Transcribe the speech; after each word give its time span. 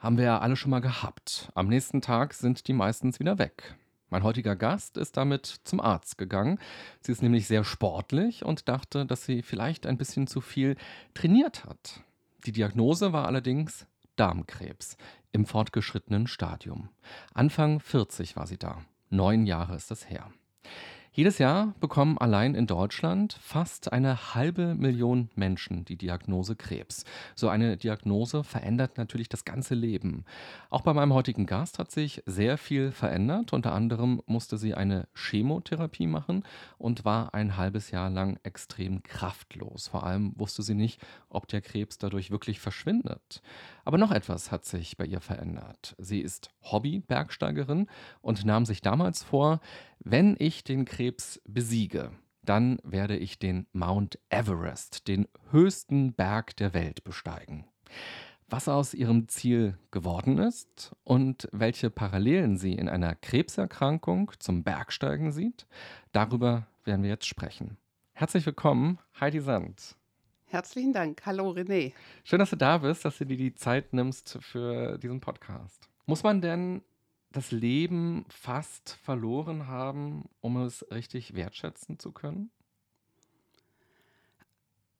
haben 0.00 0.16
wir 0.16 0.24
ja 0.24 0.38
alle 0.38 0.56
schon 0.56 0.70
mal 0.70 0.80
gehabt. 0.80 1.52
Am 1.54 1.68
nächsten 1.68 2.00
Tag 2.00 2.34
sind 2.34 2.66
die 2.66 2.72
meistens 2.72 3.20
wieder 3.20 3.38
weg. 3.38 3.76
Mein 4.08 4.24
heutiger 4.24 4.56
Gast 4.56 4.96
ist 4.96 5.16
damit 5.16 5.46
zum 5.62 5.78
Arzt 5.78 6.18
gegangen. 6.18 6.58
Sie 7.00 7.12
ist 7.12 7.22
nämlich 7.22 7.46
sehr 7.46 7.62
sportlich 7.62 8.44
und 8.44 8.68
dachte, 8.68 9.06
dass 9.06 9.24
sie 9.24 9.42
vielleicht 9.42 9.86
ein 9.86 9.98
bisschen 9.98 10.26
zu 10.26 10.40
viel 10.40 10.76
trainiert 11.14 11.64
hat. 11.64 12.02
Die 12.44 12.52
Diagnose 12.52 13.12
war 13.12 13.26
allerdings 13.26 13.86
Darmkrebs 14.16 14.96
im 15.30 15.46
fortgeschrittenen 15.46 16.26
Stadium. 16.26 16.88
Anfang 17.34 17.78
40 17.78 18.34
war 18.34 18.48
sie 18.48 18.58
da. 18.58 18.82
Neun 19.10 19.46
Jahre 19.46 19.76
ist 19.76 19.90
das 19.90 20.10
her. 20.10 20.32
Jedes 21.12 21.38
Jahr 21.38 21.74
bekommen 21.80 22.18
allein 22.18 22.54
in 22.54 22.68
Deutschland 22.68 23.32
fast 23.42 23.92
eine 23.92 24.36
halbe 24.36 24.76
Million 24.76 25.28
Menschen 25.34 25.84
die 25.84 25.96
Diagnose 25.96 26.54
Krebs. 26.54 27.04
So 27.34 27.48
eine 27.48 27.76
Diagnose 27.76 28.44
verändert 28.44 28.96
natürlich 28.96 29.28
das 29.28 29.44
ganze 29.44 29.74
Leben. 29.74 30.24
Auch 30.68 30.82
bei 30.82 30.94
meinem 30.94 31.12
heutigen 31.12 31.46
Gast 31.46 31.80
hat 31.80 31.90
sich 31.90 32.22
sehr 32.26 32.56
viel 32.58 32.92
verändert. 32.92 33.52
Unter 33.52 33.72
anderem 33.72 34.22
musste 34.26 34.56
sie 34.56 34.74
eine 34.74 35.08
Chemotherapie 35.14 36.06
machen 36.06 36.44
und 36.78 37.04
war 37.04 37.34
ein 37.34 37.56
halbes 37.56 37.90
Jahr 37.90 38.08
lang 38.08 38.38
extrem 38.44 39.02
kraftlos. 39.02 39.88
Vor 39.88 40.04
allem 40.06 40.32
wusste 40.36 40.62
sie 40.62 40.74
nicht, 40.74 41.00
ob 41.28 41.48
der 41.48 41.60
Krebs 41.60 41.98
dadurch 41.98 42.30
wirklich 42.30 42.60
verschwindet. 42.60 43.42
Aber 43.84 43.98
noch 43.98 44.12
etwas 44.12 44.52
hat 44.52 44.64
sich 44.64 44.96
bei 44.96 45.06
ihr 45.06 45.20
verändert. 45.20 45.96
Sie 45.98 46.20
ist 46.20 46.50
Hobby-Bergsteigerin 46.62 47.88
und 48.22 48.44
nahm 48.44 48.64
sich 48.64 48.80
damals 48.80 49.24
vor, 49.24 49.60
wenn 50.02 50.36
ich 50.38 50.64
den 50.64 50.84
Krebs 50.84 51.09
besiege, 51.44 52.12
dann 52.42 52.78
werde 52.82 53.16
ich 53.16 53.38
den 53.38 53.66
Mount 53.72 54.18
Everest, 54.30 55.08
den 55.08 55.28
höchsten 55.50 56.12
Berg 56.14 56.56
der 56.56 56.74
Welt, 56.74 57.04
besteigen. 57.04 57.64
Was 58.48 58.68
aus 58.68 58.94
ihrem 58.94 59.28
Ziel 59.28 59.78
geworden 59.90 60.38
ist 60.38 60.96
und 61.04 61.48
welche 61.52 61.90
Parallelen 61.90 62.56
sie 62.56 62.72
in 62.72 62.88
einer 62.88 63.14
Krebserkrankung 63.14 64.32
zum 64.40 64.64
Bergsteigen 64.64 65.30
sieht, 65.30 65.66
darüber 66.12 66.66
werden 66.84 67.02
wir 67.02 67.10
jetzt 67.10 67.26
sprechen. 67.26 67.76
Herzlich 68.12 68.44
willkommen, 68.44 68.98
Heidi 69.20 69.40
Sand. 69.40 69.96
Herzlichen 70.46 70.92
Dank. 70.92 71.22
Hallo 71.26 71.52
René. 71.52 71.92
Schön, 72.24 72.40
dass 72.40 72.50
du 72.50 72.56
da 72.56 72.78
bist, 72.78 73.04
dass 73.04 73.18
du 73.18 73.24
dir 73.24 73.36
die 73.36 73.54
Zeit 73.54 73.92
nimmst 73.92 74.36
für 74.40 74.98
diesen 74.98 75.20
Podcast. 75.20 75.88
Muss 76.06 76.24
man 76.24 76.40
denn 76.40 76.82
das 77.32 77.52
Leben 77.52 78.24
fast 78.28 78.90
verloren 79.02 79.68
haben, 79.68 80.28
um 80.40 80.56
es 80.56 80.84
richtig 80.90 81.34
wertschätzen 81.34 81.98
zu 81.98 82.12
können? 82.12 82.50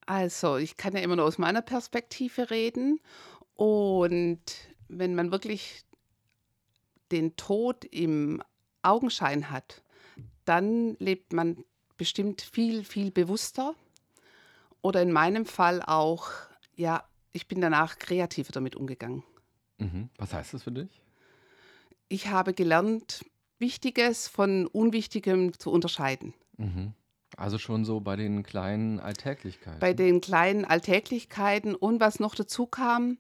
Also, 0.06 0.56
ich 0.56 0.76
kann 0.76 0.94
ja 0.94 1.00
immer 1.00 1.16
nur 1.16 1.24
aus 1.24 1.38
meiner 1.38 1.62
Perspektive 1.62 2.50
reden. 2.50 3.00
Und 3.54 4.40
wenn 4.88 5.14
man 5.14 5.30
wirklich 5.30 5.84
den 7.12 7.36
Tod 7.36 7.84
im 7.84 8.42
Augenschein 8.82 9.50
hat, 9.50 9.82
dann 10.44 10.94
lebt 10.98 11.32
man 11.32 11.64
bestimmt 11.96 12.40
viel, 12.40 12.84
viel 12.84 13.10
bewusster. 13.10 13.74
Oder 14.82 15.02
in 15.02 15.12
meinem 15.12 15.46
Fall 15.46 15.82
auch, 15.82 16.30
ja, 16.74 17.04
ich 17.32 17.46
bin 17.46 17.60
danach 17.60 17.98
kreativer 17.98 18.52
damit 18.52 18.74
umgegangen. 18.74 19.22
Mhm. 19.78 20.08
Was 20.16 20.32
heißt 20.32 20.54
das 20.54 20.62
für 20.62 20.72
dich? 20.72 21.00
Ich 22.10 22.26
habe 22.26 22.52
gelernt, 22.52 23.24
Wichtiges 23.58 24.28
von 24.28 24.66
Unwichtigem 24.66 25.58
zu 25.58 25.70
unterscheiden. 25.70 26.34
Mhm. 26.58 26.92
Also 27.36 27.56
schon 27.56 27.84
so 27.84 28.00
bei 28.00 28.16
den 28.16 28.42
kleinen 28.42 29.00
Alltäglichkeiten. 29.00 29.78
Bei 29.78 29.94
den 29.94 30.20
kleinen 30.20 30.64
Alltäglichkeiten 30.64 31.74
und 31.74 32.00
was 32.00 32.20
noch 32.20 32.34
dazu 32.34 32.66
kam, 32.66 33.18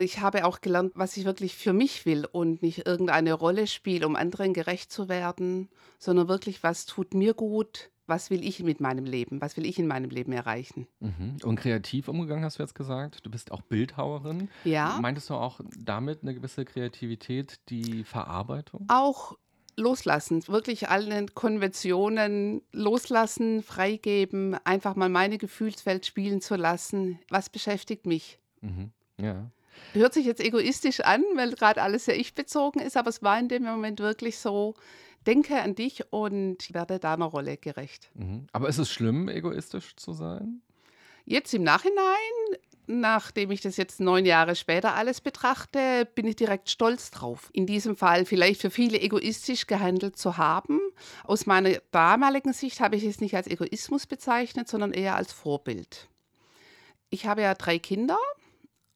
ich 0.00 0.20
habe 0.20 0.44
auch 0.44 0.60
gelernt, 0.60 0.92
was 0.94 1.16
ich 1.16 1.24
wirklich 1.24 1.56
für 1.56 1.72
mich 1.72 2.06
will 2.06 2.26
und 2.30 2.62
nicht 2.62 2.86
irgendeine 2.86 3.32
Rolle 3.32 3.66
spiele, 3.66 4.06
um 4.06 4.16
anderen 4.16 4.52
gerecht 4.52 4.92
zu 4.92 5.08
werden, 5.08 5.68
sondern 5.98 6.28
wirklich, 6.28 6.62
was 6.62 6.86
tut 6.86 7.14
mir 7.14 7.34
gut, 7.34 7.90
was 8.08 8.30
will 8.30 8.44
ich 8.44 8.62
mit 8.62 8.80
meinem 8.80 9.04
Leben, 9.04 9.40
was 9.40 9.56
will 9.56 9.66
ich 9.66 9.78
in 9.78 9.86
meinem 9.86 10.10
Leben 10.10 10.32
erreichen. 10.32 10.86
Mhm. 11.00 11.36
Und 11.44 11.56
kreativ 11.56 12.08
umgegangen, 12.08 12.44
hast 12.44 12.58
du 12.58 12.62
jetzt 12.62 12.74
gesagt. 12.74 13.24
Du 13.24 13.30
bist 13.30 13.52
auch 13.52 13.62
Bildhauerin. 13.62 14.48
Ja. 14.64 14.98
Meintest 15.00 15.30
du 15.30 15.34
auch 15.34 15.60
damit 15.78 16.22
eine 16.22 16.34
gewisse 16.34 16.64
Kreativität, 16.64 17.60
die 17.68 18.04
Verarbeitung? 18.04 18.86
Auch 18.88 19.36
loslassen, 19.76 20.46
wirklich 20.48 20.88
alle 20.88 21.26
Konventionen 21.26 22.62
loslassen, 22.72 23.62
freigeben, 23.62 24.56
einfach 24.64 24.96
mal 24.96 25.08
meine 25.08 25.38
Gefühlswelt 25.38 26.04
spielen 26.04 26.40
zu 26.40 26.56
lassen. 26.56 27.20
Was 27.28 27.48
beschäftigt 27.48 28.06
mich? 28.06 28.40
Mhm. 28.60 28.90
Ja. 29.20 29.50
Hört 29.92 30.14
sich 30.14 30.26
jetzt 30.26 30.40
egoistisch 30.40 31.00
an, 31.00 31.22
weil 31.36 31.52
gerade 31.52 31.80
alles 31.82 32.06
sehr 32.06 32.18
ich-bezogen 32.18 32.80
ist, 32.80 32.96
aber 32.96 33.10
es 33.10 33.22
war 33.22 33.38
in 33.38 33.48
dem 33.48 33.62
Moment 33.62 34.00
wirklich 34.00 34.38
so, 34.38 34.74
denke 35.26 35.60
an 35.60 35.74
dich 35.74 36.12
und 36.12 36.72
werde 36.72 36.98
deiner 36.98 37.26
Rolle 37.26 37.56
gerecht. 37.56 38.10
Mhm. 38.14 38.46
Aber 38.52 38.68
ist 38.68 38.78
es 38.78 38.90
schlimm, 38.90 39.28
egoistisch 39.28 39.96
zu 39.96 40.12
sein? 40.12 40.62
Jetzt 41.24 41.52
im 41.52 41.62
Nachhinein, 41.62 42.58
nachdem 42.86 43.50
ich 43.50 43.60
das 43.60 43.76
jetzt 43.76 44.00
neun 44.00 44.24
Jahre 44.24 44.56
später 44.56 44.94
alles 44.94 45.20
betrachte, 45.20 46.08
bin 46.14 46.26
ich 46.26 46.36
direkt 46.36 46.70
stolz 46.70 47.10
drauf. 47.10 47.50
In 47.52 47.66
diesem 47.66 47.96
Fall 47.96 48.24
vielleicht 48.24 48.62
für 48.62 48.70
viele 48.70 48.98
egoistisch 48.98 49.66
gehandelt 49.66 50.16
zu 50.16 50.38
haben. 50.38 50.80
Aus 51.24 51.44
meiner 51.44 51.80
damaligen 51.90 52.54
Sicht 52.54 52.80
habe 52.80 52.96
ich 52.96 53.04
es 53.04 53.20
nicht 53.20 53.36
als 53.36 53.46
Egoismus 53.46 54.06
bezeichnet, 54.06 54.68
sondern 54.68 54.92
eher 54.92 55.16
als 55.16 55.32
Vorbild. 55.32 56.08
Ich 57.10 57.26
habe 57.26 57.42
ja 57.42 57.54
drei 57.54 57.78
Kinder 57.78 58.18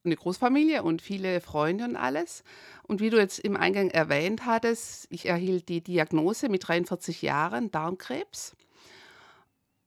eine 0.05 0.15
Großfamilie 0.15 0.83
und 0.83 1.01
viele 1.01 1.41
Freunde 1.41 1.85
und 1.85 1.95
alles. 1.95 2.43
Und 2.83 2.99
wie 2.99 3.09
du 3.09 3.17
jetzt 3.17 3.39
im 3.39 3.55
Eingang 3.55 3.89
erwähnt 3.89 4.45
hattest, 4.45 5.07
ich 5.09 5.27
erhielt 5.27 5.69
die 5.69 5.81
Diagnose 5.81 6.49
mit 6.49 6.67
43 6.67 7.21
Jahren 7.21 7.71
Darmkrebs. 7.71 8.55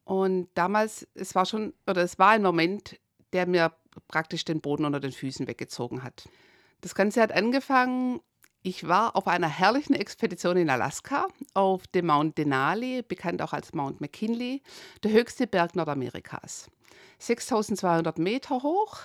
Und 0.05 0.49
damals, 0.55 1.07
es 1.15 1.35
war 1.35 1.47
schon, 1.47 1.75
oder 1.87 2.03
es 2.03 2.19
war 2.19 2.31
ein 2.31 2.43
Moment, 2.43 2.99
der 3.33 3.47
mir 3.47 3.73
praktisch 4.09 4.45
den 4.45 4.61
Boden 4.61 4.85
unter 4.85 5.01
den 5.01 5.13
Füßen 5.13 5.47
weggezogen 5.47 6.03
hat. 6.03 6.29
Das 6.81 6.95
Ganze 6.95 7.21
hat 7.21 7.33
angefangen, 7.33 8.21
ich 8.63 8.89
war 8.89 9.17
auf 9.17 9.29
einer 9.29 9.49
herrlichen 9.49 9.95
Expedition 9.95 10.57
in 10.57 10.71
Alaska, 10.71 11.29
auf 11.55 11.87
dem 11.89 12.07
Mount 12.07 12.37
Denali, 12.39 13.03
bekannt 13.03 13.43
auch 13.43 13.53
als 13.53 13.75
Mount 13.75 14.01
McKinley, 14.01 14.63
der 15.03 15.13
höchste 15.13 15.47
Berg 15.47 15.77
Nordamerikas. 15.77 16.69
6200 17.19 18.19
Meter 18.19 18.63
hoch. 18.63 18.99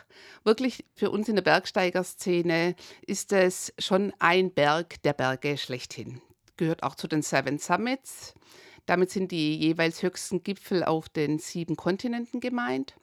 Wirklich 0.43 0.85
für 0.95 1.11
uns 1.11 1.29
in 1.29 1.35
der 1.35 1.43
Bergsteigerszene 1.43 2.75
ist 3.05 3.31
es 3.31 3.73
schon 3.79 4.13
ein 4.19 4.51
Berg 4.51 5.01
der 5.03 5.13
Berge 5.13 5.57
schlechthin. 5.57 6.21
Gehört 6.57 6.83
auch 6.83 6.95
zu 6.95 7.07
den 7.07 7.21
Seven 7.21 7.57
Summits. 7.57 8.33
Damit 8.85 9.11
sind 9.11 9.31
die 9.31 9.55
jeweils 9.57 10.03
höchsten 10.03 10.43
Gipfel 10.43 10.83
auf 10.83 11.09
den 11.09 11.39
sieben 11.39 11.75
Kontinenten 11.75 12.39
gemeint. 12.39 12.95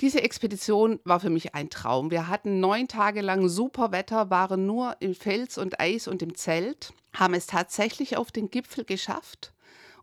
Diese 0.00 0.22
Expedition 0.22 1.00
war 1.04 1.20
für 1.20 1.30
mich 1.30 1.54
ein 1.54 1.70
Traum. 1.70 2.10
Wir 2.10 2.28
hatten 2.28 2.60
neun 2.60 2.86
Tage 2.86 3.22
lang 3.22 3.48
super 3.48 3.92
Wetter, 3.92 4.28
waren 4.28 4.66
nur 4.66 4.96
im 5.00 5.14
Fels 5.14 5.56
und 5.56 5.80
Eis 5.80 6.06
und 6.06 6.20
im 6.20 6.34
Zelt, 6.34 6.92
haben 7.14 7.32
es 7.32 7.46
tatsächlich 7.46 8.18
auf 8.18 8.30
den 8.30 8.50
Gipfel 8.50 8.84
geschafft 8.84 9.54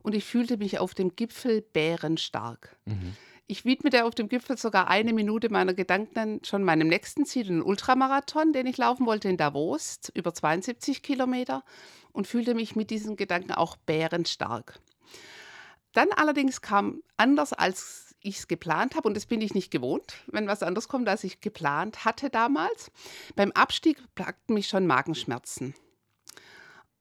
und 0.01 0.15
ich 0.15 0.25
fühlte 0.25 0.57
mich 0.57 0.79
auf 0.79 0.93
dem 0.93 1.15
Gipfel 1.15 1.61
bärenstark. 1.61 2.75
Mhm. 2.85 3.15
Ich 3.45 3.65
widmete 3.65 4.05
auf 4.05 4.15
dem 4.15 4.29
Gipfel 4.29 4.57
sogar 4.57 4.87
eine 4.87 5.11
Minute 5.11 5.49
meiner 5.49 5.73
Gedanken 5.73 6.39
schon 6.45 6.63
meinem 6.63 6.87
nächsten 6.87 7.25
Ziel, 7.25 7.45
den 7.45 7.61
Ultramarathon, 7.61 8.53
den 8.53 8.67
ich 8.67 8.77
laufen 8.77 9.05
wollte 9.05 9.27
in 9.27 9.35
Davos, 9.35 9.99
über 10.13 10.33
72 10.33 11.03
Kilometer, 11.03 11.63
und 12.13 12.25
fühlte 12.25 12.55
mich 12.55 12.75
mit 12.77 12.89
diesen 12.89 13.17
Gedanken 13.17 13.51
auch 13.51 13.75
bärenstark. 13.75 14.79
Dann 15.91 16.07
allerdings 16.15 16.61
kam 16.61 17.03
anders, 17.17 17.51
als 17.51 18.15
ich 18.21 18.39
es 18.39 18.47
geplant 18.47 18.95
habe, 18.95 19.09
und 19.09 19.15
das 19.15 19.25
bin 19.25 19.41
ich 19.41 19.53
nicht 19.53 19.71
gewohnt, 19.71 20.23
wenn 20.27 20.47
was 20.47 20.63
anders 20.63 20.87
kommt, 20.87 21.09
als 21.09 21.25
ich 21.25 21.41
geplant 21.41 22.05
hatte 22.05 22.29
damals. 22.29 22.91
Beim 23.35 23.51
Abstieg 23.51 23.97
plagten 24.15 24.53
mich 24.55 24.67
schon 24.67 24.87
Magenschmerzen. 24.87 25.75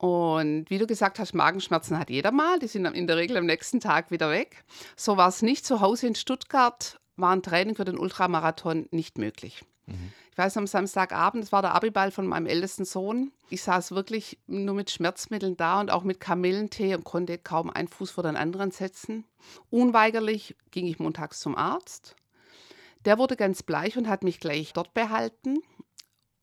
Und 0.03 0.69
wie 0.69 0.79
du 0.79 0.89
gesagt 0.89 1.21
hast, 1.21 1.33
Magenschmerzen 1.33 1.97
hat 1.97 2.11
jeder 2.11 2.33
mal. 2.33 2.59
Die 2.59 2.67
sind 2.67 2.87
in 2.87 3.07
der 3.07 3.17
Regel 3.17 3.37
am 3.37 3.47
nächsten 3.47 3.79
Tag 3.79 4.11
wieder 4.11 4.31
weg. 4.31 4.65
So 4.97 5.17
war 5.17 5.29
es 5.29 5.43
nicht. 5.43 5.65
Zu 5.65 5.81
Hause 5.81 6.09
in 6.09 6.17
Stuttgart 6.17 6.99
war 7.15 7.31
ein 7.31 7.45
Training 7.45 7.77
für 7.77 7.85
den 7.85 7.97
Ultramarathon 7.97 8.89
nicht 8.91 9.17
möglich. 9.17 9.63
Mhm. 9.87 10.13
Ich 10.33 10.37
weiß, 10.37 10.57
am 10.57 10.67
Samstagabend, 10.67 11.45
das 11.45 11.53
war 11.53 11.63
der 11.63 11.77
Abiball 11.77 12.11
von 12.11 12.27
meinem 12.27 12.47
ältesten 12.47 12.85
Sohn. 12.85 13.31
Ich 13.49 13.63
saß 13.63 13.93
wirklich 13.93 14.41
nur 14.49 14.75
mit 14.75 14.91
Schmerzmitteln 14.91 15.57
da 15.57 15.79
und 15.79 15.93
auch 15.93 16.03
mit 16.03 16.19
Kamillentee 16.19 16.97
und 16.97 17.05
konnte 17.05 17.39
kaum 17.39 17.71
einen 17.71 17.87
Fuß 17.87 18.11
vor 18.11 18.25
den 18.25 18.35
anderen 18.35 18.73
setzen. 18.73 19.25
Unweigerlich 19.71 20.57
ging 20.73 20.89
ich 20.89 20.99
montags 20.99 21.39
zum 21.39 21.55
Arzt. 21.55 22.17
Der 23.05 23.19
wurde 23.19 23.37
ganz 23.37 23.63
bleich 23.63 23.97
und 23.97 24.09
hat 24.09 24.25
mich 24.25 24.41
gleich 24.41 24.73
dort 24.73 24.95
behalten 24.95 25.59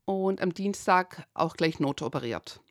und 0.06 0.40
am 0.40 0.54
Dienstag 0.54 1.26
auch 1.34 1.58
gleich 1.58 1.78
notoperiert. 1.78 2.62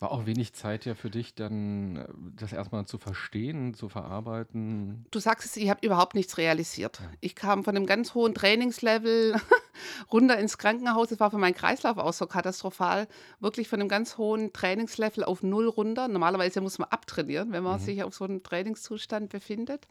War 0.00 0.10
auch 0.10 0.26
wenig 0.26 0.52
Zeit 0.54 0.84
ja 0.84 0.94
für 0.94 1.10
dich, 1.10 1.34
dann 1.34 1.96
äh, 1.96 2.08
das 2.36 2.52
erstmal 2.52 2.86
zu 2.86 2.98
verstehen, 2.98 3.74
zu 3.74 3.88
verarbeiten. 3.88 5.06
Du 5.10 5.18
sagst 5.18 5.46
es, 5.46 5.56
ich 5.56 5.70
habe 5.70 5.86
überhaupt 5.86 6.14
nichts 6.14 6.36
realisiert. 6.36 7.00
Ich 7.20 7.34
kam 7.34 7.64
von 7.64 7.76
einem 7.76 7.86
ganz 7.86 8.14
hohen 8.14 8.34
Trainingslevel 8.34 9.36
runter 10.12 10.38
ins 10.38 10.58
Krankenhaus. 10.58 11.08
Das 11.08 11.20
war 11.20 11.30
für 11.30 11.38
meinen 11.38 11.54
Kreislauf 11.54 11.98
auch 11.98 12.12
so 12.12 12.26
katastrophal. 12.26 13.06
Wirklich 13.40 13.68
von 13.68 13.80
einem 13.80 13.88
ganz 13.88 14.18
hohen 14.18 14.52
Trainingslevel 14.52 15.24
auf 15.24 15.42
null 15.42 15.68
runter. 15.68 16.08
Normalerweise 16.08 16.60
muss 16.60 16.78
man 16.78 16.88
abtrainieren, 16.88 17.52
wenn 17.52 17.62
man 17.62 17.80
mhm. 17.80 17.84
sich 17.84 18.02
auf 18.02 18.14
so 18.14 18.24
einem 18.24 18.42
Trainingszustand 18.42 19.30
befindet. 19.30 19.86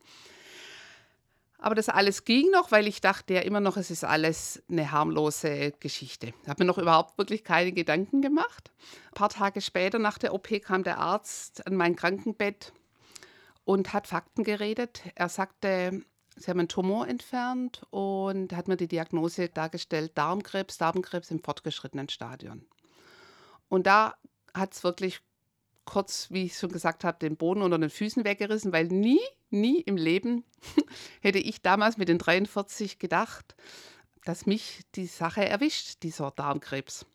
Aber 1.60 1.76
das 1.76 1.88
alles 1.88 2.26
ging 2.26 2.52
noch, 2.52 2.72
weil 2.72 2.88
ich 2.88 3.00
dachte 3.00 3.36
ja 3.36 3.42
immer 3.42 3.62
noch, 3.62 3.78
es 3.78 3.90
ist 3.90 4.04
alles 4.04 4.62
eine 4.70 4.92
harmlose 4.92 5.72
Geschichte. 5.80 6.34
Ich 6.44 6.50
habe 6.50 6.64
mir 6.64 6.68
noch 6.68 6.78
überhaupt 6.78 7.18
wirklich 7.18 7.44
keine 7.46 7.72
Gedanken 7.72 8.22
gemacht. 8.22 8.72
Ein 9.12 9.14
paar 9.14 9.30
Tage 9.30 9.62
später 9.62 9.98
nach 9.98 10.18
der 10.18 10.34
OP 10.34 10.50
kam 10.62 10.84
der 10.84 10.98
Arzt 10.98 11.66
an 11.66 11.76
mein 11.76 11.96
Krankenbett 11.96 12.74
und 13.64 13.94
hat 13.94 14.08
Fakten 14.08 14.44
geredet. 14.44 15.04
Er 15.16 15.30
sagte, 15.30 16.04
sie 16.36 16.50
haben 16.50 16.60
einen 16.60 16.68
Tumor 16.68 17.08
entfernt 17.08 17.84
und 17.92 18.54
hat 18.54 18.68
mir 18.68 18.78
die 18.78 18.88
Diagnose 18.88 19.50
dargestellt, 19.50 20.18
Darmkrebs, 20.18 20.78
Darmkrebs 20.78 21.32
im 21.32 21.42
fortgeschrittenen 21.42 22.10
Stadion. 22.10 22.66
Und 23.70 23.88
da 23.88 24.16
hat 24.54 24.74
es 24.74 24.84
wirklich 24.84 25.22
kurz, 25.86 26.28
wie 26.30 26.46
ich 26.46 26.58
schon 26.58 26.72
gesagt 26.72 27.04
habe, 27.04 27.20
den 27.20 27.38
Boden 27.38 27.62
unter 27.62 27.78
den 27.78 27.90
Füßen 27.90 28.24
weggerissen, 28.24 28.72
weil 28.72 28.88
nie, 28.88 29.20
nie 29.54 29.82
im 29.82 29.98
Leben 29.98 30.44
hätte 31.22 31.40
ich 31.40 31.62
damals 31.62 31.98
mit 31.98 32.10
den 32.10 32.18
43 32.18 33.00
gedacht, 33.00 33.56
dass 34.26 34.46
mich 34.46 34.82
die 34.96 35.06
Sache 35.06 35.46
erwischt, 35.46 36.04
dieser 36.04 36.32
Darmkrebs. 36.32 37.06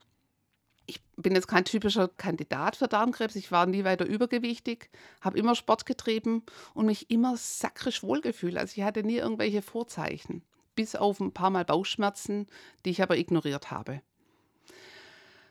Ich 0.87 1.03
bin 1.17 1.35
jetzt 1.35 1.49
kein 1.49 1.67
typischer 1.67 2.09
Kandidat 2.09 2.77
für 2.77 2.89
Darmkrebs. 2.89 3.37
Ich 3.37 3.53
war 3.53 3.67
nie 3.67 3.85
weiter 3.85 4.07
übergewichtig, 4.07 4.91
habe 5.21 5.39
immer 5.39 5.55
Sport 5.55 5.85
getrieben 5.85 6.43
und 6.73 6.87
mich 6.87 7.11
immer 7.11 7.37
sakrisch 7.37 8.03
wohlgefühlt. 8.03 8.57
Also 8.57 8.75
ich 8.77 8.85
hatte 8.85 9.03
nie 9.03 9.17
irgendwelche 9.17 9.61
Vorzeichen, 9.61 10.43
bis 10.75 10.97
auf 10.97 11.21
ein 11.21 11.33
paar 11.33 11.51
Mal 11.51 11.67
Bauchschmerzen, 11.67 12.47
die 12.85 12.91
ich 12.91 13.03
aber 13.03 13.19
ignoriert 13.19 13.71
habe. 13.71 14.01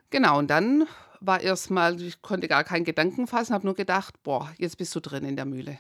Genau, 0.10 0.40
und 0.40 0.48
dann 0.48 0.88
war 1.20 1.42
erstmal, 1.42 2.02
ich 2.02 2.22
konnte 2.22 2.48
gar 2.48 2.64
keinen 2.64 2.86
Gedanken 2.86 3.28
fassen, 3.28 3.54
habe 3.54 3.66
nur 3.66 3.76
gedacht, 3.76 4.22
boah, 4.24 4.52
jetzt 4.58 4.78
bist 4.78 4.96
du 4.96 5.00
drin 5.00 5.26
in 5.26 5.36
der 5.36 5.46
Mühle. 5.46 5.80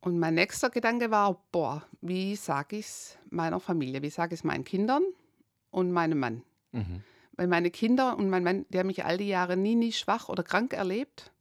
Und 0.00 0.18
mein 0.18 0.34
nächster 0.34 0.70
Gedanke 0.70 1.10
war, 1.10 1.42
boah, 1.52 1.82
wie 2.00 2.34
sage 2.36 2.76
ich 2.76 2.86
es 2.86 3.18
meiner 3.28 3.60
Familie, 3.60 4.02
wie 4.02 4.10
sage 4.10 4.34
ich 4.34 4.40
es 4.40 4.44
meinen 4.44 4.64
Kindern 4.64 5.02
und 5.70 5.92
meinem 5.92 6.18
Mann? 6.18 6.42
Mhm. 6.72 7.02
Weil 7.36 7.46
meine 7.46 7.70
Kinder 7.70 8.16
und 8.16 8.30
mein 8.30 8.42
Mann, 8.42 8.66
der 8.70 8.84
mich 8.84 9.04
all 9.04 9.18
die 9.18 9.28
Jahre 9.28 9.56
nie, 9.56 9.74
nie 9.74 9.92
schwach 9.92 10.28
oder 10.28 10.42
krank 10.42 10.72
erlebt. 10.72 11.32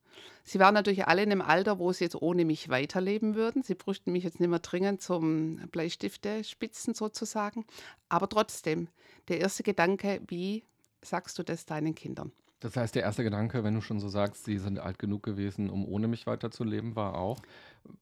Sie 0.43 0.59
waren 0.59 0.73
natürlich 0.73 1.07
alle 1.07 1.23
in 1.23 1.31
einem 1.31 1.41
Alter, 1.41 1.79
wo 1.79 1.91
sie 1.93 2.05
jetzt 2.05 2.21
ohne 2.21 2.43
mich 2.43 2.69
weiterleben 2.69 3.35
würden. 3.35 3.63
Sie 3.63 3.75
bräuchten 3.75 4.11
mich 4.11 4.23
jetzt 4.23 4.39
nicht 4.39 4.49
mehr 4.49 4.59
dringend 4.59 5.01
zum 5.01 5.57
Bleistifte 5.71 6.43
spitzen 6.43 6.93
sozusagen. 6.93 7.65
Aber 8.09 8.27
trotzdem, 8.27 8.87
der 9.27 9.39
erste 9.39 9.63
Gedanke, 9.63 10.21
wie 10.27 10.63
sagst 11.01 11.37
du 11.37 11.43
das 11.43 11.65
deinen 11.65 11.95
Kindern? 11.95 12.31
Das 12.61 12.75
heißt, 12.75 12.93
der 12.93 13.03
erste 13.03 13.23
Gedanke, 13.23 13.63
wenn 13.63 13.73
du 13.73 13.81
schon 13.81 13.99
so 13.99 14.09
sagst, 14.09 14.43
sie 14.43 14.57
sind 14.57 14.79
alt 14.79 14.99
genug 14.99 15.23
gewesen, 15.23 15.69
um 15.69 15.85
ohne 15.85 16.09
mich 16.09 16.27
weiterzuleben, 16.27 16.95
war 16.95 17.15
auch, 17.15 17.39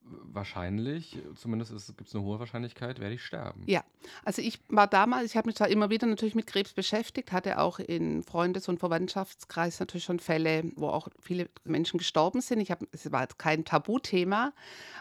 wahrscheinlich, 0.01 1.17
zumindest 1.35 1.71
gibt 1.95 2.09
es 2.09 2.15
eine 2.15 2.23
hohe 2.23 2.39
Wahrscheinlichkeit, 2.39 2.99
werde 2.99 3.15
ich 3.15 3.23
sterben. 3.23 3.63
Ja, 3.67 3.83
also 4.25 4.41
ich 4.41 4.59
war 4.69 4.87
damals, 4.87 5.25
ich 5.25 5.37
habe 5.37 5.47
mich 5.47 5.55
zwar 5.55 5.67
immer 5.67 5.91
wieder 5.91 6.07
natürlich 6.07 6.33
mit 6.33 6.47
Krebs 6.47 6.73
beschäftigt, 6.73 7.31
hatte 7.31 7.59
auch 7.59 7.77
in 7.77 8.23
Freundes- 8.23 8.67
und 8.67 8.79
Verwandtschaftskreis 8.79 9.79
natürlich 9.79 10.05
schon 10.05 10.19
Fälle, 10.19 10.63
wo 10.75 10.87
auch 10.87 11.07
viele 11.19 11.49
Menschen 11.63 11.99
gestorben 11.99 12.41
sind. 12.41 12.59
Ich 12.59 12.71
hab, 12.71 12.81
es 12.91 13.11
war 13.11 13.27
kein 13.27 13.63
Tabuthema, 13.63 14.53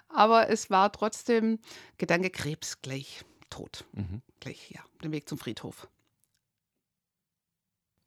aber 0.08 0.50
es 0.50 0.68
war 0.68 0.92
trotzdem 0.92 1.58
Gedanke 1.96 2.28
Krebs 2.28 2.82
gleich 2.82 3.24
tot. 3.48 3.84
Mhm. 3.92 4.20
Gleich, 4.40 4.70
ja, 4.70 4.80
den 5.02 5.12
Weg 5.12 5.28
zum 5.28 5.38
Friedhof. 5.38 5.88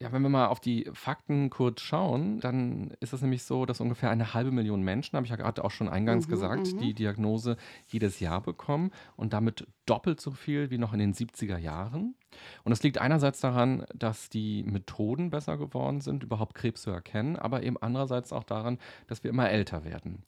Ja, 0.02 0.14
wenn 0.14 0.22
wir 0.22 0.30
mal 0.30 0.48
auf 0.48 0.62
die 0.62 0.90
Fakten 0.94 1.50
kurz 1.50 1.82
schauen, 1.82 2.40
dann 2.40 2.92
ist 3.02 3.12
es 3.12 3.22
nämlich 3.22 3.44
so, 3.44 3.66
dass 3.66 3.82
ungefähr 3.82 4.10
eine 4.10 4.34
halbe 4.34 4.50
Million 4.50 4.82
Menschen, 4.82 5.18
habe 5.18 5.26
ich 5.26 5.30
ja 5.30 5.36
gerade 5.36 5.62
auch 5.62 5.72
schon 5.72 5.90
eingangs 5.90 6.26
mhm, 6.28 6.32
gesagt, 6.32 6.74
mhm. 6.74 6.78
die 6.78 6.94
Diagnose 6.94 7.58
jedes 7.88 8.22
Jahr 8.22 8.40
bekommen 8.40 8.92
und 9.18 9.34
damit 9.34 9.68
doppelt 9.86 10.22
so 10.22 10.32
viel 10.32 10.70
wie 10.70 10.78
noch 10.78 10.94
in 10.94 11.00
den 11.00 11.14
70er 11.14 11.58
Jahren. 11.58 12.16
Und 12.64 12.70
das 12.70 12.82
liegt 12.82 12.98
einerseits 12.98 13.42
daran, 13.42 13.86
dass 13.94 14.30
die 14.30 14.64
Methoden 14.64 15.32
besser 15.32 15.58
geworden 15.58 16.00
sind, 16.00 16.24
überhaupt 16.24 16.56
Krebs 16.56 16.84
zu 16.84 16.92
erkennen, 16.92 17.36
aber 17.36 17.64
eben 17.64 17.76
andererseits 17.76 18.32
auch 18.32 18.46
daran, 18.46 18.78
dass 19.08 19.26
wir 19.26 19.32
immer 19.32 19.50
älter 19.50 19.84
werden. 19.84 20.24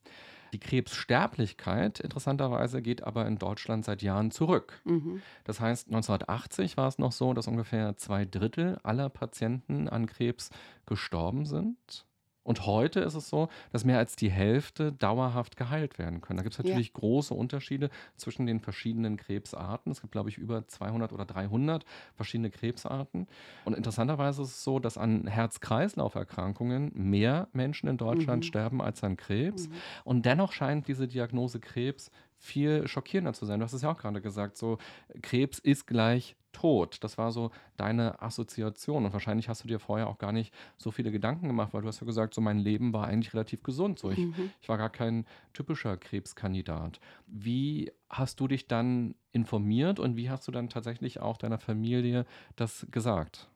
Die 0.53 0.59
Krebssterblichkeit 0.59 1.99
interessanterweise 1.99 2.81
geht 2.81 3.03
aber 3.03 3.25
in 3.27 3.37
Deutschland 3.37 3.85
seit 3.85 4.01
Jahren 4.01 4.31
zurück. 4.31 4.81
Mhm. 4.83 5.21
Das 5.43 5.59
heißt, 5.59 5.87
1980 5.87 6.77
war 6.77 6.87
es 6.87 6.97
noch 6.97 7.11
so, 7.11 7.33
dass 7.33 7.47
ungefähr 7.47 7.95
zwei 7.97 8.25
Drittel 8.25 8.77
aller 8.83 9.09
Patienten 9.09 9.87
an 9.87 10.07
Krebs 10.07 10.49
gestorben 10.85 11.45
sind. 11.45 12.05
Und 12.43 12.65
heute 12.65 13.01
ist 13.01 13.13
es 13.13 13.29
so, 13.29 13.49
dass 13.71 13.85
mehr 13.85 13.99
als 13.99 14.15
die 14.15 14.31
Hälfte 14.31 14.91
dauerhaft 14.91 15.57
geheilt 15.57 15.99
werden 15.99 16.21
können. 16.21 16.37
Da 16.37 16.43
gibt 16.43 16.55
es 16.55 16.63
natürlich 16.63 16.87
ja. 16.87 16.99
große 16.99 17.33
Unterschiede 17.33 17.89
zwischen 18.15 18.45
den 18.45 18.59
verschiedenen 18.59 19.17
Krebsarten. 19.17 19.91
Es 19.91 20.01
gibt, 20.01 20.11
glaube 20.11 20.29
ich, 20.29 20.37
über 20.37 20.67
200 20.67 21.13
oder 21.13 21.25
300 21.25 21.85
verschiedene 22.15 22.49
Krebsarten. 22.49 23.27
Und 23.63 23.75
interessanterweise 23.75 24.41
ist 24.41 24.49
es 24.49 24.63
so, 24.63 24.79
dass 24.79 24.97
an 24.97 25.27
Herz-Kreislauf-Erkrankungen 25.27 26.91
mehr 26.95 27.47
Menschen 27.53 27.87
in 27.87 27.97
Deutschland 27.97 28.43
mhm. 28.43 28.47
sterben 28.47 28.81
als 28.81 29.03
an 29.03 29.17
Krebs. 29.17 29.67
Mhm. 29.67 29.73
Und 30.03 30.25
dennoch 30.25 30.51
scheint 30.51 30.87
diese 30.87 31.07
Diagnose 31.07 31.59
Krebs 31.59 32.11
viel 32.41 32.87
schockierender 32.87 33.33
zu 33.33 33.45
sein. 33.45 33.59
Du 33.59 33.63
hast 33.63 33.73
es 33.73 33.83
ja 33.83 33.91
auch 33.91 33.97
gerade 33.97 34.19
gesagt, 34.19 34.57
so 34.57 34.79
Krebs 35.21 35.59
ist 35.59 35.85
gleich 35.85 36.35
tot. 36.51 36.97
Das 37.01 37.17
war 37.17 37.31
so 37.31 37.51
deine 37.77 38.21
Assoziation. 38.21 39.05
Und 39.05 39.13
wahrscheinlich 39.13 39.47
hast 39.47 39.63
du 39.63 39.67
dir 39.67 39.79
vorher 39.79 40.07
auch 40.07 40.17
gar 40.17 40.31
nicht 40.31 40.53
so 40.75 40.89
viele 40.89 41.11
Gedanken 41.11 41.47
gemacht, 41.47 41.73
weil 41.73 41.83
du 41.83 41.87
hast 41.87 42.01
ja 42.01 42.05
gesagt, 42.05 42.33
so 42.33 42.41
mein 42.41 42.57
Leben 42.57 42.93
war 42.93 43.07
eigentlich 43.07 43.33
relativ 43.33 43.61
gesund. 43.61 43.99
So 43.99 44.09
ich, 44.09 44.17
mhm. 44.17 44.51
ich 44.59 44.67
war 44.67 44.77
gar 44.77 44.89
kein 44.89 45.25
typischer 45.53 45.97
Krebskandidat. 45.97 46.99
Wie 47.27 47.91
hast 48.09 48.39
du 48.39 48.47
dich 48.47 48.67
dann 48.67 49.13
informiert 49.31 49.99
und 49.99 50.17
wie 50.17 50.29
hast 50.29 50.47
du 50.47 50.51
dann 50.51 50.67
tatsächlich 50.67 51.19
auch 51.19 51.37
deiner 51.37 51.59
Familie 51.59 52.25
das 52.55 52.87
gesagt? 52.89 53.49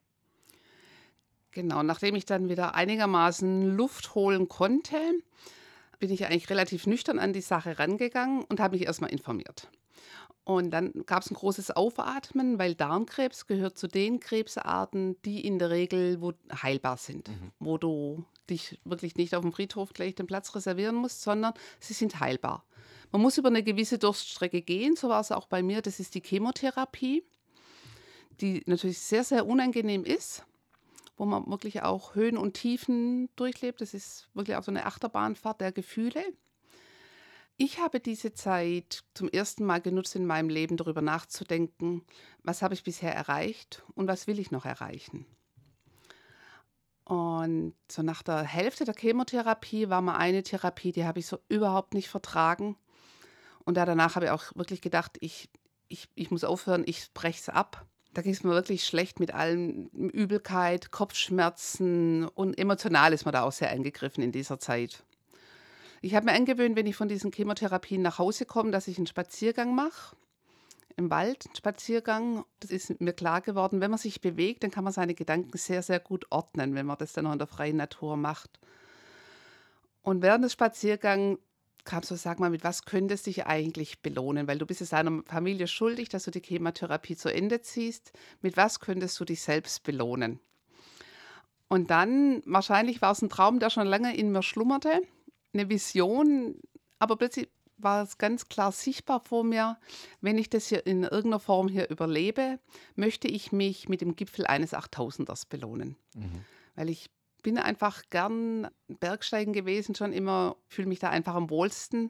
Genau, 1.52 1.82
nachdem 1.82 2.16
ich 2.16 2.26
dann 2.26 2.50
wieder 2.50 2.76
einigermaßen 2.76 3.76
Luft 3.76 4.14
holen 4.14 4.48
konnte, 4.48 4.98
bin 6.00 6.12
ich 6.12 6.26
eigentlich 6.26 6.50
relativ 6.50 6.88
nüchtern 6.88 7.20
an 7.20 7.34
die 7.34 7.42
Sache 7.42 7.80
rangegangen 7.80 8.44
und 8.44 8.60
habe 8.60 8.78
mich 8.78 8.86
erstmal 8.86 9.12
informiert. 9.12 9.70
Und 10.46 10.70
dann 10.70 10.94
gab 11.08 11.24
es 11.24 11.32
ein 11.32 11.36
großes 11.36 11.72
Aufatmen, 11.72 12.60
weil 12.60 12.76
Darmkrebs 12.76 13.48
gehört 13.48 13.80
zu 13.80 13.88
den 13.88 14.20
Krebsarten, 14.20 15.20
die 15.24 15.46
in 15.46 15.58
der 15.58 15.72
Regel 15.72 16.22
wo 16.22 16.34
heilbar 16.62 16.98
sind, 16.98 17.30
mhm. 17.30 17.52
wo 17.60 17.80
du 17.80 18.24
dich 18.48 18.80
wirklich 18.86 19.16
nicht 19.16 19.34
auf 19.34 19.42
dem 19.42 19.52
Friedhof 19.52 19.94
gleich 19.94 20.14
den 20.14 20.28
Platz 20.28 20.54
reservieren 20.54 20.96
musst, 20.96 21.24
sondern 21.24 21.54
sie 21.80 21.94
sind 21.94 22.20
heilbar. 22.20 22.64
Man 23.12 23.24
muss 23.24 23.40
über 23.40 23.48
eine 23.48 23.64
gewisse 23.64 23.98
Durststrecke 23.98 24.62
gehen, 24.62 24.96
so 24.96 25.10
war 25.10 25.20
es 25.20 25.32
auch 25.32 25.48
bei 25.48 25.64
mir, 25.64 25.82
das 25.82 26.00
ist 26.00 26.14
die 26.14 26.22
Chemotherapie, 26.22 27.24
die 28.40 28.62
natürlich 28.68 29.00
sehr, 29.00 29.24
sehr 29.24 29.48
unangenehm 29.48 30.04
ist, 30.04 30.46
wo 31.18 31.26
man 31.26 31.48
wirklich 31.48 31.84
auch 31.84 32.16
Höhen 32.16 32.38
und 32.38 32.54
Tiefen 32.54 33.30
durchlebt. 33.36 33.82
Das 33.82 33.94
ist 33.94 34.30
wirklich 34.34 34.58
auch 34.58 34.64
so 34.64 34.72
eine 34.72 34.86
Achterbahnfahrt 34.86 35.62
der 35.62 35.72
Gefühle. 35.72 36.24
Ich 37.58 37.80
habe 37.80 38.02
diese 38.02 38.34
Zeit 38.34 39.04
zum 39.14 39.30
ersten 39.30 39.64
Mal 39.64 39.80
genutzt 39.80 40.16
in 40.16 40.26
meinem 40.26 40.50
Leben, 40.50 40.76
darüber 40.76 41.02
nachzudenken, 41.02 42.04
was 42.44 42.62
habe 42.62 42.74
ich 42.74 42.84
bisher 42.84 43.16
erreicht 43.16 43.84
und 43.96 44.08
was 44.08 44.28
will 44.28 44.40
ich 44.40 44.52
noch 44.52 44.66
erreichen. 44.66 45.26
Und 47.06 47.76
so 47.90 48.02
nach 48.02 48.24
der 48.24 48.42
Hälfte 48.42 48.84
der 48.84 48.96
Chemotherapie 48.96 49.90
war 49.90 50.02
mal 50.02 50.18
eine 50.18 50.44
Therapie, 50.44 50.92
die 50.92 51.06
habe 51.06 51.20
ich 51.20 51.28
so 51.28 51.38
überhaupt 51.48 51.94
nicht 51.94 52.10
vertragen. 52.10 52.76
Und 53.64 53.78
danach 53.78 54.16
habe 54.16 54.26
ich 54.26 54.32
auch 54.32 54.56
wirklich 54.56 54.82
gedacht, 54.82 55.18
ich, 55.22 55.50
ich, 55.88 56.10
ich 56.16 56.32
muss 56.32 56.44
aufhören, 56.44 56.84
ich 56.86 57.14
breche 57.14 57.40
es 57.40 57.50
ab. 57.50 57.86
Da 58.16 58.22
ging 58.22 58.32
es 58.32 58.46
mir 58.46 58.52
wirklich 58.52 58.88
schlecht 58.88 59.20
mit 59.20 59.34
allem 59.34 59.88
Übelkeit, 59.92 60.90
Kopfschmerzen 60.90 62.26
und 62.30 62.58
emotional 62.58 63.12
ist 63.12 63.26
man 63.26 63.34
da 63.34 63.44
auch 63.44 63.52
sehr 63.52 63.70
eingegriffen 63.70 64.24
in 64.24 64.32
dieser 64.32 64.58
Zeit. 64.58 65.04
Ich 66.02 66.16
habe 66.16 66.28
mir 66.28 66.32
angewöhnt, 66.32 66.78
wenn 66.78 66.88
ich 66.88 66.96
von 66.96 67.10
diesen 67.10 67.34
Chemotherapien 67.34 68.02
nach 68.02 68.18
Hause 68.18 68.46
komme, 68.46 68.72
dass 68.72 68.88
ich 68.88 68.98
einen 68.98 69.08
Spaziergang 69.08 69.76
mache. 69.76 70.16
im 70.96 71.10
Wald, 71.10 71.46
einen 71.46 71.56
Spaziergang. 71.56 72.46
Das 72.62 72.72
ist 72.72 73.02
mir 73.02 73.12
klar 73.12 73.42
geworden, 73.42 73.82
wenn 73.82 73.92
man 73.92 74.00
sich 74.00 74.22
bewegt, 74.22 74.64
dann 74.64 74.72
kann 74.72 74.86
man 74.86 74.94
seine 74.94 75.14
Gedanken 75.14 75.58
sehr, 75.58 75.84
sehr 75.84 76.00
gut 76.00 76.26
ordnen, 76.32 76.74
wenn 76.74 76.86
man 76.86 76.98
das 76.98 77.12
dann 77.12 77.26
noch 77.26 77.34
in 77.34 77.38
der 77.40 77.48
freien 77.48 77.76
Natur 77.76 78.16
macht. 78.16 78.62
Und 80.04 80.22
während 80.22 80.46
des 80.46 80.54
Spaziergangs 80.54 81.40
kam 81.86 82.04
so, 82.04 82.16
sag 82.16 82.40
mal, 82.40 82.50
mit 82.50 82.64
was 82.64 82.86
könntest 82.86 83.26
du 83.26 83.30
dich 83.30 83.46
eigentlich 83.46 84.02
belohnen? 84.02 84.48
Weil 84.48 84.58
du 84.58 84.66
bist 84.66 84.82
es 84.82 84.90
deiner 84.90 85.24
Familie 85.26 85.68
schuldig, 85.68 86.10
dass 86.10 86.24
du 86.24 86.32
die 86.32 86.42
Chemotherapie 86.42 87.16
zu 87.16 87.34
Ende 87.34 87.62
ziehst. 87.62 88.12
Mit 88.42 88.58
was 88.58 88.80
könntest 88.80 89.20
du 89.20 89.26
dich 89.26 89.42
selbst 89.42 89.84
belohnen? 89.84 90.40
Und 91.68 91.90
dann, 91.90 92.42
wahrscheinlich 92.46 93.02
war 93.02 93.12
es 93.12 93.22
ein 93.22 93.30
Traum, 93.30 93.60
der 93.60 93.70
schon 93.70 93.88
lange 93.88 94.16
in 94.16 94.32
mir 94.32 94.44
schlummerte, 94.44 95.02
eine 95.54 95.70
Vision, 95.70 96.56
aber 97.00 97.16
plötzlich 97.16 97.50
war 97.78 98.04
es 98.04 98.18
ganz 98.18 98.48
klar 98.48 98.72
sichtbar 98.72 99.20
vor 99.20 99.44
mir, 99.44 99.78
wenn 100.22 100.38
ich 100.38 100.50
das 100.50 100.68
hier 100.68 100.86
in 100.86 101.04
irgendeiner 101.04 101.40
Form 101.40 101.68
hier 101.68 101.90
überlebe, 101.90 102.60
möchte 102.96 103.28
ich 103.28 103.52
mich 103.52 103.90
mit 103.90 104.02
dem 104.02 104.16
Gipfel 104.16 104.46
eines 104.46 104.74
8000ers 104.74 105.50
belohnen. 105.50 105.96
Mhm. 106.14 106.46
Weil 106.76 106.90
ich 106.90 107.10
bin 107.46 107.60
einfach 107.60 108.02
gern 108.10 108.68
Bergsteigen 108.88 109.54
gewesen, 109.54 109.94
schon 109.94 110.14
immer, 110.14 110.56
fühle 110.68 110.88
mich 110.88 110.98
da 110.98 111.12
einfach 111.12 111.36
am 111.36 111.52
wohlsten. 111.52 112.10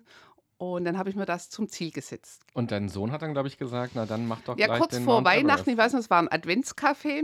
Und 0.58 0.86
dann 0.86 0.98
habe 0.98 1.10
ich 1.10 1.18
mir 1.18 1.26
das 1.26 1.50
zum 1.50 1.68
Ziel 1.68 1.92
gesetzt. 1.92 2.42
Und 2.54 2.72
dein 2.72 2.88
Sohn 2.88 3.12
hat 3.12 3.22
dann, 3.22 3.34
glaube 3.34 3.50
ich, 3.50 3.58
gesagt, 3.58 3.92
na 3.96 4.06
dann 4.06 4.30
mach 4.30 4.40
doch 4.44 4.58
ja, 4.58 4.68
gleich 4.68 4.80
kurz 4.80 4.92
den 4.96 5.04
vor 5.04 5.26
Weihnachten, 5.26 5.70
ich 5.70 5.76
weiß 5.78 5.92
nicht, 5.92 6.04
es 6.04 6.10
war 6.10 6.20
ein 6.20 6.30
Adventscafé. 6.30 7.24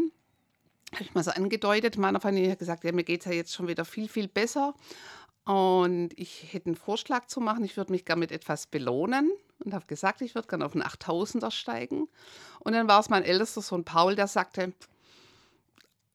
Habe 0.91 1.03
ich 1.03 1.13
mal 1.13 1.23
so 1.23 1.31
angedeutet. 1.31 1.97
Meiner 1.97 2.19
Familie 2.19 2.51
hat 2.51 2.59
gesagt, 2.59 2.83
ja, 2.83 2.91
mir 2.91 3.05
geht 3.05 3.21
es 3.21 3.27
ja 3.27 3.31
jetzt 3.31 3.53
schon 3.53 3.69
wieder 3.69 3.85
viel, 3.85 4.09
viel 4.09 4.27
besser. 4.27 4.73
Und 5.45 6.09
ich 6.17 6.51
hätte 6.51 6.65
einen 6.65 6.75
Vorschlag 6.75 7.27
zu 7.27 7.39
machen. 7.39 7.63
Ich 7.63 7.77
würde 7.77 7.93
mich 7.93 8.03
gerne 8.03 8.19
mit 8.19 8.33
etwas 8.33 8.67
belohnen. 8.67 9.31
Und 9.63 9.73
habe 9.73 9.85
gesagt, 9.85 10.19
ich 10.19 10.35
würde 10.35 10.49
gerne 10.49 10.65
auf 10.65 10.73
einen 10.73 10.83
8000er 10.83 11.49
steigen. 11.49 12.09
Und 12.59 12.73
dann 12.73 12.89
war 12.89 12.99
es 12.99 13.07
mein 13.07 13.23
ältester 13.23 13.61
Sohn 13.61 13.85
Paul, 13.85 14.15
der 14.15 14.27
sagte, 14.27 14.73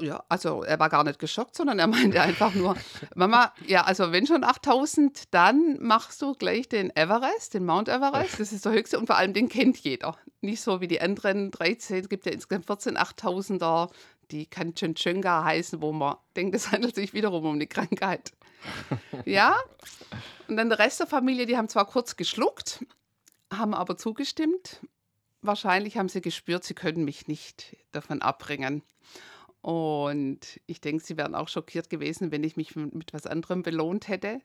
ja, 0.00 0.22
also 0.28 0.62
er 0.62 0.78
war 0.78 0.90
gar 0.90 1.04
nicht 1.04 1.18
geschockt, 1.18 1.56
sondern 1.56 1.78
er 1.78 1.86
meinte 1.86 2.20
einfach 2.20 2.54
nur, 2.54 2.76
Mama, 3.14 3.52
ja, 3.66 3.84
also 3.84 4.12
wenn 4.12 4.26
schon 4.26 4.44
8000, 4.44 5.32
dann 5.32 5.78
machst 5.80 6.20
du 6.20 6.34
gleich 6.34 6.68
den 6.68 6.94
Everest, 6.94 7.54
den 7.54 7.64
Mount 7.64 7.88
Everest. 7.88 8.38
Das 8.38 8.52
ist 8.52 8.64
der 8.64 8.72
höchste 8.72 8.98
und 8.98 9.06
vor 9.06 9.16
allem 9.16 9.32
den 9.32 9.48
kennt 9.48 9.78
jeder. 9.78 10.16
Nicht 10.42 10.60
so 10.60 10.80
wie 10.80 10.88
die 10.88 11.00
anderen 11.00 11.50
13, 11.50 12.00
es 12.00 12.08
gibt 12.08 12.26
ja 12.26 12.32
insgesamt 12.32 12.66
14 12.66 12.98
8000er, 12.98 13.90
die 14.30 14.46
Kanchenjunga 14.46 15.44
heißen, 15.44 15.80
wo 15.80 15.92
man 15.92 16.16
denkt, 16.36 16.54
es 16.54 16.72
handelt 16.72 16.94
sich 16.94 17.14
wiederum 17.14 17.44
um 17.46 17.54
eine 17.54 17.66
Krankheit. 17.66 18.32
Ja, 19.24 19.56
und 20.48 20.56
dann 20.56 20.68
der 20.68 20.78
Rest 20.78 20.98
der 20.98 21.06
Familie, 21.06 21.46
die 21.46 21.56
haben 21.56 21.68
zwar 21.68 21.86
kurz 21.86 22.16
geschluckt, 22.16 22.84
haben 23.52 23.74
aber 23.74 23.96
zugestimmt. 23.96 24.80
Wahrscheinlich 25.40 25.96
haben 25.98 26.08
sie 26.08 26.20
gespürt, 26.20 26.64
sie 26.64 26.74
können 26.74 27.04
mich 27.04 27.28
nicht 27.28 27.76
davon 27.92 28.22
abbringen. 28.22 28.82
Und 29.66 30.60
ich 30.66 30.80
denke, 30.80 31.02
sie 31.02 31.16
wären 31.16 31.34
auch 31.34 31.48
schockiert 31.48 31.90
gewesen, 31.90 32.30
wenn 32.30 32.44
ich 32.44 32.56
mich 32.56 32.76
mit 32.76 33.12
was 33.12 33.26
anderem 33.26 33.64
belohnt 33.64 34.06
hätte. 34.06 34.38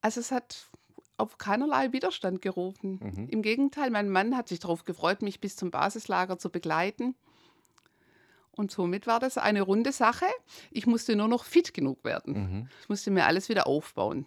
Also 0.00 0.18
es 0.20 0.30
hat 0.30 0.70
auf 1.18 1.36
keinerlei 1.36 1.92
Widerstand 1.92 2.40
gerufen. 2.40 3.00
Mhm. 3.02 3.28
Im 3.28 3.42
Gegenteil, 3.42 3.90
mein 3.90 4.08
Mann 4.08 4.34
hat 4.34 4.48
sich 4.48 4.58
darauf 4.58 4.86
gefreut, 4.86 5.20
mich 5.20 5.42
bis 5.42 5.56
zum 5.56 5.70
Basislager 5.70 6.38
zu 6.38 6.48
begleiten. 6.48 7.14
Und 8.52 8.70
somit 8.70 9.06
war 9.06 9.20
das 9.20 9.36
eine 9.36 9.60
runde 9.60 9.92
Sache. 9.92 10.24
Ich 10.70 10.86
musste 10.86 11.16
nur 11.16 11.28
noch 11.28 11.44
fit 11.44 11.74
genug 11.74 12.02
werden. 12.02 12.32
Mhm. 12.32 12.68
Ich 12.80 12.88
musste 12.88 13.10
mir 13.10 13.26
alles 13.26 13.50
wieder 13.50 13.66
aufbauen. 13.66 14.24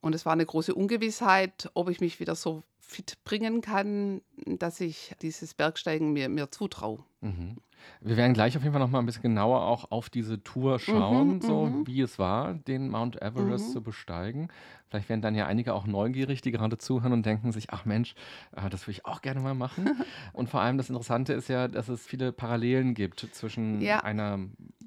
Und 0.00 0.16
es 0.16 0.26
war 0.26 0.32
eine 0.32 0.46
große 0.46 0.74
Ungewissheit, 0.74 1.70
ob 1.74 1.90
ich 1.90 2.00
mich 2.00 2.18
wieder 2.18 2.34
so 2.34 2.64
fit 2.80 3.22
bringen 3.22 3.60
kann, 3.60 4.20
dass 4.34 4.80
ich 4.80 5.14
dieses 5.22 5.54
Bergsteigen 5.54 6.12
mir, 6.12 6.28
mir 6.28 6.50
zutraue. 6.50 7.04
Mhm. 7.20 7.58
Wir 8.00 8.16
werden 8.16 8.32
gleich 8.34 8.56
auf 8.56 8.62
jeden 8.62 8.72
Fall 8.72 8.80
noch 8.80 8.90
mal 8.90 8.98
ein 9.00 9.06
bisschen 9.06 9.22
genauer 9.22 9.62
auch 9.62 9.90
auf 9.90 10.10
diese 10.10 10.42
Tour 10.42 10.78
schauen, 10.78 11.36
Mhm, 11.36 11.40
so 11.42 11.66
mhm. 11.66 11.86
wie 11.86 12.00
es 12.00 12.18
war, 12.18 12.54
den 12.54 12.88
Mount 12.88 13.20
Everest 13.22 13.68
Mhm. 13.68 13.72
zu 13.72 13.82
besteigen. 13.82 14.48
Vielleicht 14.88 15.08
werden 15.10 15.20
dann 15.20 15.34
ja 15.34 15.46
einige 15.46 15.74
auch 15.74 15.86
neugierig, 15.86 16.40
die 16.40 16.50
gerade 16.50 16.78
zuhören 16.78 17.12
und 17.12 17.26
denken 17.26 17.52
sich, 17.52 17.70
ach 17.70 17.84
Mensch, 17.84 18.14
äh, 18.56 18.70
das 18.70 18.82
würde 18.86 18.92
ich 18.92 19.06
auch 19.06 19.20
gerne 19.20 19.40
mal 19.40 19.54
machen. 19.54 19.84
und 20.32 20.48
vor 20.48 20.60
allem 20.62 20.78
das 20.78 20.88
Interessante 20.88 21.32
ist 21.34 21.48
ja, 21.48 21.68
dass 21.68 21.88
es 21.88 22.06
viele 22.06 22.32
Parallelen 22.32 22.94
gibt 22.94 23.20
zwischen 23.32 23.80
Ja. 23.82 24.00
einer 24.00 24.38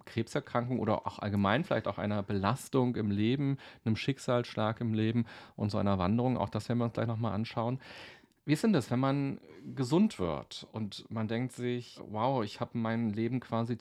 Krebserkrankung 0.05 0.79
oder 0.79 1.05
auch 1.05 1.19
allgemein 1.19 1.63
vielleicht 1.63 1.87
auch 1.87 1.97
einer 1.99 2.23
Belastung 2.23 2.95
im 2.95 3.11
Leben, 3.11 3.57
einem 3.85 3.95
Schicksalsschlag 3.95 4.81
im 4.81 4.93
Leben 4.93 5.25
und 5.55 5.69
so 5.69 5.77
einer 5.77 5.99
Wanderung. 5.99 6.37
Auch 6.37 6.49
das 6.49 6.67
werden 6.67 6.79
wir 6.79 6.85
uns 6.85 6.93
gleich 6.93 7.07
noch 7.07 7.17
mal 7.17 7.31
anschauen. 7.31 7.79
Wie 8.45 8.53
ist 8.53 8.63
denn 8.63 8.73
das, 8.73 8.89
wenn 8.89 8.99
man 8.99 9.39
gesund 9.75 10.17
wird 10.17 10.67
und 10.71 11.05
man 11.09 11.27
denkt 11.27 11.53
sich, 11.53 11.99
wow, 12.07 12.43
ich 12.43 12.59
habe 12.59 12.77
mein 12.77 13.11
Leben 13.11 13.39
quasi 13.39 13.77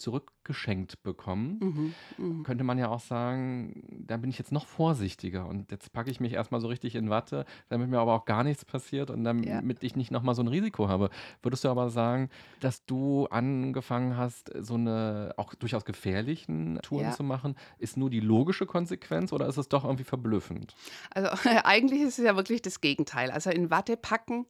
zurückgeschenkt 0.55 1.03
bekommen? 1.03 1.95
Mhm. 2.19 2.25
Mhm. 2.25 2.43
Könnte 2.43 2.65
man 2.65 2.79
ja 2.79 2.89
auch 2.89 3.01
sagen, 3.01 3.83
da 4.07 4.17
bin 4.17 4.31
ich 4.31 4.39
jetzt 4.39 4.53
noch 4.53 4.67
vorsichtiger 4.67 5.47
und 5.47 5.71
jetzt 5.71 5.93
packe 5.93 6.11
ich 6.11 6.21
mich 6.21 6.33
erstmal 6.33 6.61
so 6.61 6.69
richtig 6.69 6.95
in 6.95 7.11
Watte, 7.11 7.45
damit 7.69 7.89
mir 7.89 7.99
aber 7.99 8.15
auch 8.15 8.25
gar 8.25 8.45
nichts 8.45 8.65
passiert 8.65 9.11
und 9.11 9.25
damit 9.25 9.47
Ja. 9.47 9.63
ich 9.81 9.97
nicht 9.97 10.11
nochmal 10.11 10.35
so 10.35 10.43
ein 10.43 10.49
Risiko 10.49 10.89
habe. 10.89 11.11
Würdest 11.43 11.65
du 11.65 11.69
aber 11.69 11.91
sagen, 11.91 12.29
dass 12.61 12.85
du 12.87 13.27
angefangen 13.27 14.17
hast, 14.17 14.51
so 14.61 14.75
eine 14.75 15.33
auch 15.37 15.55
durchaus 15.55 15.85
gefährlichen 15.85 16.79
Touren 16.83 17.07
Ja. 17.07 17.11
zu 17.13 17.23
machen, 17.23 17.55
ist 17.79 17.97
nur 17.97 18.11
die 18.11 18.21
logische 18.21 18.67
Konsequenz 18.67 19.33
oder 19.33 19.47
ist 19.47 19.57
es 19.57 19.69
doch 19.69 19.85
irgendwie 19.85 20.05
verblüffend? 20.05 20.75
Also 21.11 21.31
eigentlich 21.65 22.01
ist 22.03 22.19
es 22.19 22.25
ja 22.25 22.37
wirklich 22.37 22.63
das 22.63 22.81
Gegenteil. 22.81 23.31
Also 23.31 23.51
in 23.51 23.71
Watte 23.71 23.97
packen, 23.97 24.47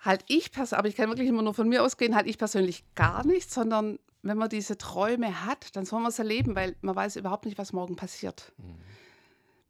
halt 0.00 0.24
ich, 0.28 0.48
pers- 0.48 0.74
aber 0.74 0.88
ich 0.88 0.96
kann 0.96 1.08
wirklich 1.08 1.28
immer 1.28 1.42
nur 1.42 1.54
von 1.54 1.68
mir 1.68 1.82
ausgehen, 1.82 2.14
halt 2.14 2.26
ich 2.26 2.38
persönlich 2.38 2.84
gar 2.94 3.26
nicht, 3.26 3.50
sondern 3.50 3.98
wenn 4.22 4.38
man 4.38 4.48
diese 4.48 4.76
Träume 4.78 5.44
hat, 5.44 5.74
dann 5.76 5.84
soll 5.84 6.00
man 6.00 6.10
es 6.10 6.18
erleben, 6.18 6.54
weil 6.54 6.76
man 6.80 6.96
weiß 6.96 7.16
überhaupt 7.16 7.46
nicht, 7.46 7.58
was 7.58 7.72
morgen 7.72 7.96
passiert. 7.96 8.52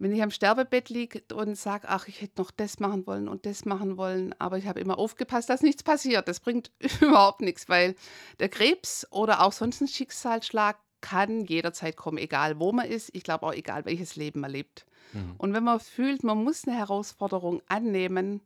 Wenn 0.00 0.12
ich 0.12 0.22
am 0.22 0.30
Sterbebett 0.30 0.90
liege 0.90 1.22
und 1.34 1.56
sage, 1.56 1.88
ach, 1.88 2.06
ich 2.06 2.20
hätte 2.22 2.40
noch 2.40 2.52
das 2.52 2.78
machen 2.78 3.06
wollen 3.06 3.28
und 3.28 3.46
das 3.46 3.64
machen 3.64 3.96
wollen, 3.96 4.32
aber 4.38 4.56
ich 4.56 4.68
habe 4.68 4.78
immer 4.78 4.96
aufgepasst, 4.96 5.50
dass 5.50 5.60
nichts 5.60 5.82
passiert. 5.82 6.28
Das 6.28 6.38
bringt 6.40 6.70
überhaupt 7.00 7.40
nichts, 7.40 7.68
weil 7.68 7.96
der 8.38 8.48
Krebs 8.48 9.06
oder 9.10 9.42
auch 9.42 9.52
sonst 9.52 9.80
ein 9.80 9.88
Schicksalsschlag 9.88 10.76
kann 11.00 11.44
jederzeit 11.44 11.96
kommen, 11.96 12.18
egal 12.18 12.58
wo 12.58 12.72
man 12.72 12.86
ist. 12.86 13.10
Ich 13.12 13.24
glaube 13.24 13.46
auch 13.46 13.52
egal, 13.52 13.84
welches 13.86 14.16
Leben 14.16 14.40
man 14.40 14.50
lebt. 14.52 14.86
Mhm. 15.12 15.34
Und 15.38 15.52
wenn 15.52 15.64
man 15.64 15.80
fühlt, 15.80 16.22
man 16.22 16.42
muss 16.42 16.66
eine 16.66 16.76
Herausforderung 16.76 17.60
annehmen, 17.68 18.40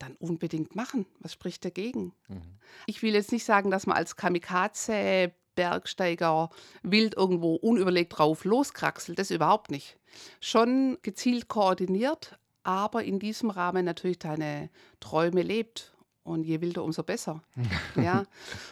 dann 0.00 0.16
unbedingt 0.16 0.74
machen. 0.74 1.06
Was 1.20 1.32
spricht 1.32 1.64
dagegen? 1.64 2.12
Mhm. 2.28 2.58
Ich 2.86 3.02
will 3.02 3.14
jetzt 3.14 3.32
nicht 3.32 3.44
sagen, 3.44 3.70
dass 3.70 3.86
man 3.86 3.96
als 3.96 4.16
Kamikaze 4.16 5.32
Bergsteiger 5.54 6.50
wild 6.82 7.16
irgendwo 7.16 7.54
unüberlegt 7.54 8.16
drauf 8.16 8.44
loskraxelt, 8.44 9.18
das 9.18 9.30
überhaupt 9.30 9.70
nicht. 9.70 9.98
Schon 10.40 10.98
gezielt 11.02 11.48
koordiniert, 11.48 12.38
aber 12.62 13.04
in 13.04 13.18
diesem 13.18 13.50
Rahmen 13.50 13.84
natürlich 13.84 14.18
deine 14.18 14.70
Träume 15.00 15.42
lebt. 15.42 15.94
Und 16.22 16.44
je 16.44 16.60
wilder, 16.60 16.84
umso 16.84 17.02
besser. 17.02 17.42
ja. 17.96 18.24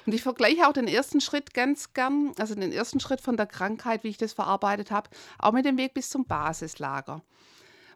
Und 0.06 0.12
ich 0.12 0.22
vergleiche 0.22 0.68
auch 0.68 0.72
den 0.72 0.86
ersten 0.86 1.20
Schritt 1.20 1.54
ganz 1.54 1.92
gern, 1.94 2.32
also 2.38 2.54
den 2.54 2.72
ersten 2.72 3.00
Schritt 3.00 3.20
von 3.20 3.36
der 3.36 3.46
Krankheit, 3.46 4.04
wie 4.04 4.08
ich 4.08 4.18
das 4.18 4.34
verarbeitet 4.34 4.90
habe, 4.90 5.10
auch 5.38 5.52
mit 5.52 5.64
dem 5.64 5.78
Weg 5.78 5.94
bis 5.94 6.10
zum 6.10 6.26
Basislager. 6.26 7.22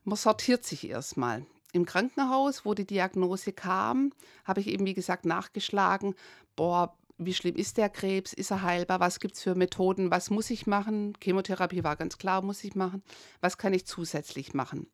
Man 0.04 0.16
sortiert 0.16 0.64
sich 0.64 0.88
erstmal. 0.88 1.46
Im 1.72 1.86
Krankenhaus, 1.86 2.64
wo 2.64 2.74
die 2.74 2.86
Diagnose 2.86 3.52
kam, 3.52 4.12
habe 4.44 4.60
ich 4.60 4.68
eben, 4.68 4.84
wie 4.84 4.94
gesagt, 4.94 5.24
nachgeschlagen, 5.24 6.14
boah, 6.54 6.94
wie 7.18 7.34
schlimm 7.34 7.56
ist 7.56 7.76
der 7.78 7.88
Krebs, 7.88 8.32
ist 8.32 8.50
er 8.50 8.62
heilbar, 8.62 9.00
was 9.00 9.20
gibt 9.20 9.36
es 9.36 9.42
für 9.42 9.54
Methoden, 9.54 10.10
was 10.10 10.30
muss 10.30 10.50
ich 10.50 10.66
machen? 10.66 11.14
Chemotherapie 11.22 11.84
war 11.84 11.96
ganz 11.96 12.18
klar, 12.18 12.42
muss 12.42 12.64
ich 12.64 12.74
machen. 12.74 13.02
Was 13.40 13.58
kann 13.58 13.72
ich 13.72 13.86
zusätzlich 13.86 14.54
machen? 14.54 14.88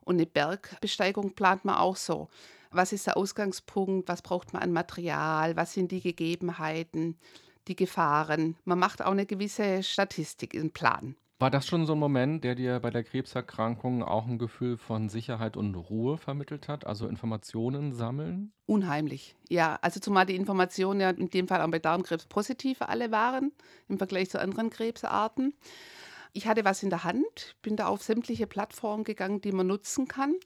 Und 0.00 0.16
eine 0.16 0.26
Bergbesteigung 0.26 1.34
plant 1.34 1.64
man 1.64 1.76
auch 1.76 1.96
so. 1.96 2.28
Was 2.70 2.92
ist 2.92 3.06
der 3.06 3.16
Ausgangspunkt? 3.16 4.08
Was 4.08 4.22
braucht 4.22 4.52
man 4.52 4.62
an 4.62 4.72
Material? 4.72 5.56
Was 5.56 5.74
sind 5.74 5.92
die 5.92 6.00
Gegebenheiten, 6.00 7.18
die 7.68 7.76
Gefahren? 7.76 8.56
Man 8.64 8.78
macht 8.78 9.02
auch 9.02 9.12
eine 9.12 9.26
gewisse 9.26 9.82
Statistik, 9.82 10.54
einen 10.54 10.72
Plan. 10.72 11.14
War 11.42 11.50
das 11.50 11.66
schon 11.66 11.86
so 11.86 11.94
ein 11.94 11.98
Moment, 11.98 12.44
der 12.44 12.54
dir 12.54 12.78
bei 12.78 12.90
der 12.90 13.02
Krebserkrankung 13.02 14.04
auch 14.04 14.28
ein 14.28 14.38
Gefühl 14.38 14.76
von 14.76 15.08
Sicherheit 15.08 15.56
und 15.56 15.74
Ruhe 15.74 16.16
vermittelt 16.16 16.68
hat? 16.68 16.86
Also 16.86 17.08
Informationen 17.08 17.92
sammeln? 17.92 18.52
Unheimlich. 18.64 19.34
Ja, 19.48 19.76
also 19.82 19.98
zumal 19.98 20.24
die 20.24 20.36
Informationen 20.36 21.00
ja 21.00 21.10
in 21.10 21.30
dem 21.30 21.48
Fall 21.48 21.60
auch 21.60 21.68
bei 21.68 21.80
Darmkrebs 21.80 22.26
positiv 22.26 22.80
alle 22.80 23.10
waren 23.10 23.50
im 23.88 23.98
Vergleich 23.98 24.30
zu 24.30 24.40
anderen 24.40 24.70
Krebsarten. 24.70 25.52
Ich 26.32 26.46
hatte 26.46 26.64
was 26.64 26.84
in 26.84 26.90
der 26.90 27.02
Hand, 27.02 27.56
bin 27.60 27.74
da 27.74 27.88
auf 27.88 28.04
sämtliche 28.04 28.46
Plattformen 28.46 29.02
gegangen, 29.02 29.40
die 29.40 29.50
man 29.50 29.66
nutzen 29.66 30.06
kann 30.06 30.36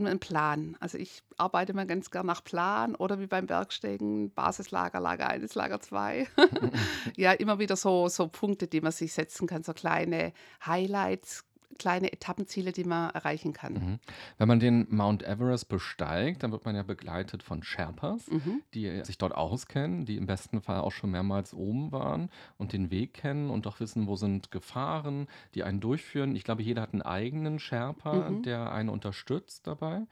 und 0.00 0.06
einen 0.06 0.20
Plan. 0.20 0.76
Also 0.80 0.98
ich 0.98 1.22
arbeite 1.36 1.74
mal 1.74 1.86
ganz 1.86 2.10
gern 2.10 2.26
nach 2.26 2.44
Plan 2.44 2.94
oder 2.94 3.18
wie 3.18 3.26
beim 3.26 3.46
Bergsteigen, 3.46 4.32
Basislager, 4.32 5.00
Lager 5.00 5.28
1, 5.28 5.54
Lager 5.54 5.80
2. 5.80 6.28
ja, 7.16 7.32
immer 7.32 7.58
wieder 7.58 7.76
so, 7.76 8.08
so 8.08 8.28
Punkte, 8.28 8.66
die 8.66 8.80
man 8.80 8.92
sich 8.92 9.12
setzen 9.12 9.46
kann, 9.46 9.62
so 9.62 9.72
kleine 9.72 10.32
Highlights, 10.64 11.45
kleine 11.78 12.12
Etappenziele, 12.12 12.72
die 12.72 12.84
man 12.84 13.10
erreichen 13.10 13.52
kann. 13.52 13.74
Mhm. 13.74 13.98
Wenn 14.38 14.48
man 14.48 14.60
den 14.60 14.86
Mount 14.90 15.22
Everest 15.22 15.68
besteigt, 15.68 16.42
dann 16.42 16.52
wird 16.52 16.64
man 16.64 16.74
ja 16.74 16.82
begleitet 16.82 17.42
von 17.42 17.62
Sherpas, 17.62 18.28
Mhm. 18.30 18.62
die 18.74 19.04
sich 19.04 19.18
dort 19.18 19.34
auskennen, 19.34 20.04
die 20.06 20.16
im 20.16 20.26
besten 20.26 20.60
Fall 20.60 20.80
auch 20.80 20.92
schon 20.92 21.10
mehrmals 21.10 21.54
oben 21.54 21.92
waren 21.92 22.30
und 22.58 22.72
den 22.72 22.90
Weg 22.90 23.14
kennen 23.14 23.50
und 23.50 23.66
auch 23.66 23.80
wissen, 23.80 24.06
wo 24.06 24.16
sind 24.16 24.50
Gefahren, 24.50 25.26
die 25.54 25.62
einen 25.62 25.80
durchführen. 25.80 26.34
Ich 26.36 26.44
glaube, 26.44 26.62
jeder 26.62 26.82
hat 26.82 26.92
einen 26.92 27.02
eigenen 27.02 27.58
Sherpa, 27.58 28.30
Mhm. 28.30 28.42
der 28.42 28.72
einen 28.72 28.88
unterstützt 28.88 29.66
dabei. 29.66 30.02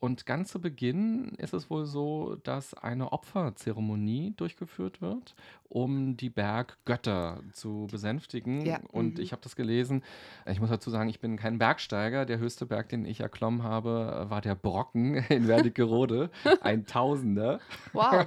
Und 0.00 0.26
ganz 0.26 0.52
zu 0.52 0.60
Beginn 0.60 1.32
ist 1.38 1.52
es 1.52 1.70
wohl 1.70 1.84
so, 1.84 2.36
dass 2.44 2.72
eine 2.72 3.12
Opferzeremonie 3.12 4.32
durchgeführt 4.36 5.02
wird, 5.02 5.34
um 5.68 6.16
die 6.16 6.30
Berggötter 6.30 7.40
zu 7.52 7.88
besänftigen. 7.90 8.64
Ja, 8.64 8.78
Und 8.92 9.16
mhm. 9.16 9.22
ich 9.22 9.32
habe 9.32 9.42
das 9.42 9.56
gelesen. 9.56 10.04
Ich 10.46 10.60
muss 10.60 10.70
dazu 10.70 10.90
sagen, 10.90 11.08
ich 11.08 11.18
bin 11.18 11.36
kein 11.36 11.58
Bergsteiger. 11.58 12.26
Der 12.26 12.38
höchste 12.38 12.64
Berg, 12.64 12.88
den 12.90 13.04
ich 13.04 13.20
erklommen 13.20 13.64
habe, 13.64 14.26
war 14.28 14.40
der 14.40 14.54
Brocken 14.54 15.14
in 15.28 15.48
Wernigerode. 15.48 16.30
Ein 16.60 16.86
Tausender. 16.86 17.58
Wow. 17.92 18.26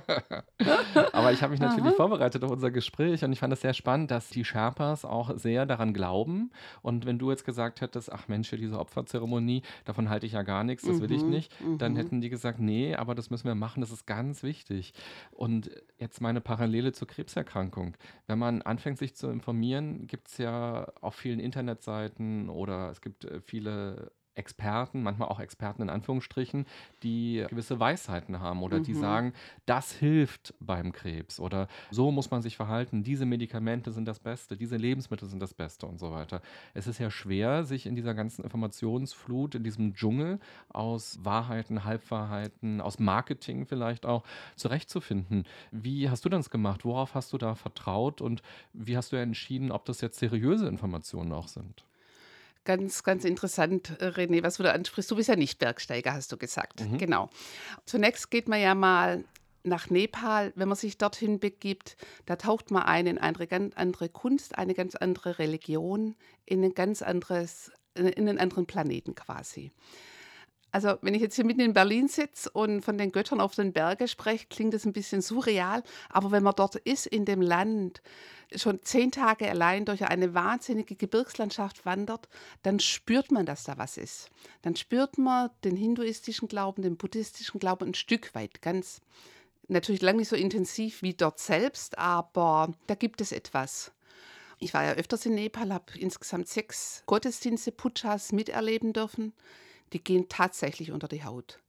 Aber 1.13 1.31
ich 1.31 1.41
habe 1.41 1.51
mich 1.51 1.61
natürlich 1.61 1.85
Aha. 1.85 1.95
vorbereitet 1.95 2.43
auf 2.43 2.51
unser 2.51 2.71
Gespräch 2.71 3.23
und 3.23 3.31
ich 3.31 3.39
fand 3.39 3.53
es 3.53 3.61
sehr 3.61 3.73
spannend, 3.73 4.11
dass 4.11 4.29
die 4.29 4.43
Sherpas 4.43 5.05
auch 5.05 5.37
sehr 5.37 5.65
daran 5.65 5.93
glauben. 5.93 6.51
Und 6.81 7.05
wenn 7.05 7.17
du 7.17 7.29
jetzt 7.31 7.45
gesagt 7.45 7.79
hättest, 7.79 8.11
ach 8.11 8.27
Mensch, 8.27 8.51
diese 8.51 8.77
Opferzeremonie, 8.77 9.61
davon 9.85 10.09
halte 10.09 10.25
ich 10.25 10.33
ja 10.33 10.43
gar 10.43 10.65
nichts, 10.65 10.85
das 10.85 10.99
will 10.99 11.11
ich 11.11 11.23
Mhm, 11.63 11.77
dann 11.77 11.93
mhm. 11.93 11.97
hätten 11.97 12.21
die 12.21 12.29
gesagt, 12.29 12.59
nee, 12.59 12.95
aber 12.95 13.15
das 13.15 13.29
müssen 13.29 13.47
wir 13.47 13.55
machen, 13.55 13.81
das 13.81 13.91
ist 13.91 14.05
ganz 14.05 14.43
wichtig. 14.43 14.93
Und 15.31 15.69
jetzt 15.97 16.21
meine 16.21 16.41
Parallele 16.41 16.91
zur 16.91 17.07
Krebserkrankung. 17.07 17.95
Wenn 18.27 18.39
man 18.39 18.61
anfängt, 18.61 18.97
sich 18.97 19.15
zu 19.15 19.29
informieren, 19.29 20.07
gibt 20.07 20.29
es 20.29 20.37
ja 20.37 20.91
auf 21.01 21.15
vielen 21.15 21.39
Internetseiten 21.39 22.49
oder 22.49 22.89
es 22.89 23.01
gibt 23.01 23.25
äh, 23.25 23.41
viele 23.41 24.11
Experten, 24.35 25.03
manchmal 25.03 25.27
auch 25.29 25.39
Experten 25.39 25.81
in 25.81 25.89
Anführungsstrichen, 25.89 26.65
die 27.03 27.45
gewisse 27.49 27.79
Weisheiten 27.79 28.39
haben 28.39 28.63
oder 28.63 28.79
die 28.79 28.93
Mhm. 28.93 28.95
sagen, 28.95 29.33
das 29.65 29.91
hilft 29.91 30.53
beim 30.59 30.91
Krebs 30.91 31.39
oder 31.39 31.67
so 31.89 32.11
muss 32.11 32.31
man 32.31 32.41
sich 32.41 32.55
verhalten, 32.55 33.03
diese 33.03 33.25
Medikamente 33.25 33.91
sind 33.91 34.05
das 34.07 34.19
Beste, 34.19 34.55
diese 34.57 34.77
Lebensmittel 34.77 35.27
sind 35.27 35.41
das 35.41 35.53
Beste 35.53 35.85
und 35.85 35.99
so 35.99 36.11
weiter. 36.11 36.41
Es 36.73 36.87
ist 36.87 36.99
ja 36.99 37.11
schwer, 37.11 37.63
sich 37.65 37.85
in 37.85 37.95
dieser 37.95 38.13
ganzen 38.13 38.43
Informationsflut, 38.43 39.55
in 39.55 39.63
diesem 39.63 39.93
Dschungel 39.93 40.39
aus 40.69 41.19
Wahrheiten, 41.23 41.83
Halbwahrheiten, 41.83 42.81
aus 42.81 42.99
Marketing 42.99 43.65
vielleicht 43.65 44.05
auch 44.05 44.23
zurechtzufinden. 44.55 45.45
Wie 45.71 46.09
hast 46.09 46.25
du 46.25 46.29
das 46.29 46.49
gemacht? 46.49 46.85
Worauf 46.85 47.15
hast 47.15 47.33
du 47.33 47.37
da 47.37 47.55
vertraut 47.55 48.21
und 48.21 48.41
wie 48.73 48.97
hast 48.97 49.11
du 49.11 49.17
entschieden, 49.17 49.71
ob 49.71 49.85
das 49.85 50.01
jetzt 50.01 50.19
seriöse 50.19 50.67
Informationen 50.67 51.31
auch 51.33 51.47
sind? 51.47 51.85
Ganz, 52.63 53.03
ganz 53.03 53.25
interessant, 53.25 53.97
äh, 53.99 54.07
René, 54.07 54.43
was 54.43 54.57
du 54.57 54.63
da 54.63 54.71
ansprichst. 54.71 55.09
Du 55.09 55.15
bist 55.15 55.29
ja 55.29 55.35
nicht 55.35 55.57
Bergsteiger, 55.57 56.13
hast 56.13 56.31
du 56.31 56.37
gesagt. 56.37 56.81
Mhm. 56.81 56.97
Genau. 56.99 57.29
Zunächst 57.85 58.29
geht 58.29 58.47
man 58.47 58.61
ja 58.61 58.75
mal 58.75 59.23
nach 59.63 59.89
Nepal. 59.89 60.53
Wenn 60.55 60.67
man 60.67 60.77
sich 60.77 60.97
dorthin 60.97 61.39
begibt, 61.39 61.97
da 62.25 62.35
taucht 62.35 62.71
man 62.71 62.83
ein 62.83 63.07
in 63.07 63.17
eine 63.17 63.47
ganz 63.47 63.75
andere 63.75 64.09
Kunst, 64.09 64.57
eine 64.57 64.73
ganz 64.73 64.95
andere 64.95 65.39
Religion, 65.39 66.15
in 66.45 66.63
ein 66.63 66.73
ganz 66.73 67.01
anderes, 67.01 67.71
in 67.95 68.07
einen 68.07 68.37
anderen 68.39 68.67
Planeten 68.67 69.15
quasi. 69.15 69.71
Also, 70.71 70.97
wenn 71.01 71.13
ich 71.13 71.21
jetzt 71.21 71.35
hier 71.35 71.45
mitten 71.45 71.59
in 71.59 71.73
Berlin 71.73 72.07
sitze 72.07 72.49
und 72.49 72.81
von 72.81 72.97
den 72.97 73.11
Göttern 73.11 73.41
auf 73.41 73.55
den 73.55 73.73
Bergen 73.73 74.07
spreche, 74.07 74.47
klingt 74.49 74.73
das 74.73 74.85
ein 74.85 74.93
bisschen 74.93 75.21
surreal. 75.21 75.83
Aber 76.09 76.31
wenn 76.31 76.43
man 76.43 76.55
dort 76.55 76.75
ist, 76.75 77.07
in 77.07 77.25
dem 77.25 77.41
Land, 77.41 78.01
schon 78.55 78.81
zehn 78.81 79.11
Tage 79.11 79.49
allein 79.49 79.85
durch 79.85 80.03
eine 80.05 80.33
wahnsinnige 80.33 80.95
Gebirgslandschaft 80.95 81.85
wandert, 81.85 82.27
dann 82.63 82.79
spürt 82.79 83.31
man, 83.31 83.45
dass 83.45 83.63
da 83.63 83.77
was 83.77 83.97
ist. 83.97 84.29
Dann 84.61 84.75
spürt 84.75 85.17
man 85.17 85.49
den 85.63 85.75
hinduistischen 85.75 86.47
Glauben, 86.47 86.81
den 86.81 86.97
buddhistischen 86.97 87.59
Glauben 87.59 87.87
ein 87.87 87.93
Stück 87.93 88.33
weit, 88.35 88.61
ganz 88.61 89.01
natürlich 89.67 90.01
lang 90.01 90.17
nicht 90.17 90.27
so 90.27 90.35
intensiv 90.35 91.01
wie 91.01 91.13
dort 91.13 91.39
selbst, 91.39 91.97
aber 91.97 92.73
da 92.87 92.95
gibt 92.95 93.21
es 93.21 93.31
etwas. 93.31 93.91
Ich 94.59 94.73
war 94.73 94.83
ja 94.83 94.93
öfters 94.93 95.25
in 95.25 95.33
Nepal, 95.33 95.73
habe 95.73 95.97
insgesamt 95.97 96.47
sechs 96.47 97.03
Gottesdienste, 97.07 97.71
Pujas 97.71 98.31
miterleben 98.31 98.93
dürfen. 98.93 99.33
Die 99.93 100.03
gehen 100.03 100.29
tatsächlich 100.29 100.91
unter 100.91 101.07
die 101.07 101.23
Haut. 101.23 101.59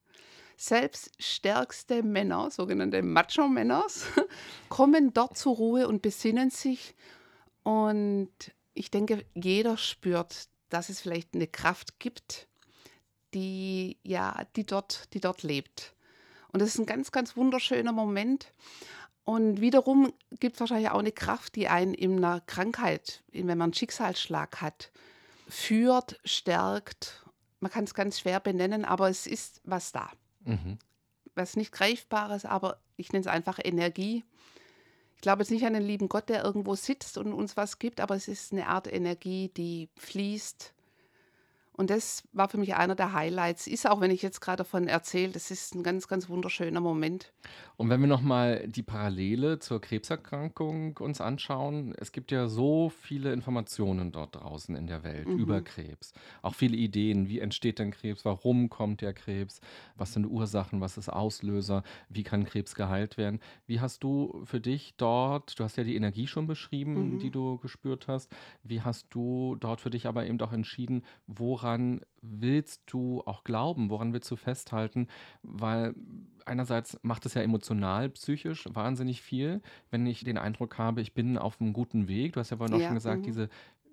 Selbst 0.56 1.11
stärkste 1.18 2.02
Männer, 2.02 2.50
sogenannte 2.50 3.02
Macho-Männer, 3.02 3.87
kommen 4.68 5.12
dort 5.12 5.37
zur 5.37 5.56
Ruhe 5.56 5.88
und 5.88 6.02
besinnen 6.02 6.50
sich. 6.50 6.94
Und 7.62 8.30
ich 8.74 8.90
denke, 8.90 9.24
jeder 9.35 9.76
spürt, 9.76 10.48
dass 10.68 10.88
es 10.88 11.00
vielleicht 11.00 11.35
eine 11.35 11.46
Kraft 11.46 11.98
gibt, 11.98 12.46
die, 13.35 13.98
ja, 14.02 14.44
die, 14.56 14.64
dort, 14.64 15.12
die 15.14 15.20
dort 15.20 15.42
lebt. 15.42 15.94
Und 16.52 16.61
das 16.61 16.70
ist 16.70 16.78
ein 16.78 16.87
ganz, 16.87 17.12
ganz 17.12 17.37
wunderschöner 17.37 17.92
Moment. 17.92 18.52
Und 19.24 19.61
wiederum 19.61 20.12
gibt 20.40 20.56
es 20.56 20.61
wahrscheinlich 20.61 20.90
auch 20.90 20.98
eine 20.98 21.12
Kraft, 21.12 21.54
die 21.54 21.68
einen 21.68 21.94
in 21.94 22.18
einer 22.18 22.40
Krankheit, 22.40 23.22
wenn 23.32 23.46
man 23.46 23.62
einen 23.62 23.74
Schicksalsschlag 23.74 24.61
hat, 24.61 24.90
führt, 25.48 26.20
stärkt. 26.24 27.21
Man 27.62 27.70
kann 27.70 27.85
es 27.85 27.94
ganz 27.94 28.18
schwer 28.18 28.40
benennen, 28.40 28.85
aber 28.85 29.09
es 29.09 29.29
ist 29.29 29.61
was 29.62 29.92
da. 29.92 30.11
Mhm. 30.44 30.79
Was 31.37 31.55
nicht 31.55 31.70
Greifbares, 31.70 32.44
aber 32.44 32.79
ich 32.96 33.12
nenne 33.12 33.20
es 33.20 33.29
einfach 33.29 33.61
Energie. 33.62 34.25
Ich 35.14 35.20
glaube 35.20 35.42
jetzt 35.42 35.53
nicht 35.53 35.64
an 35.64 35.75
den 35.75 35.85
lieben 35.85 36.09
Gott, 36.09 36.29
der 36.29 36.42
irgendwo 36.42 36.75
sitzt 36.75 37.18
und 37.18 37.33
uns 37.33 37.57
was 37.57 37.79
gibt, 37.79 38.01
aber 38.01 38.16
es 38.16 38.27
ist 38.27 38.53
eine 38.53 38.66
Art 38.66 38.92
Energie, 38.92 39.48
die 39.57 39.88
fließt. 39.96 40.75
Und 41.75 41.90
das 41.90 42.25
war 42.33 42.48
für 42.48 42.59
mich 42.59 42.75
einer 42.75 42.96
der 42.96 43.12
Highlights. 43.12 43.68
Ist 43.68 43.88
auch, 43.88 44.01
wenn 44.01 44.11
ich 44.11 44.22
jetzt 44.22 44.40
gerade 44.40 44.59
davon 44.59 44.88
erzähle, 44.88 45.31
das 45.31 45.53
ist 45.53 45.77
ein 45.77 45.85
ganz, 45.85 46.09
ganz 46.09 46.29
wunderschöner 46.29 46.81
Moment. 46.81 47.33
Und 47.76 47.88
wenn 47.90 48.00
wir 48.00 48.06
nochmal 48.06 48.68
die 48.68 48.82
Parallele 48.82 49.58
zur 49.58 49.80
Krebserkrankung 49.80 50.96
uns 50.98 51.20
anschauen, 51.20 51.94
es 51.98 52.12
gibt 52.12 52.30
ja 52.30 52.48
so 52.48 52.88
viele 52.90 53.32
Informationen 53.32 54.12
dort 54.12 54.37
draußen 54.37 54.74
in 54.76 54.87
der 54.87 55.02
Welt 55.02 55.28
Mhm. 55.28 55.35
über 55.35 55.62
Krebs. 55.62 56.12
Auch 56.42 56.54
viele 56.54 56.76
Ideen, 56.76 57.28
wie 57.28 57.40
entsteht 57.40 57.78
denn 57.78 57.90
Krebs, 57.90 58.24
warum 58.24 58.68
kommt 58.68 59.00
der 59.00 59.12
Krebs, 59.14 59.61
was 59.96 60.12
sind 60.12 60.26
Ursachen, 60.26 60.80
was 60.80 60.96
ist 60.96 61.08
Auslöser, 61.08 61.82
wie 62.08 62.22
kann 62.22 62.44
Krebs 62.44 62.74
geheilt 62.74 63.16
werden. 63.16 63.40
Wie 63.66 63.80
hast 63.80 64.04
du 64.04 64.42
für 64.44 64.61
dich 64.61 64.94
dort, 64.96 65.58
du 65.58 65.64
hast 65.64 65.76
ja 65.76 65.85
die 65.85 65.96
Energie 65.96 66.26
schon 66.26 66.46
beschrieben, 66.46 67.18
Mhm. 67.18 67.18
die 67.18 67.30
du 67.30 67.58
gespürt 67.58 68.08
hast, 68.08 68.30
wie 68.62 68.82
hast 68.82 69.06
du 69.11 69.56
dort 69.56 69.80
für 69.80 69.90
dich 69.90 70.06
aber 70.06 70.26
eben 70.26 70.40
auch 70.40 70.52
entschieden, 70.52 71.04
woran 71.26 72.00
willst 72.22 72.82
du 72.87 73.22
auch 73.26 73.44
glauben, 73.44 73.90
woran 73.90 74.12
willst 74.12 74.30
du 74.30 74.37
festhalten, 74.37 75.08
weil 75.42 75.94
einerseits 76.46 76.98
macht 77.02 77.26
es 77.26 77.35
ja 77.35 77.42
emotional, 77.42 78.08
psychisch 78.11 78.66
wahnsinnig 78.72 79.20
viel, 79.22 79.61
wenn 79.90 80.06
ich 80.06 80.24
den 80.24 80.38
Eindruck 80.38 80.78
habe, 80.78 81.00
ich 81.00 81.14
bin 81.14 81.37
auf 81.37 81.61
einem 81.61 81.72
guten 81.72 82.08
Weg. 82.08 82.32
Du 82.35 82.40
hast 82.40 82.50
ja 82.50 82.56
vorhin 82.56 82.74
auch 82.74 82.80
Ja, 82.80 82.87
schon 82.87 82.94
gesagt, 82.94 83.20
mhm. 83.20 83.24
diese 83.26 83.48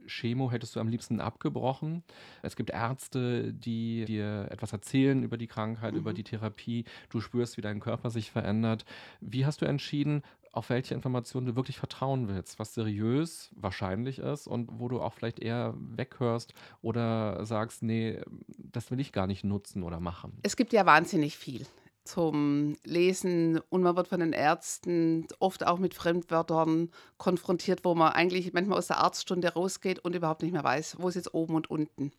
Chemo 0.07 0.49
hättest 0.51 0.75
du 0.75 0.79
am 0.79 0.87
liebsten 0.87 1.19
abgebrochen. 1.21 2.03
Es 2.41 2.55
gibt 2.55 2.71
Ärzte, 2.71 3.53
die 3.53 4.05
dir 4.05 4.47
etwas 4.49 4.73
erzählen 4.73 5.21
über 5.21 5.37
die 5.37 5.45
Krankheit, 5.45 5.93
über 5.93 6.11
Mhm. 6.11 6.15
die 6.15 6.23
Therapie. 6.23 6.85
Du 7.09 7.21
spürst, 7.21 7.57
wie 7.57 7.61
dein 7.61 7.79
Körper 7.79 8.09
sich 8.09 8.31
verändert. 8.31 8.85
Wie 9.21 9.45
hast 9.45 9.61
du 9.61 9.65
entschieden, 9.65 10.23
auf 10.51 10.69
welche 10.69 10.93
Informationen 10.93 11.47
du 11.47 11.55
wirklich 11.55 11.77
vertrauen 11.77 12.27
willst, 12.27 12.59
was 12.59 12.73
seriös 12.73 13.49
wahrscheinlich 13.55 14.19
ist 14.19 14.47
und 14.47 14.69
wo 14.79 14.87
du 14.87 15.01
auch 15.01 15.13
vielleicht 15.13 15.39
eher 15.39 15.73
weghörst 15.77 16.53
oder 16.81 17.45
sagst, 17.45 17.83
nee, 17.83 18.21
das 18.47 18.91
will 18.91 18.99
ich 18.99 19.11
gar 19.11 19.27
nicht 19.27 19.43
nutzen 19.43 19.83
oder 19.83 19.99
machen? 19.99 20.37
Es 20.43 20.55
gibt 20.55 20.73
ja 20.73 20.85
wahnsinnig 20.85 21.37
viel 21.37 21.65
zum 22.09 22.75
Lesen 22.83 23.59
und 23.69 23.83
man 23.83 23.95
wird 23.95 24.07
von 24.07 24.19
den 24.19 24.33
Ärzten 24.33 25.27
oft 25.39 25.65
auch 25.65 25.77
mit 25.77 25.93
Fremdwörtern 25.93 26.89
konfrontiert, 27.17 27.85
wo 27.85 27.93
man 27.93 28.13
eigentlich 28.13 28.51
manchmal 28.53 28.79
aus 28.79 28.87
der 28.87 28.97
Arztstunde 28.97 29.53
rausgeht 29.53 29.99
und 29.99 30.15
überhaupt 30.15 30.41
nicht 30.41 30.53
mehr 30.53 30.63
weiß, 30.63 30.97
wo 30.99 31.07
ist 31.07 31.15
jetzt 31.15 31.33
oben 31.33 31.55
und 31.55 31.69
unten. 31.69 32.11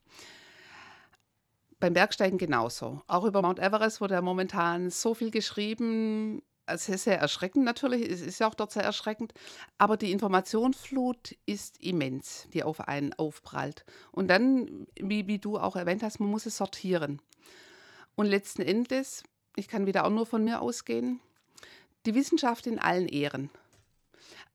Beim 1.80 1.94
Bergsteigen 1.94 2.38
genauso. 2.38 3.00
Auch 3.06 3.24
über 3.24 3.42
Mount 3.42 3.58
Everest 3.58 4.00
wurde 4.00 4.14
ja 4.14 4.22
momentan 4.22 4.90
so 4.90 5.14
viel 5.14 5.30
geschrieben. 5.30 6.42
Ist 6.72 6.86
sehr 6.86 7.18
erschreckend 7.18 7.64
natürlich, 7.64 8.08
es 8.08 8.20
ist 8.20 8.40
ja 8.40 8.48
auch 8.48 8.54
dort 8.54 8.72
sehr 8.72 8.82
erschreckend, 8.82 9.32
aber 9.78 9.96
die 9.96 10.12
Informationsflut 10.12 11.36
ist 11.46 11.80
immens, 11.82 12.48
die 12.52 12.62
auf 12.62 12.80
einen 12.80 13.12
aufprallt. 13.14 13.84
Und 14.12 14.28
dann, 14.28 14.86
wie, 14.96 15.26
wie 15.26 15.38
du 15.38 15.58
auch 15.58 15.76
erwähnt 15.76 16.02
hast, 16.02 16.20
man 16.20 16.30
muss 16.30 16.46
es 16.46 16.56
sortieren. 16.56 17.20
Und 18.16 18.26
letzten 18.26 18.62
Endes, 18.62 19.24
ich 19.56 19.68
kann 19.68 19.86
wieder 19.86 20.04
auch 20.04 20.10
nur 20.10 20.26
von 20.26 20.44
mir 20.44 20.60
ausgehen, 20.60 21.20
die 22.06 22.14
Wissenschaft 22.14 22.66
in 22.66 22.78
allen 22.78 23.08
Ehren. 23.08 23.50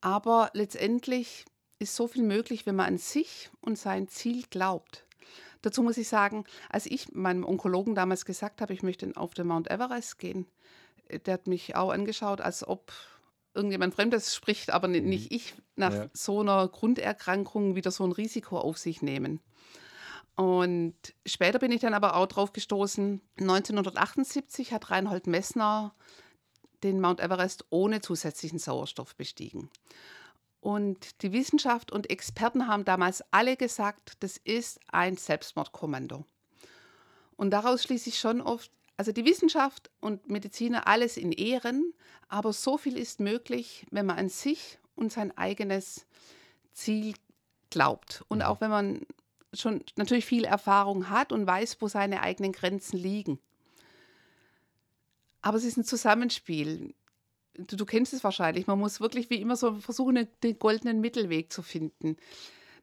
Aber 0.01 0.51
letztendlich 0.53 1.45
ist 1.79 1.95
so 1.95 2.07
viel 2.07 2.23
möglich, 2.23 2.65
wenn 2.65 2.75
man 2.75 2.87
an 2.87 2.97
sich 2.97 3.49
und 3.61 3.77
sein 3.77 4.07
Ziel 4.07 4.43
glaubt. 4.49 5.05
Dazu 5.61 5.81
muss 5.81 5.97
ich 5.97 6.07
sagen, 6.07 6.45
als 6.69 6.85
ich 6.85 7.11
meinem 7.13 7.43
Onkologen 7.43 7.95
damals 7.95 8.25
gesagt 8.25 8.61
habe, 8.61 8.73
ich 8.73 8.83
möchte 8.83 9.11
auf 9.15 9.33
den 9.33 9.47
Mount 9.47 9.69
Everest 9.69 10.19
gehen, 10.19 10.45
der 11.09 11.33
hat 11.35 11.47
mich 11.47 11.75
auch 11.75 11.91
angeschaut, 11.91 12.41
als 12.41 12.67
ob 12.67 12.91
irgendjemand 13.53 13.95
Fremdes 13.95 14.35
spricht, 14.35 14.71
aber 14.71 14.87
ni- 14.87 14.99
nicht 15.01 15.31
ich 15.31 15.55
nach 15.75 15.93
Ja. 15.93 16.09
so 16.13 16.41
einer 16.41 16.67
Grunderkrankung 16.67 17.75
wieder 17.75 17.91
so 17.91 18.03
ein 18.03 18.11
Risiko 18.11 18.57
auf 18.59 18.77
sich 18.77 19.01
nehmen. 19.01 19.39
Und 20.35 20.95
später 21.25 21.59
bin 21.59 21.71
ich 21.71 21.79
dann 21.81 21.93
aber 21.93 22.15
auch 22.17 22.25
drauf 22.27 22.51
gestoßen. 22.51 23.21
1978 23.39 24.73
hat 24.73 24.91
Reinhold 24.91 25.27
Messner 25.27 25.95
den 26.83 26.99
Mount 26.99 27.21
Everest 27.21 27.65
ohne 27.69 28.01
zusätzlichen 28.01 28.59
Sauerstoff 28.59 29.15
bestiegen. 29.15 29.69
Und 30.59 31.21
die 31.21 31.31
Wissenschaft 31.31 31.91
und 31.91 32.09
Experten 32.09 32.67
haben 32.67 32.83
damals 32.85 33.23
alle 33.31 33.55
gesagt, 33.55 34.13
das 34.21 34.35
ist 34.37 34.79
ein 34.87 35.15
Selbstmordkommando. 35.15 36.25
Und 37.37 37.51
daraus 37.51 37.83
schließe 37.83 38.09
ich 38.09 38.19
schon 38.19 38.41
oft, 38.41 38.71
also 38.97 39.11
die 39.11 39.25
Wissenschaft 39.25 39.91
und 39.99 40.29
Mediziner 40.29 40.87
alles 40.87 41.17
in 41.17 41.31
Ehren, 41.31 41.93
aber 42.27 42.53
so 42.53 42.77
viel 42.77 42.97
ist 42.97 43.19
möglich, 43.19 43.85
wenn 43.91 44.05
man 44.05 44.17
an 44.17 44.29
sich 44.29 44.79
und 44.95 45.11
sein 45.11 45.37
eigenes 45.37 46.05
Ziel 46.73 47.13
glaubt. 47.69 48.23
Und 48.29 48.41
auch 48.41 48.61
wenn 48.61 48.69
man 48.69 49.05
schon 49.53 49.83
natürlich 49.95 50.25
viel 50.25 50.45
Erfahrung 50.45 51.09
hat 51.09 51.31
und 51.31 51.45
weiß, 51.45 51.77
wo 51.81 51.87
seine 51.87 52.21
eigenen 52.21 52.51
Grenzen 52.51 52.97
liegen. 52.97 53.39
Aber 55.41 55.57
es 55.57 55.63
ist 55.63 55.77
ein 55.77 55.83
Zusammenspiel. 55.83 56.93
Du, 57.53 57.75
du 57.75 57.85
kennst 57.85 58.13
es 58.13 58.23
wahrscheinlich. 58.23 58.67
Man 58.67 58.79
muss 58.79 58.99
wirklich 58.99 59.29
wie 59.29 59.41
immer 59.41 59.55
so 59.55 59.75
versuchen, 59.75 60.27
den 60.43 60.59
goldenen 60.59 61.01
Mittelweg 61.01 61.53
zu 61.53 61.61
finden. 61.61 62.17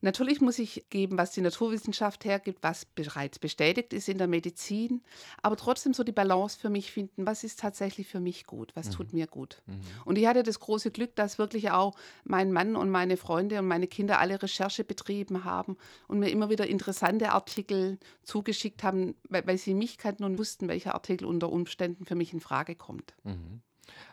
Natürlich 0.03 0.41
muss 0.41 0.59
ich 0.59 0.85
geben, 0.91 1.17
was 1.17 1.31
die 1.31 1.41
Naturwissenschaft 1.41 2.25
hergibt, 2.25 2.59
was 2.63 2.85
bereits 2.85 3.39
bestätigt 3.39 3.93
ist 3.93 4.09
in 4.09 4.19
der 4.19 4.27
Medizin, 4.27 5.01
aber 5.43 5.57
trotzdem 5.57 5.95
so 5.95 6.03
die 6.03 6.11
Balance 6.13 6.59
für 6.59 6.71
mich 6.71 6.91
finden, 6.91 7.25
was 7.25 7.45
ist 7.45 7.61
tatsächlich 7.61 8.09
für 8.09 8.19
mich 8.19 8.45
gut, 8.45 8.73
was 8.75 8.89
mhm. 8.89 8.93
tut 8.93 9.13
mir 9.13 9.29
gut. 9.29 9.63
Mhm. 9.67 9.81
Und 10.05 10.19
ich 10.19 10.27
hatte 10.27 10.43
das 10.43 10.59
große 10.59 10.91
Glück, 10.91 11.15
dass 11.15 11.39
wirklich 11.39 11.71
auch 11.71 11.97
mein 12.25 12.53
Mann 12.53 12.75
und 12.75 12.91
meine 12.91 13.17
Freunde 13.17 13.61
und 13.61 13.69
meine 13.69 13.87
Kinder 13.87 14.19
alle 14.19 14.43
Recherche 14.43 14.83
betrieben 14.83 15.45
haben 15.45 15.77
und 16.09 16.19
mir 16.19 16.31
immer 16.31 16.51
wieder 16.51 16.67
interessante 16.67 17.31
Artikel 17.31 17.99
zugeschickt 18.25 18.83
haben, 18.83 19.15
weil, 19.29 19.47
weil 19.47 19.59
sie 19.59 19.73
mich 19.73 19.99
kannten 19.99 20.25
und 20.25 20.37
wussten, 20.37 20.67
welcher 20.67 20.95
Artikel 20.95 21.27
unter 21.27 21.51
Umständen 21.51 22.07
für 22.07 22.17
mich 22.17 22.33
in 22.33 22.41
Frage 22.41 22.75
kommt. 22.75 23.15
Mhm. 23.23 23.63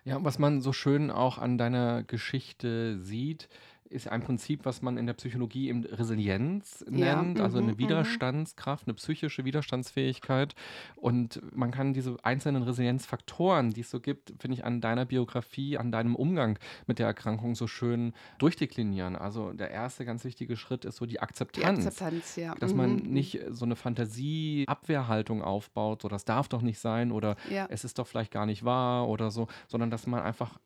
Ja, 0.04 0.24
was 0.24 0.40
man 0.40 0.62
so 0.62 0.74
schön 0.74 1.12
auch 1.12 1.38
an 1.38 1.58
deiner 1.58 2.04
Geschichte 2.04 3.00
sieht, 3.00 3.50
ist 3.90 4.08
ein 4.08 4.22
Prinzip, 4.22 4.66
was 4.66 4.82
man 4.82 4.98
in 4.98 5.06
der 5.08 5.14
Psychologie 5.14 5.70
eben 5.70 5.84
Resilienz 5.84 6.86
Ja, 6.92 7.22
nennt, 7.22 7.40
also 7.40 7.58
mhm, 7.58 7.64
eine 7.64 7.74
mhm. 7.74 7.80
Widerstandskraft, 7.80 8.88
eine 8.88 8.94
psychische 8.94 9.46
Widerstandsfähigkeit. 9.46 10.56
Und 10.96 11.42
man 11.56 11.72
kann 11.72 11.94
diese 11.94 12.16
einzelnen 12.24 12.64
Resilienzfaktoren, 12.64 13.72
die 13.72 13.82
es 13.82 13.90
so 13.90 14.00
gibt, 14.00 14.34
finde 14.40 14.56
ich, 14.58 14.64
an 14.66 14.80
deiner 14.82 15.06
Biografie, 15.06 15.78
an 15.78 15.92
deinem 15.92 16.16
Umgang 16.16 16.60
mit 16.88 17.00
der 17.00 17.08
Erkrankung 17.08 17.56
so 17.56 17.68
schön 17.68 18.14
durchdeklinieren. 18.38 19.16
Also 19.16 19.54
der 19.54 19.72
erste 19.72 20.06
ganz 20.06 20.24
wichtige 20.24 20.56
Schritt 20.56 20.86
ist 20.86 20.98
so 20.98 21.06
die 21.06 21.10
Die 21.10 21.20
Akzeptanz. 21.22 21.86
Akzeptanz, 21.88 22.36
ja. 22.36 22.54
Dass 22.56 22.74
man 22.74 22.98
Mhm. 22.98 23.12
nicht 23.12 23.40
so 23.50 23.66
eine 23.66 23.76
Fantasie-Abwehrhaltung 23.76 25.42
aufbaut, 25.42 26.02
so 26.02 26.08
das 26.08 26.26
darf 26.26 26.48
doch 26.48 26.62
nicht 26.62 26.80
sein 26.80 27.12
oder 27.12 27.36
Ja. 27.50 27.66
es 27.70 27.84
ist 27.84 28.00
doch 28.00 28.08
vielleicht 28.08 28.32
gar 28.32 28.46
nicht 28.46 28.64
wahr 28.64 29.08
oder 29.08 29.32
so, 29.32 29.48
sondern 29.68 29.90
dass 29.92 30.08
man 30.08 30.22
einfach 30.22 30.60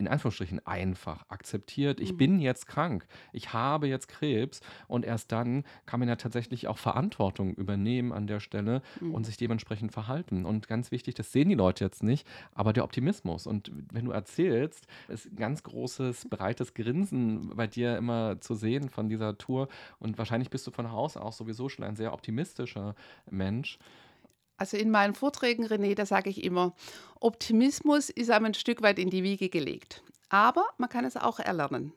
in 0.00 0.08
Anführungsstrichen 0.08 0.66
einfach 0.66 1.24
akzeptiert, 1.28 2.00
ich 2.00 2.12
Mhm. 2.14 2.16
bin 2.16 2.40
jetzt 2.40 2.66
krank, 2.66 3.06
ich 3.32 3.52
habe 3.52 3.86
jetzt 3.86 4.08
Krebs 4.08 4.60
und 4.88 5.04
erst 5.04 5.30
dann 5.30 5.64
kann 5.86 6.00
man 6.00 6.08
ja 6.08 6.16
tatsächlich 6.16 6.66
auch 6.68 6.78
Verantwortung 6.78 7.54
übernehmen 7.54 8.12
an 8.12 8.26
der 8.26 8.40
Stelle 8.40 8.82
Mhm. 9.00 9.14
und 9.14 9.24
sich 9.26 9.36
dementsprechend 9.36 9.92
verhalten. 9.92 10.44
Und 10.46 10.66
ganz 10.68 10.90
wichtig, 10.90 11.14
das 11.14 11.30
sehen 11.32 11.48
die 11.50 11.54
Leute 11.54 11.84
jetzt 11.84 12.02
nicht, 12.02 12.26
aber 12.54 12.72
der 12.72 12.84
Optimismus. 12.84 13.46
Und 13.46 13.70
wenn 13.92 14.06
du 14.06 14.10
erzählst, 14.10 14.86
ist 15.08 15.26
ein 15.30 15.36
ganz 15.36 15.62
großes, 15.62 16.28
breites 16.30 16.74
Grinsen 16.74 17.54
bei 17.54 17.66
dir 17.66 17.96
immer 17.98 18.40
zu 18.40 18.54
sehen 18.54 18.88
von 18.88 19.08
dieser 19.08 19.36
Tour. 19.38 19.68
Und 19.98 20.16
wahrscheinlich 20.18 20.50
bist 20.50 20.66
du 20.66 20.70
von 20.70 20.90
Haus 20.90 21.16
aus 21.18 21.36
sowieso 21.36 21.68
schon 21.68 21.84
ein 21.84 21.96
sehr 21.96 22.12
optimistischer 22.14 22.94
Mensch. 23.30 23.78
Also 24.60 24.76
in 24.76 24.90
meinen 24.90 25.14
Vorträgen, 25.14 25.64
René, 25.64 25.94
da 25.94 26.04
sage 26.04 26.28
ich 26.28 26.44
immer, 26.44 26.74
Optimismus 27.18 28.10
ist 28.10 28.30
einem 28.30 28.44
ein 28.44 28.54
Stück 28.54 28.82
weit 28.82 28.98
in 28.98 29.08
die 29.08 29.22
Wiege 29.22 29.48
gelegt. 29.48 30.02
Aber 30.28 30.66
man 30.76 30.90
kann 30.90 31.06
es 31.06 31.16
auch 31.16 31.40
erlernen. 31.40 31.94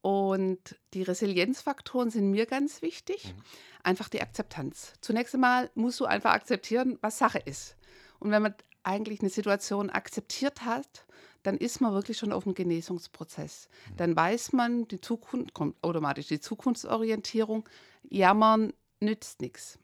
Und 0.00 0.78
die 0.94 1.02
Resilienzfaktoren 1.02 2.08
sind 2.08 2.30
mir 2.30 2.46
ganz 2.46 2.80
wichtig. 2.80 3.34
Einfach 3.82 4.08
die 4.08 4.22
Akzeptanz. 4.22 4.94
Zunächst 5.02 5.34
einmal 5.34 5.70
musst 5.74 6.00
du 6.00 6.06
einfach 6.06 6.32
akzeptieren, 6.32 6.98
was 7.02 7.18
Sache 7.18 7.38
ist. 7.38 7.76
Und 8.18 8.30
wenn 8.30 8.44
man 8.44 8.54
eigentlich 8.82 9.20
eine 9.20 9.28
Situation 9.28 9.90
akzeptiert 9.90 10.64
hat, 10.64 11.04
dann 11.42 11.58
ist 11.58 11.82
man 11.82 11.92
wirklich 11.92 12.16
schon 12.16 12.32
auf 12.32 12.44
dem 12.44 12.54
Genesungsprozess. 12.54 13.68
Dann 13.98 14.16
weiß 14.16 14.54
man, 14.54 14.88
die 14.88 15.02
Zukunft 15.02 15.52
kommt 15.52 15.76
automatisch 15.82 16.28
die 16.28 16.40
Zukunftsorientierung. 16.40 17.68
Jammern 18.08 18.72
nützt 19.00 19.42
nichts 19.42 19.78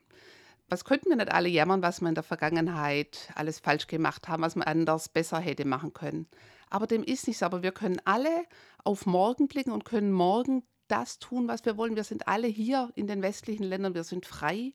was 0.68 0.84
könnten 0.84 1.08
wir 1.08 1.16
nicht 1.16 1.32
alle 1.32 1.48
jammern, 1.48 1.82
was 1.82 2.00
wir 2.00 2.08
in 2.08 2.14
der 2.14 2.24
Vergangenheit 2.24 3.30
alles 3.34 3.60
falsch 3.60 3.86
gemacht 3.86 4.28
haben, 4.28 4.42
was 4.42 4.56
man 4.56 4.66
anders 4.66 5.08
besser 5.08 5.38
hätte 5.38 5.64
machen 5.64 5.92
können. 5.92 6.26
Aber 6.70 6.86
dem 6.86 7.04
ist 7.04 7.28
nicht 7.28 7.38
so. 7.38 7.46
Aber 7.46 7.62
wir 7.62 7.72
können 7.72 8.00
alle 8.04 8.44
auf 8.84 9.06
morgen 9.06 9.48
blicken 9.48 9.70
und 9.70 9.84
können 9.84 10.12
morgen 10.12 10.64
das 10.88 11.18
tun, 11.18 11.48
was 11.48 11.64
wir 11.64 11.76
wollen. 11.76 11.96
Wir 11.96 12.04
sind 12.04 12.28
alle 12.28 12.46
hier 12.46 12.90
in 12.94 13.06
den 13.06 13.22
westlichen 13.22 13.64
Ländern, 13.64 13.94
wir 13.94 14.04
sind 14.04 14.26
frei, 14.26 14.72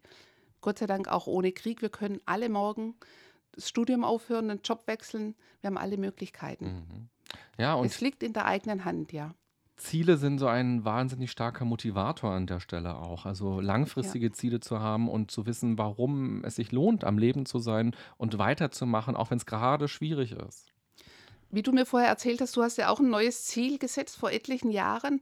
Gott 0.61 0.79
sei 0.79 0.85
Dank 0.85 1.07
auch 1.07 1.27
ohne 1.27 1.51
Krieg. 1.51 1.81
Wir 1.81 1.89
können 1.89 2.21
alle 2.25 2.49
morgen 2.49 2.95
das 3.51 3.67
Studium 3.67 4.03
aufhören, 4.03 4.47
den 4.47 4.61
Job 4.63 4.83
wechseln. 4.87 5.35
Wir 5.59 5.69
haben 5.69 5.77
alle 5.77 5.97
Möglichkeiten. 5.97 6.65
Mhm. 6.65 7.09
Ja, 7.57 7.73
und 7.73 7.87
Es 7.87 7.99
liegt 8.01 8.23
in 8.23 8.33
der 8.33 8.45
eigenen 8.45 8.85
Hand, 8.85 9.11
ja. 9.11 9.33
Ziele 9.77 10.17
sind 10.17 10.37
so 10.37 10.47
ein 10.47 10.85
wahnsinnig 10.85 11.31
starker 11.31 11.65
Motivator 11.65 12.31
an 12.31 12.45
der 12.45 12.59
Stelle 12.59 12.95
auch. 12.97 13.25
Also 13.25 13.59
langfristige 13.59 14.31
Ziele 14.31 14.59
zu 14.59 14.79
haben 14.79 15.09
und 15.09 15.31
zu 15.31 15.45
wissen, 15.45 15.77
warum 15.77 16.43
es 16.43 16.55
sich 16.55 16.71
lohnt, 16.71 17.03
am 17.03 17.17
Leben 17.17 17.45
zu 17.45 17.59
sein 17.59 17.95
und 18.17 18.37
weiterzumachen, 18.37 19.15
auch 19.15 19.31
wenn 19.31 19.37
es 19.37 19.45
gerade 19.45 19.87
schwierig 19.87 20.33
ist. 20.33 20.67
Wie 21.49 21.63
du 21.63 21.71
mir 21.71 21.85
vorher 21.85 22.09
erzählt 22.09 22.41
hast, 22.41 22.55
du 22.55 22.63
hast 22.63 22.77
ja 22.77 22.89
auch 22.89 22.99
ein 22.99 23.09
neues 23.09 23.45
Ziel 23.45 23.77
gesetzt 23.77 24.17
vor 24.17 24.31
etlichen 24.31 24.71
Jahren. 24.71 25.21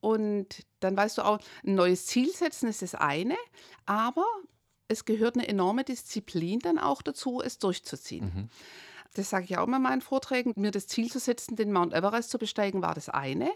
Und 0.00 0.66
dann 0.80 0.96
weißt 0.96 1.18
du 1.18 1.22
auch, 1.22 1.38
ein 1.64 1.74
neues 1.74 2.06
Ziel 2.06 2.30
setzen 2.30 2.68
ist 2.68 2.82
das 2.82 2.94
eine, 2.94 3.36
aber 3.86 4.26
es 4.88 5.04
gehört 5.04 5.36
eine 5.36 5.46
enorme 5.46 5.84
Disziplin 5.84 6.58
dann 6.58 6.78
auch 6.78 7.00
dazu, 7.00 7.40
es 7.40 7.58
durchzuziehen. 7.58 8.24
Mhm. 8.34 8.48
Das 9.14 9.30
sage 9.30 9.44
ich 9.44 9.58
auch 9.58 9.66
immer 9.66 9.78
in 9.78 9.82
meinen 9.82 10.02
Vorträgen. 10.02 10.52
Mir 10.56 10.70
das 10.70 10.86
Ziel 10.86 11.10
zu 11.10 11.18
setzen, 11.18 11.56
den 11.56 11.72
Mount 11.72 11.92
Everest 11.92 12.30
zu 12.30 12.38
besteigen, 12.38 12.82
war 12.82 12.94
das 12.94 13.08
eine. 13.08 13.50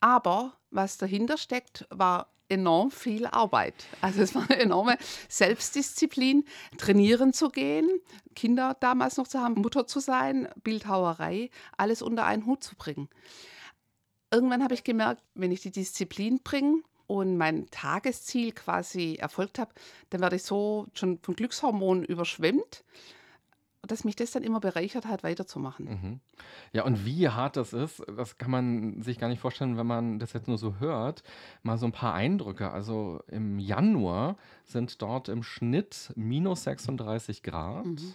Aber 0.00 0.54
was 0.70 0.98
dahinter 0.98 1.38
steckt, 1.38 1.86
war 1.90 2.28
enorm 2.48 2.90
viel 2.90 3.26
Arbeit. 3.26 3.74
Also 4.00 4.22
es 4.22 4.34
war 4.34 4.42
eine 4.50 4.60
enorme 4.60 4.96
Selbstdisziplin, 5.28 6.44
trainieren 6.76 7.32
zu 7.32 7.48
gehen, 7.50 7.88
Kinder 8.34 8.76
damals 8.80 9.16
noch 9.16 9.28
zu 9.28 9.38
haben, 9.38 9.54
Mutter 9.54 9.86
zu 9.86 10.00
sein, 10.00 10.48
Bildhauerei, 10.62 11.50
alles 11.76 12.02
unter 12.02 12.24
einen 12.24 12.46
Hut 12.46 12.62
zu 12.62 12.74
bringen. 12.76 13.08
Irgendwann 14.30 14.62
habe 14.62 14.74
ich 14.74 14.84
gemerkt, 14.84 15.22
wenn 15.34 15.52
ich 15.52 15.60
die 15.60 15.70
Disziplin 15.70 16.40
bringe 16.42 16.82
und 17.06 17.38
mein 17.38 17.66
Tagesziel 17.70 18.52
quasi 18.52 19.16
erfolgt 19.16 19.58
habe, 19.58 19.72
dann 20.10 20.20
werde 20.20 20.36
ich 20.36 20.42
so 20.42 20.86
schon 20.92 21.18
von 21.22 21.34
Glückshormonen 21.34 22.04
überschwemmt 22.04 22.84
dass 23.82 24.04
mich 24.04 24.16
das 24.16 24.32
dann 24.32 24.42
immer 24.42 24.60
bereichert 24.60 25.06
hat, 25.06 25.22
weiterzumachen. 25.22 25.86
Mhm. 25.86 26.20
Ja, 26.72 26.84
und 26.84 27.04
wie 27.04 27.28
hart 27.28 27.56
das 27.56 27.72
ist, 27.72 28.02
das 28.16 28.36
kann 28.38 28.50
man 28.50 29.02
sich 29.02 29.18
gar 29.18 29.28
nicht 29.28 29.40
vorstellen, 29.40 29.76
wenn 29.76 29.86
man 29.86 30.18
das 30.18 30.32
jetzt 30.32 30.48
nur 30.48 30.58
so 30.58 30.76
hört. 30.80 31.22
Mal 31.62 31.78
so 31.78 31.86
ein 31.86 31.92
paar 31.92 32.14
Eindrücke. 32.14 32.70
Also 32.70 33.22
im 33.28 33.58
Januar 33.58 34.36
sind 34.64 35.00
dort 35.00 35.28
im 35.28 35.42
Schnitt 35.42 36.12
minus 36.16 36.64
36 36.64 37.42
Grad. 37.42 37.86
Mhm. 37.86 38.14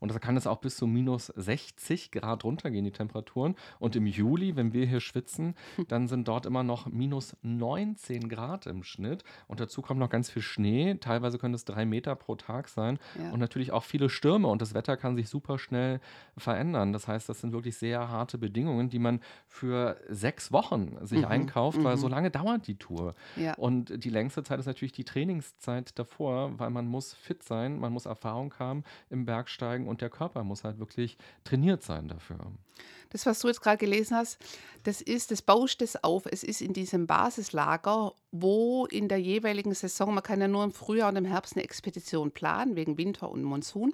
Und 0.00 0.12
da 0.12 0.18
kann 0.18 0.36
es 0.36 0.46
auch 0.46 0.58
bis 0.58 0.76
zu 0.76 0.86
minus 0.86 1.28
60 1.28 2.10
Grad 2.10 2.44
runtergehen, 2.44 2.84
die 2.84 2.90
Temperaturen. 2.90 3.54
Und 3.78 3.94
im 3.96 4.06
Juli, 4.06 4.56
wenn 4.56 4.72
wir 4.72 4.86
hier 4.86 5.00
schwitzen, 5.00 5.54
dann 5.88 6.08
sind 6.08 6.26
dort 6.26 6.46
immer 6.46 6.62
noch 6.62 6.86
minus 6.86 7.36
19 7.42 8.28
Grad 8.28 8.66
im 8.66 8.82
Schnitt. 8.82 9.22
Und 9.46 9.60
dazu 9.60 9.82
kommt 9.82 10.00
noch 10.00 10.10
ganz 10.10 10.30
viel 10.30 10.42
Schnee. 10.42 10.96
Teilweise 10.96 11.38
können 11.38 11.54
es 11.54 11.64
drei 11.64 11.86
Meter 11.86 12.16
pro 12.16 12.34
Tag 12.34 12.68
sein. 12.68 12.98
Ja. 13.18 13.30
Und 13.30 13.38
natürlich 13.38 13.70
auch 13.70 13.84
viele 13.84 14.08
Stürme. 14.08 14.48
Und 14.48 14.60
das 14.60 14.74
Wetter 14.74 14.96
kann 14.96 15.14
sich 15.14 15.28
super 15.28 15.58
schnell 15.58 16.00
verändern. 16.36 16.92
Das 16.92 17.06
heißt, 17.06 17.28
das 17.28 17.40
sind 17.40 17.52
wirklich 17.52 17.76
sehr 17.76 18.08
harte 18.08 18.38
Bedingungen, 18.38 18.88
die 18.88 18.98
man 18.98 19.20
für 19.46 19.96
sechs 20.08 20.50
Wochen 20.50 20.96
sich 21.06 21.20
Mhm, 21.20 21.30
einkauft, 21.30 21.82
weil 21.82 21.96
mhm. 21.96 22.00
so 22.00 22.08
lange 22.08 22.30
dauert 22.30 22.66
die 22.66 22.76
Tour. 22.76 23.14
Ja. 23.36 23.54
Und 23.54 24.04
die 24.04 24.10
längste 24.10 24.42
Zeit 24.42 24.58
ist 24.58 24.66
natürlich 24.66 24.92
die 24.92 25.04
Trainingszeit 25.04 25.98
davor, 25.98 26.58
weil 26.58 26.70
man 26.70 26.86
muss 26.86 27.14
fit 27.14 27.42
sein, 27.42 27.78
man 27.78 27.92
muss 27.92 28.06
Erfahrung 28.06 28.54
haben 28.58 28.84
im 29.08 29.24
Bergsteigen 29.24 29.88
und 29.90 30.00
der 30.00 30.08
Körper 30.08 30.44
muss 30.44 30.64
halt 30.64 30.78
wirklich 30.78 31.18
trainiert 31.44 31.82
sein 31.82 32.08
dafür. 32.08 32.38
Das, 33.10 33.26
was 33.26 33.40
du 33.40 33.48
jetzt 33.48 33.60
gerade 33.60 33.76
gelesen 33.76 34.16
hast, 34.16 34.38
das 34.84 35.02
ist, 35.02 35.32
das 35.32 35.42
bauscht 35.42 35.82
es 35.82 36.02
auf. 36.02 36.26
Es 36.26 36.44
ist 36.44 36.62
in 36.62 36.72
diesem 36.72 37.06
Basislager, 37.06 38.14
wo 38.30 38.86
in 38.86 39.08
der 39.08 39.18
jeweiligen 39.18 39.74
Saison, 39.74 40.14
man 40.14 40.22
kann 40.22 40.40
ja 40.40 40.48
nur 40.48 40.64
im 40.64 40.72
Frühjahr 40.72 41.10
und 41.10 41.16
im 41.16 41.24
Herbst 41.24 41.56
eine 41.56 41.64
Expedition 41.64 42.30
planen, 42.30 42.76
wegen 42.76 42.96
Winter 42.96 43.28
und 43.28 43.42
Monsun. 43.42 43.92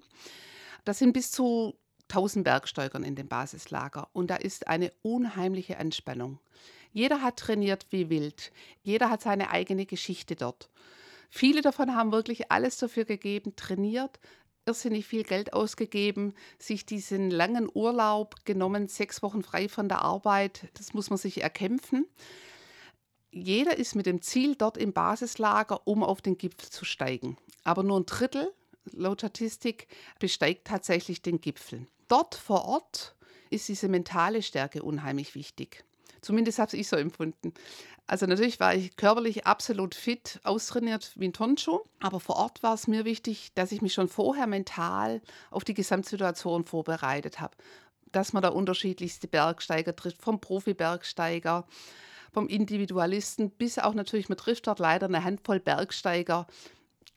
Das 0.84 0.98
sind 0.98 1.14
bis 1.14 1.30
zu 1.30 1.74
1000 2.10 2.44
Bergsteigern 2.44 3.02
in 3.02 3.16
dem 3.16 3.26
Basislager 3.26 4.08
und 4.12 4.30
da 4.30 4.36
ist 4.36 4.68
eine 4.68 4.92
unheimliche 5.02 5.78
Anspannung. 5.78 6.38
Jeder 6.92 7.22
hat 7.22 7.38
trainiert 7.38 7.86
wie 7.90 8.10
wild. 8.10 8.52
Jeder 8.82 9.10
hat 9.10 9.22
seine 9.22 9.50
eigene 9.50 9.86
Geschichte 9.86 10.36
dort. 10.36 10.70
Viele 11.30 11.60
davon 11.60 11.94
haben 11.94 12.12
wirklich 12.12 12.50
alles 12.50 12.78
dafür 12.78 13.04
gegeben, 13.04 13.56
trainiert, 13.56 14.20
irrsinnig 14.66 15.06
viel 15.06 15.22
Geld 15.22 15.52
ausgegeben, 15.52 16.34
sich 16.58 16.84
diesen 16.84 17.30
langen 17.30 17.68
Urlaub 17.72 18.44
genommen, 18.44 18.88
sechs 18.88 19.22
Wochen 19.22 19.42
frei 19.42 19.68
von 19.68 19.88
der 19.88 20.02
Arbeit. 20.02 20.68
Das 20.74 20.92
muss 20.92 21.08
man 21.08 21.18
sich 21.18 21.42
erkämpfen. 21.42 22.06
Jeder 23.30 23.76
ist 23.76 23.94
mit 23.94 24.06
dem 24.06 24.22
Ziel 24.22 24.56
dort 24.56 24.76
im 24.76 24.92
Basislager, 24.92 25.86
um 25.86 26.02
auf 26.02 26.20
den 26.20 26.36
Gipfel 26.36 26.68
zu 26.70 26.84
steigen. 26.84 27.36
Aber 27.64 27.82
nur 27.82 28.00
ein 28.00 28.06
Drittel, 28.06 28.52
laut 28.92 29.20
Statistik, 29.20 29.88
besteigt 30.18 30.66
tatsächlich 30.66 31.22
den 31.22 31.40
Gipfel. 31.40 31.86
Dort 32.08 32.34
vor 32.34 32.64
Ort 32.64 33.14
ist 33.50 33.68
diese 33.68 33.88
mentale 33.88 34.42
Stärke 34.42 34.82
unheimlich 34.82 35.34
wichtig. 35.34 35.84
Zumindest 36.20 36.58
habe 36.58 36.76
ich 36.76 36.88
so 36.88 36.96
empfunden. 36.96 37.52
Also 38.06 38.26
natürlich 38.26 38.60
war 38.60 38.74
ich 38.74 38.96
körperlich 38.96 39.46
absolut 39.46 39.94
fit, 39.94 40.40
austrainiert 40.44 41.12
wie 41.16 41.26
ein 41.26 41.32
Tonschuh, 41.32 41.80
aber 42.00 42.20
vor 42.20 42.36
Ort 42.36 42.62
war 42.62 42.74
es 42.74 42.86
mir 42.86 43.04
wichtig, 43.04 43.52
dass 43.54 43.72
ich 43.72 43.82
mich 43.82 43.94
schon 43.94 44.08
vorher 44.08 44.46
mental 44.46 45.20
auf 45.50 45.64
die 45.64 45.74
Gesamtsituation 45.74 46.64
vorbereitet 46.64 47.40
habe. 47.40 47.56
Dass 48.12 48.32
man 48.32 48.42
da 48.42 48.50
unterschiedlichste 48.50 49.26
Bergsteiger 49.26 49.96
trifft, 49.96 50.22
vom 50.22 50.40
Profi-Bergsteiger, 50.40 51.66
vom 52.32 52.48
Individualisten 52.48 53.50
bis 53.50 53.78
auch 53.78 53.94
natürlich, 53.94 54.28
man 54.28 54.38
trifft 54.38 54.68
dort 54.68 54.78
leider 54.78 55.06
eine 55.06 55.24
Handvoll 55.24 55.58
Bergsteiger, 55.58 56.46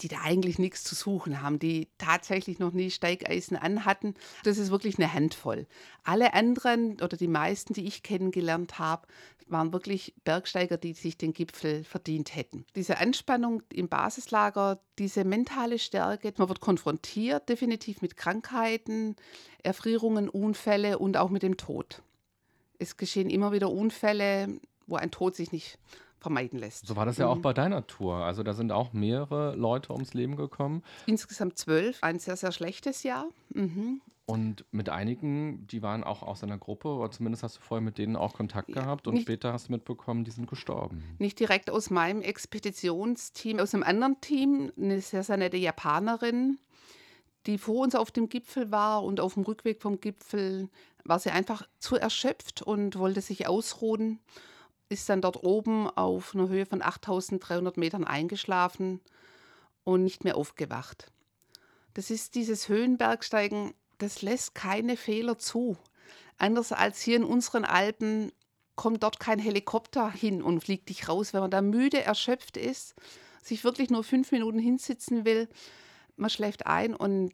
die 0.01 0.07
da 0.07 0.21
eigentlich 0.23 0.59
nichts 0.59 0.83
zu 0.83 0.95
suchen 0.95 1.41
haben, 1.41 1.59
die 1.59 1.87
tatsächlich 1.97 2.59
noch 2.59 2.71
nie 2.71 2.89
Steigeisen 2.91 3.57
anhatten. 3.57 4.13
Das 4.43 4.57
ist 4.57 4.71
wirklich 4.71 4.97
eine 4.97 5.13
Handvoll. 5.13 5.67
Alle 6.03 6.33
anderen 6.33 7.01
oder 7.01 7.17
die 7.17 7.27
meisten, 7.27 7.73
die 7.73 7.85
ich 7.85 8.03
kennengelernt 8.03 8.79
habe, 8.79 9.07
waren 9.47 9.73
wirklich 9.73 10.13
Bergsteiger, 10.23 10.77
die 10.77 10.93
sich 10.93 11.17
den 11.17 11.33
Gipfel 11.33 11.83
verdient 11.83 12.35
hätten. 12.35 12.65
Diese 12.75 12.97
Anspannung 12.99 13.63
im 13.73 13.89
Basislager, 13.89 14.79
diese 14.97 15.23
mentale 15.23 15.79
Stärke, 15.79 16.33
man 16.37 16.49
wird 16.49 16.59
konfrontiert 16.59 17.49
definitiv 17.49 18.01
mit 18.01 18.15
Krankheiten, 18.15 19.15
Erfrierungen, 19.63 20.29
Unfälle 20.29 20.99
und 20.99 21.17
auch 21.17 21.29
mit 21.29 21.43
dem 21.43 21.57
Tod. 21.57 22.01
Es 22.77 22.95
geschehen 22.95 23.29
immer 23.29 23.51
wieder 23.51 23.71
Unfälle, 23.71 24.59
wo 24.87 24.95
ein 24.95 25.11
Tod 25.11 25.35
sich 25.35 25.51
nicht 25.51 25.77
vermeiden 26.19 26.59
lässt. 26.59 26.87
So 26.87 26.95
war 26.95 27.05
das 27.05 27.17
ja 27.17 27.27
auch 27.27 27.37
mhm. 27.37 27.41
bei 27.41 27.53
deiner 27.53 27.87
Tour. 27.87 28.15
Also 28.17 28.43
da 28.43 28.53
sind 28.53 28.71
auch 28.71 28.93
mehrere 28.93 29.55
Leute 29.55 29.93
ums 29.93 30.13
Leben 30.13 30.35
gekommen. 30.35 30.83
Insgesamt 31.05 31.57
zwölf. 31.57 31.97
Ein 32.01 32.19
sehr, 32.19 32.35
sehr 32.35 32.51
schlechtes 32.51 33.03
Jahr. 33.03 33.27
Mhm. 33.53 34.01
Und 34.29 34.63
mit 34.69 34.89
einigen, 34.89 35.65
die 35.65 35.81
waren 35.81 36.03
auch 36.03 36.21
aus 36.21 36.43
einer 36.43 36.59
Gruppe, 36.59 36.89
oder 36.89 37.09
zumindest 37.09 37.41
hast 37.41 37.57
du 37.57 37.61
vorher 37.61 37.83
mit 37.83 37.97
denen 37.97 38.15
auch 38.15 38.33
Kontakt 38.33 38.71
gehabt 38.71 39.07
und 39.07 39.15
nicht, 39.15 39.23
später 39.23 39.53
hast 39.53 39.69
du 39.69 39.71
mitbekommen, 39.71 40.23
die 40.23 40.29
sind 40.29 40.47
gestorben. 40.47 41.03
Nicht 41.17 41.39
direkt 41.39 41.71
aus 41.71 41.89
meinem 41.89 42.21
Expeditionsteam, 42.21 43.59
aus 43.59 43.73
einem 43.73 43.81
anderen 43.81 44.21
Team, 44.21 44.71
eine 44.77 45.01
sehr, 45.01 45.23
sehr 45.23 45.37
nette 45.37 45.57
Japanerin, 45.57 46.59
die 47.47 47.57
vor 47.57 47.81
uns 47.81 47.95
auf 47.95 48.11
dem 48.11 48.29
Gipfel 48.29 48.71
war 48.71 49.03
und 49.03 49.19
auf 49.19 49.33
dem 49.33 49.41
Rückweg 49.41 49.81
vom 49.81 49.99
Gipfel 49.99 50.69
war 51.03 51.17
sie 51.17 51.31
einfach 51.31 51.67
zu 51.79 51.95
erschöpft 51.95 52.61
und 52.61 52.99
wollte 52.99 53.21
sich 53.21 53.47
ausruhen 53.47 54.19
ist 54.89 55.07
dann 55.07 55.21
dort 55.21 55.43
oben 55.43 55.87
auf 55.87 56.33
einer 56.33 56.49
Höhe 56.49 56.65
von 56.65 56.81
8300 56.81 57.77
Metern 57.77 58.03
eingeschlafen 58.03 58.99
und 59.83 60.03
nicht 60.03 60.23
mehr 60.23 60.35
aufgewacht. 60.35 61.11
Das 61.93 62.09
ist 62.09 62.35
dieses 62.35 62.69
Höhenbergsteigen, 62.69 63.73
das 63.99 64.21
lässt 64.21 64.55
keine 64.55 64.97
Fehler 64.97 65.37
zu. 65.37 65.77
Anders 66.37 66.71
als 66.71 67.01
hier 67.01 67.17
in 67.17 67.23
unseren 67.23 67.65
Alpen 67.65 68.31
kommt 68.75 69.03
dort 69.03 69.19
kein 69.19 69.39
Helikopter 69.39 70.09
hin 70.09 70.41
und 70.41 70.63
fliegt 70.63 70.89
dich 70.89 71.09
raus. 71.09 71.33
Wenn 71.33 71.41
man 71.41 71.51
da 71.51 71.61
müde, 71.61 72.01
erschöpft 72.01 72.57
ist, 72.57 72.95
sich 73.43 73.63
wirklich 73.63 73.89
nur 73.89 74.03
fünf 74.03 74.31
Minuten 74.31 74.59
hinsitzen 74.59 75.25
will, 75.25 75.49
man 76.15 76.29
schläft 76.29 76.65
ein 76.65 76.95
und 76.95 77.33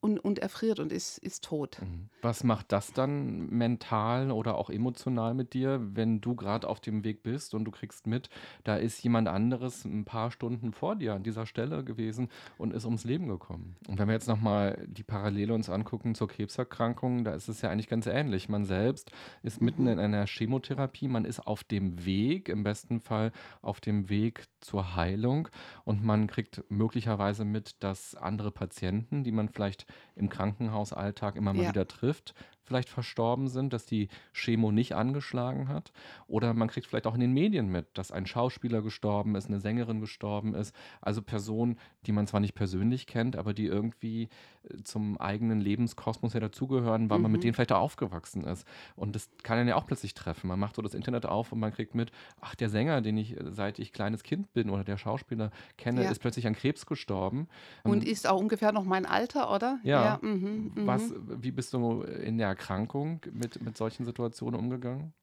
und, 0.00 0.18
und 0.18 0.38
erfriert 0.38 0.80
und 0.80 0.92
ist, 0.92 1.18
ist 1.18 1.44
tot. 1.44 1.78
Mhm. 1.82 2.08
Was 2.22 2.42
macht 2.42 2.72
das 2.72 2.92
dann 2.92 3.48
mental 3.50 4.30
oder 4.30 4.56
auch 4.56 4.70
emotional 4.70 5.34
mit 5.34 5.52
dir, 5.52 5.80
wenn 5.94 6.20
du 6.20 6.34
gerade 6.34 6.68
auf 6.68 6.80
dem 6.80 7.04
Weg 7.04 7.22
bist 7.22 7.54
und 7.54 7.64
du 7.64 7.70
kriegst 7.70 8.06
mit, 8.06 8.30
da 8.64 8.76
ist 8.76 9.02
jemand 9.02 9.28
anderes 9.28 9.84
ein 9.84 10.04
paar 10.04 10.30
Stunden 10.30 10.72
vor 10.72 10.96
dir 10.96 11.14
an 11.14 11.22
dieser 11.22 11.44
Stelle 11.46 11.84
gewesen 11.84 12.28
und 12.56 12.72
ist 12.72 12.86
ums 12.86 13.04
Leben 13.04 13.28
gekommen? 13.28 13.76
Und 13.88 13.98
wenn 13.98 14.08
wir 14.08 14.14
jetzt 14.14 14.28
nochmal 14.28 14.86
die 14.88 15.02
Parallele 15.02 15.52
uns 15.52 15.68
angucken 15.68 16.14
zur 16.14 16.28
Krebserkrankung, 16.28 17.24
da 17.24 17.34
ist 17.34 17.48
es 17.48 17.60
ja 17.60 17.70
eigentlich 17.70 17.88
ganz 17.88 18.06
ähnlich. 18.06 18.48
Man 18.48 18.64
selbst 18.64 19.10
ist 19.42 19.60
mitten 19.60 19.82
mhm. 19.82 19.88
in 19.88 19.98
einer 19.98 20.26
Chemotherapie, 20.26 21.08
man 21.08 21.26
ist 21.26 21.46
auf 21.46 21.62
dem 21.62 22.06
Weg, 22.06 22.48
im 22.48 22.62
besten 22.62 23.00
Fall 23.00 23.32
auf 23.60 23.80
dem 23.80 24.08
Weg 24.08 24.44
zur 24.60 24.96
Heilung 24.96 25.48
und 25.84 26.02
man 26.04 26.26
kriegt 26.26 26.64
möglicherweise 26.70 27.44
mit, 27.44 27.82
dass 27.82 28.14
andere 28.14 28.50
Patienten, 28.50 29.24
die 29.24 29.32
man 29.32 29.48
vielleicht 29.48 29.86
im 30.16 30.28
Krankenhausalltag 30.28 31.36
immer 31.36 31.52
mal 31.52 31.64
ja. 31.64 31.70
wieder 31.70 31.86
trifft, 31.86 32.34
vielleicht 32.70 32.88
verstorben 32.88 33.48
sind, 33.48 33.72
dass 33.72 33.84
die 33.84 34.06
Chemo 34.32 34.70
nicht 34.70 34.94
angeschlagen 34.94 35.66
hat. 35.66 35.90
Oder 36.28 36.54
man 36.54 36.68
kriegt 36.68 36.86
vielleicht 36.86 37.08
auch 37.08 37.16
in 37.16 37.20
den 37.20 37.32
Medien 37.32 37.66
mit, 37.66 37.98
dass 37.98 38.12
ein 38.12 38.26
Schauspieler 38.26 38.80
gestorben 38.80 39.34
ist, 39.34 39.48
eine 39.48 39.58
Sängerin 39.58 40.00
gestorben 40.00 40.54
ist. 40.54 40.72
Also 41.00 41.20
Personen, 41.20 41.80
die 42.06 42.12
man 42.12 42.28
zwar 42.28 42.38
nicht 42.38 42.54
persönlich 42.54 43.08
kennt, 43.08 43.34
aber 43.34 43.54
die 43.54 43.66
irgendwie 43.66 44.28
äh, 44.62 44.84
zum 44.84 45.20
eigenen 45.20 45.60
Lebenskosmos 45.60 46.32
ja 46.32 46.38
dazugehören, 46.38 47.10
weil 47.10 47.18
mhm. 47.18 47.22
man 47.22 47.32
mit 47.32 47.40
mhm. 47.40 47.42
denen 47.42 47.54
vielleicht 47.54 47.72
auch 47.72 47.80
aufgewachsen 47.80 48.44
ist. 48.44 48.64
Und 48.94 49.16
das 49.16 49.28
kann 49.42 49.58
einen 49.58 49.68
ja 49.68 49.74
auch 49.74 49.86
plötzlich 49.86 50.14
treffen. 50.14 50.46
Man 50.46 50.60
macht 50.60 50.76
so 50.76 50.82
das 50.82 50.94
Internet 50.94 51.26
auf 51.26 51.50
und 51.50 51.58
man 51.58 51.72
kriegt 51.72 51.96
mit, 51.96 52.12
ach, 52.40 52.54
der 52.54 52.68
Sänger, 52.68 53.00
den 53.00 53.16
ich 53.16 53.36
äh, 53.36 53.50
seit 53.50 53.80
ich 53.80 53.92
kleines 53.92 54.22
Kind 54.22 54.52
bin 54.52 54.70
oder 54.70 54.84
der 54.84 54.96
Schauspieler 54.96 55.50
kenne, 55.76 56.04
ja. 56.04 56.10
ist 56.10 56.20
plötzlich 56.20 56.46
an 56.46 56.54
Krebs 56.54 56.86
gestorben. 56.86 57.48
Und 57.82 58.04
ist 58.04 58.28
auch 58.28 58.38
ungefähr 58.38 58.70
noch 58.70 58.84
mein 58.84 59.06
Alter, 59.06 59.52
oder? 59.52 59.80
Ja. 59.82 60.04
ja 60.04 60.18
mh, 60.22 60.70
mh. 60.74 60.86
Was, 60.86 61.12
wie 61.26 61.50
bist 61.50 61.72
du 61.72 62.02
in 62.02 62.38
der 62.38 62.54
Erkrankung 62.60 63.22
mit, 63.32 63.62
mit 63.62 63.76
solchen 63.76 64.04
Situationen 64.04 64.60
umgegangen? 64.60 65.14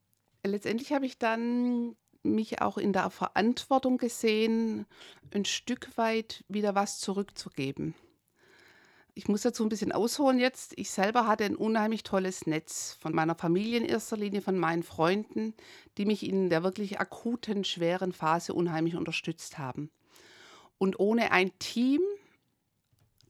Letztendlich 0.43 0.91
habe 0.91 1.05
ich 1.05 1.19
dann 1.19 1.95
mich 2.23 2.61
auch 2.61 2.77
in 2.77 2.93
der 2.93 3.09
Verantwortung 3.11 3.97
gesehen, 3.97 4.85
ein 5.33 5.45
Stück 5.45 5.95
weit 5.97 6.43
wieder 6.47 6.73
was 6.73 6.99
zurückzugeben. 6.99 7.93
Ich 9.13 9.27
muss 9.27 9.41
dazu 9.41 9.63
ein 9.63 9.69
bisschen 9.69 9.91
ausholen 9.91 10.39
jetzt. 10.39 10.73
Ich 10.75 10.91
selber 10.91 11.25
hatte 11.25 11.43
ein 11.43 11.55
unheimlich 11.55 12.03
tolles 12.03 12.45
Netz 12.45 12.97
von 12.99 13.13
meiner 13.13 13.35
Familie 13.35 13.77
in 13.77 13.85
erster 13.85 14.17
Linie, 14.17 14.41
von 14.41 14.57
meinen 14.57 14.83
Freunden, 14.83 15.53
die 15.97 16.05
mich 16.05 16.27
in 16.27 16.49
der 16.49 16.63
wirklich 16.63 16.99
akuten, 16.99 17.63
schweren 17.63 18.13
Phase 18.13 18.53
unheimlich 18.53 18.95
unterstützt 18.95 19.57
haben. 19.57 19.89
Und 20.77 20.99
ohne 20.99 21.31
ein 21.31 21.51
Team, 21.57 22.01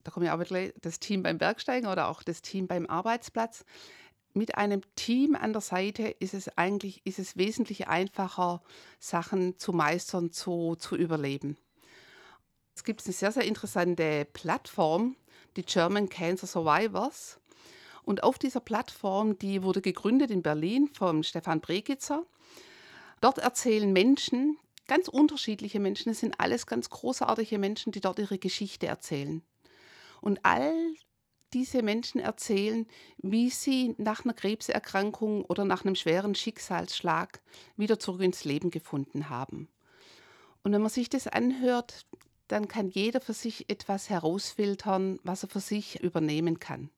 da 0.07 0.11
kommen 0.11 0.25
ja 0.25 0.31
aber 0.31 0.45
gleich 0.45 0.73
das 0.81 1.01
Team 1.01 1.21
beim 1.21 1.37
Bergsteigen 1.37 1.89
oder 1.89 2.07
auch 2.07 2.23
das 2.23 2.41
Team 2.41 2.65
beim 2.65 2.85
Arbeitsplatz, 2.85 3.65
mit 4.33 4.55
einem 4.55 4.79
Team 4.95 5.35
an 5.35 5.51
der 5.51 5.61
Seite 5.61 6.07
ist 6.07 6.33
es 6.33 6.47
eigentlich 6.57 7.01
ist 7.05 7.19
es 7.19 7.35
wesentlich 7.35 7.89
einfacher, 7.89 8.61
Sachen 9.01 9.57
zu 9.57 9.73
meistern, 9.73 10.31
zu, 10.31 10.77
zu 10.77 10.95
überleben. 10.95 11.57
Es 12.73 12.85
gibt 12.85 13.03
eine 13.03 13.11
sehr, 13.11 13.33
sehr 13.33 13.43
interessante 13.43 14.25
Plattform, 14.31 15.17
die 15.57 15.63
German 15.63 16.07
Cancer 16.07 16.47
Survivors. 16.47 17.41
Und 18.03 18.23
auf 18.23 18.39
dieser 18.39 18.61
Plattform, 18.61 19.37
die 19.37 19.61
wurde 19.61 19.81
gegründet 19.81 20.31
in 20.31 20.41
Berlin 20.41 20.87
vom 20.93 21.21
Stefan 21.21 21.59
Bregitzer, 21.59 22.23
dort 23.19 23.39
erzählen 23.39 23.91
Menschen, 23.91 24.57
ganz 24.87 25.09
unterschiedliche 25.09 25.81
Menschen, 25.81 26.13
es 26.13 26.21
sind 26.21 26.39
alles 26.39 26.65
ganz 26.65 26.89
großartige 26.89 27.57
Menschen, 27.57 27.91
die 27.91 27.99
dort 27.99 28.19
ihre 28.19 28.37
Geschichte 28.37 28.87
erzählen. 28.87 29.43
Und 30.21 30.39
all 30.43 30.73
diese 31.53 31.82
Menschen 31.82 32.19
erzählen, 32.19 32.86
wie 33.17 33.49
sie 33.49 33.95
nach 33.97 34.25
einer 34.25 34.34
Krebserkrankung 34.34 35.45
oder 35.45 35.65
nach 35.65 35.86
einem 35.86 35.95
schweren 35.95 36.36
Schicksalsschlag 36.36 37.41
wieder 37.77 37.99
zurück 37.99 38.21
ins 38.21 38.43
Leben 38.43 38.69
gefunden 38.69 39.30
haben. 39.30 39.69
Und 40.63 40.73
wenn 40.73 40.82
man 40.82 40.89
sich 40.89 41.10
das 41.10 41.27
anhört, 41.27 42.06
dann 42.47 42.67
kann 42.67 42.89
jeder 42.89 43.21
für 43.21 43.34
sich 43.34 43.69
etwas 43.69 44.10
herausfiltern, 44.10 45.19
was 45.23 45.43
er 45.43 45.49
für 45.49 45.60
sich 45.60 46.01
übernehmen 46.01 46.60
kann. 46.60 46.89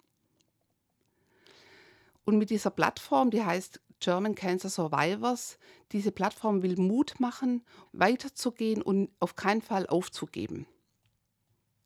Und 2.26 2.38
mit 2.38 2.50
dieser 2.50 2.70
Plattform, 2.70 3.32
die 3.32 3.44
heißt 3.44 3.82
German 4.00 4.36
Cancer 4.36 4.70
Survivors, 4.70 5.58
diese 5.92 6.12
Plattform 6.12 6.62
will 6.62 6.76
Mut 6.78 7.20
machen, 7.20 7.64
weiterzugehen 7.92 8.82
und 8.82 9.10
auf 9.20 9.36
keinen 9.36 9.62
Fall 9.62 9.88
aufzugeben 9.88 10.68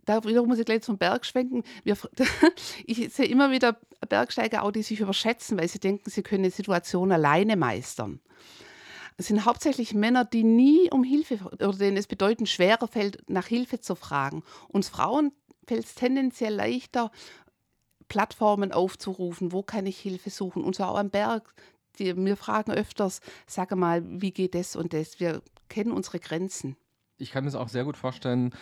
da 0.06 0.24
wiederum 0.24 0.50
muss 0.50 0.60
ich 0.60 0.66
gleich 0.66 0.82
zum 0.82 0.98
Berg 0.98 1.26
schwenken. 1.26 1.64
Wir, 1.84 1.98
ich 2.86 3.14
sehe 3.14 3.26
immer 3.26 3.52
wieder 3.52 3.78
Bergsteiger 4.08 4.64
auch, 4.64 4.72
die 4.72 4.84
sich 4.84 5.00
überschätzen, 5.00 5.58
weil 5.58 5.68
sie 5.68 5.80
denken, 5.80 6.10
sie 6.10 6.24
können 6.24 6.44
eine 6.44 6.52
Situation 6.52 7.12
alleine 7.12 7.56
meistern. 7.56 8.20
Es 9.18 9.28
sind 9.28 9.46
hauptsächlich 9.46 9.94
Männer, 9.94 10.26
die 10.26 10.44
nie 10.44 10.90
um 10.90 11.04
Hilfe 11.04 11.40
oder 11.54 11.74
denen 11.74 11.98
es 11.98 12.08
bedeutend 12.08 12.50
schwerer 12.50 12.88
fällt, 12.88 13.30
nach 13.30 13.46
Hilfe 13.46 13.80
zu 13.80 13.96
fragen. 13.96 14.44
Uns 14.70 14.90
Frauen 14.90 15.32
fällt 15.68 15.86
es 15.86 15.96
tendenziell 15.96 16.54
leichter, 16.54 17.12
Plattformen 18.08 18.72
aufzurufen, 18.72 19.52
wo 19.52 19.64
kann 19.64 19.86
ich 19.86 20.00
Hilfe 20.00 20.30
suchen. 20.30 20.64
Und 20.64 20.76
so 20.76 20.84
auch 20.84 20.98
am 20.98 21.10
Berg. 21.10 21.54
Die, 22.00 22.16
wir 22.16 22.38
fragen 22.38 22.72
öfters, 22.72 23.22
sage 23.46 23.76
mal, 23.76 24.04
wie 24.04 24.32
geht 24.32 24.56
das 24.56 24.76
und 24.76 24.94
das. 24.94 25.20
Wir 25.20 25.44
kennen 25.70 25.92
unsere 25.92 26.20
Grenzen. 26.20 26.76
Ich 27.18 27.32
kann 27.32 27.44
mir 27.44 27.52
das 27.52 27.60
auch 27.60 27.70
sehr 27.70 27.84
gut 27.84 27.96
vorstellen, 27.96 28.54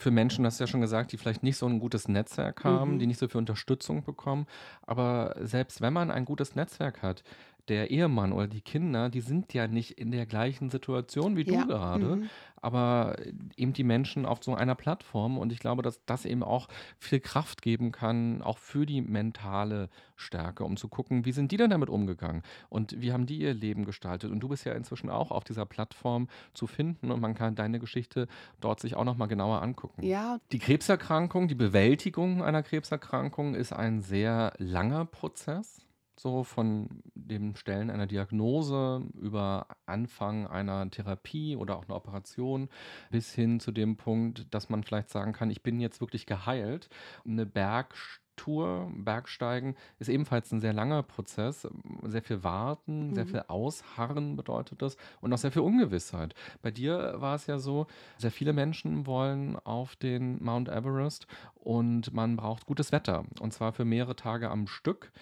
für 0.00 0.10
Menschen, 0.10 0.44
das 0.44 0.54
hast 0.54 0.60
du 0.60 0.64
ja 0.64 0.68
schon 0.68 0.80
gesagt, 0.80 1.12
die 1.12 1.16
vielleicht 1.18 1.42
nicht 1.42 1.56
so 1.56 1.66
ein 1.66 1.78
gutes 1.80 2.08
Netzwerk 2.08 2.64
haben, 2.64 2.94
Mhm. 2.94 2.98
die 2.98 3.06
nicht 3.06 3.18
so 3.18 3.28
viel 3.28 3.38
Unterstützung 3.38 4.02
bekommen. 4.02 4.46
Aber 4.82 5.34
selbst 5.40 5.80
wenn 5.80 5.92
man 5.92 6.10
ein 6.10 6.24
gutes 6.24 6.54
Netzwerk 6.54 7.02
hat, 7.02 7.22
der 7.68 7.90
Ehemann 7.90 8.32
oder 8.32 8.46
die 8.48 8.60
Kinder, 8.60 9.08
die 9.10 9.20
sind 9.20 9.52
ja 9.54 9.66
nicht 9.68 9.92
in 9.92 10.10
der 10.10 10.26
gleichen 10.26 10.70
Situation 10.70 11.36
wie 11.36 11.44
du 11.44 11.54
Ja. 11.54 11.64
gerade, 11.64 12.16
Mhm. 12.16 12.30
aber 12.60 13.16
eben 13.56 13.72
die 13.72 13.84
Menschen 13.84 14.26
auf 14.26 14.42
so 14.42 14.54
einer 14.54 14.74
Plattform. 14.74 15.38
Und 15.38 15.52
ich 15.52 15.58
glaube, 15.60 15.82
dass 15.82 16.04
das 16.06 16.24
eben 16.24 16.42
auch 16.42 16.68
viel 16.98 17.20
Kraft 17.20 17.62
geben 17.62 17.92
kann, 17.92 18.42
auch 18.42 18.58
für 18.58 18.86
die 18.86 19.00
mentale 19.00 19.88
Stärke, 20.16 20.64
um 20.64 20.76
zu 20.76 20.88
gucken, 20.88 21.24
wie 21.24 21.32
sind 21.32 21.52
die 21.52 21.56
denn 21.56 21.70
damit 21.70 21.88
umgegangen 21.90 22.42
und 22.68 23.00
wie 23.00 23.12
haben 23.12 23.26
die 23.26 23.38
ihr 23.38 23.54
Leben 23.54 23.84
gestaltet. 23.84 24.30
Und 24.30 24.40
du 24.40 24.48
bist 24.48 24.64
ja 24.66 24.72
inzwischen 24.72 25.08
auch 25.10 25.30
auf 25.30 25.44
dieser 25.44 25.64
Plattform 25.66 26.28
zu 26.54 26.66
finden 26.66 27.10
und 27.10 27.20
man 27.20 27.34
kann 27.34 27.54
deine 27.54 27.78
Geschichte 27.78 28.26
dort 28.60 28.80
sich 28.80 28.96
auch 28.96 29.04
nochmal 29.04 29.28
genauer 29.28 29.62
angucken. 29.62 30.02
Ja, 30.04 30.38
Die 30.52 30.58
Krebserkrankung, 30.58 31.48
die 31.48 31.54
Bewältigung 31.54 32.42
einer 32.42 32.62
Krebserkrankung 32.62 33.54
ist 33.54 33.72
ein 33.72 34.00
sehr 34.00 34.52
langer 34.58 35.04
Prozess. 35.06 35.80
So 36.22 36.44
von 36.44 37.02
dem 37.14 37.56
Stellen 37.56 37.88
einer 37.88 38.06
Diagnose 38.06 39.02
über 39.18 39.66
Anfang 39.86 40.46
einer 40.46 40.90
Therapie 40.90 41.56
oder 41.56 41.76
auch 41.76 41.86
einer 41.86 41.96
Operation 41.96 42.68
bis 43.10 43.32
hin 43.32 43.58
zu 43.58 43.72
dem 43.72 43.96
Punkt, 43.96 44.46
dass 44.54 44.68
man 44.68 44.82
vielleicht 44.82 45.08
sagen 45.08 45.32
kann, 45.32 45.48
ich 45.48 45.62
bin 45.62 45.80
jetzt 45.80 46.02
wirklich 46.02 46.26
geheilt. 46.26 46.90
Eine 47.24 47.46
Bergtour, 47.46 48.90
Bergsteigen 48.94 49.76
ist 49.98 50.10
ebenfalls 50.10 50.52
ein 50.52 50.60
sehr 50.60 50.74
langer 50.74 51.02
Prozess. 51.02 51.66
Sehr 52.02 52.22
viel 52.22 52.44
Warten, 52.44 53.14
sehr 53.14 53.24
Mhm. 53.24 53.26
viel 53.26 53.44
Ausharren 53.48 54.36
bedeutet 54.36 54.82
das 54.82 54.98
und 55.22 55.32
auch 55.32 55.38
sehr 55.38 55.52
viel 55.52 55.62
Ungewissheit. 55.62 56.34
Bei 56.60 56.70
dir 56.70 57.14
war 57.16 57.34
es 57.34 57.46
ja 57.46 57.58
so, 57.58 57.86
sehr 58.18 58.30
viele 58.30 58.52
Menschen 58.52 59.06
wollen 59.06 59.56
auf 59.56 59.96
den 59.96 60.42
Mount 60.44 60.68
Everest 60.68 61.26
und 61.54 62.12
man 62.12 62.36
braucht 62.36 62.66
gutes 62.66 62.92
Wetter 62.92 63.24
und 63.40 63.54
zwar 63.54 63.72
für 63.72 63.86
mehrere 63.86 64.16
Tage 64.16 64.50
am 64.50 64.66
Stück. 64.66 65.12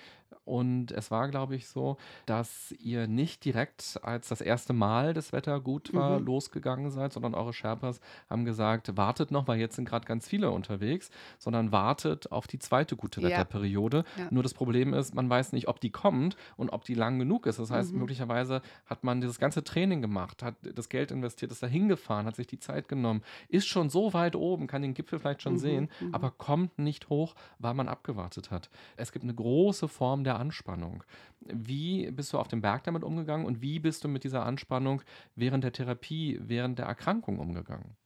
Und 0.49 0.93
es 0.93 1.11
war, 1.11 1.29
glaube 1.29 1.55
ich, 1.57 1.69
so, 1.69 1.99
dass 2.25 2.73
ihr 2.81 3.07
nicht 3.07 3.45
direkt, 3.45 4.01
als 4.03 4.29
das 4.29 4.41
erste 4.41 4.73
Mal 4.73 5.13
das 5.13 5.33
Wetter 5.33 5.61
gut 5.61 5.93
war, 5.93 6.19
Mhm. 6.19 6.25
losgegangen 6.27 6.91
seid, 6.91 7.13
sondern 7.13 7.35
eure 7.35 7.53
Sherpas 7.53 8.01
haben 8.31 8.47
gesagt, 8.47 8.97
wartet 8.97 9.31
noch, 9.31 9.47
weil 9.47 9.59
jetzt 9.61 9.77
sind 9.77 9.87
gerade 9.87 10.07
ganz 10.07 10.27
viele 10.27 10.51
unterwegs, 10.51 11.11
sondern 11.39 11.71
wartet 11.71 12.33
auf 12.33 12.47
die 12.47 12.59
zweite 12.59 12.97
gute 12.97 13.21
Ja. 13.21 13.29
Wetterperiode. 13.29 14.05
Ja. 14.17 14.29
Nur 14.31 14.43
das 14.43 14.55
Problem 14.55 14.95
ist, 14.95 15.15
man 15.15 15.29
weiß 15.29 15.53
nicht, 15.53 15.69
ob 15.69 15.81
die 15.81 15.91
kommt 15.91 16.37
und 16.57 16.71
ob 16.71 16.85
die 16.85 16.95
lang 16.95 17.19
genug 17.19 17.45
ist. 17.47 17.59
Das 17.59 17.71
heißt, 17.71 17.93
Mhm. 17.93 17.99
möglicherweise 18.01 18.63
hat 18.87 19.05
man 19.05 19.21
dieses 19.21 19.39
ganze 19.39 19.63
Training 19.63 20.01
gemacht, 20.01 20.43
hat 20.43 20.55
das 20.63 20.89
Geld 20.89 21.11
investiert, 21.11 21.53
ist 21.53 21.63
da 21.63 21.67
hingefahren, 21.67 22.25
hat 22.27 22.37
sich 22.37 22.47
die 22.47 22.59
Zeit 22.59 22.89
genommen, 22.89 23.23
ist 23.49 23.67
schon 23.67 23.91
so 23.91 24.15
weit 24.15 24.35
oben, 24.35 24.67
kann 24.67 24.81
den 24.81 24.95
Gipfel 24.95 25.19
vielleicht 25.19 25.43
schon 25.43 25.55
Mhm, 25.55 25.59
sehen, 25.59 25.91
mhm. 26.01 26.15
aber 26.15 26.31
kommt 26.31 26.79
nicht 26.79 27.11
hoch, 27.11 27.35
weil 27.59 27.75
man 27.75 27.87
abgewartet 27.89 28.51
hat. 28.51 28.71
Es 28.97 29.13
gibt 29.13 29.25
eine 29.25 29.35
große 29.35 29.89
Form 29.89 30.25
der 30.25 30.38
Anspannung. 30.39 31.05
Wie 31.41 32.11
bist 32.11 32.33
du 32.33 32.39
auf 32.39 32.49
dem 32.49 32.61
Berg 32.61 32.85
damit 32.85 33.05
umgegangen 33.05 33.47
und 33.47 33.61
wie 33.61 33.79
bist 33.79 34.05
du 34.05 34.09
mit 34.09 34.25
dieser 34.25 34.47
Anspannung 34.47 35.03
während 35.35 35.65
der 35.65 35.73
Therapie, 35.73 36.39
während 36.41 36.79
der 36.79 36.87
Erkrankung 36.87 37.39
umgegangen? 37.39 37.97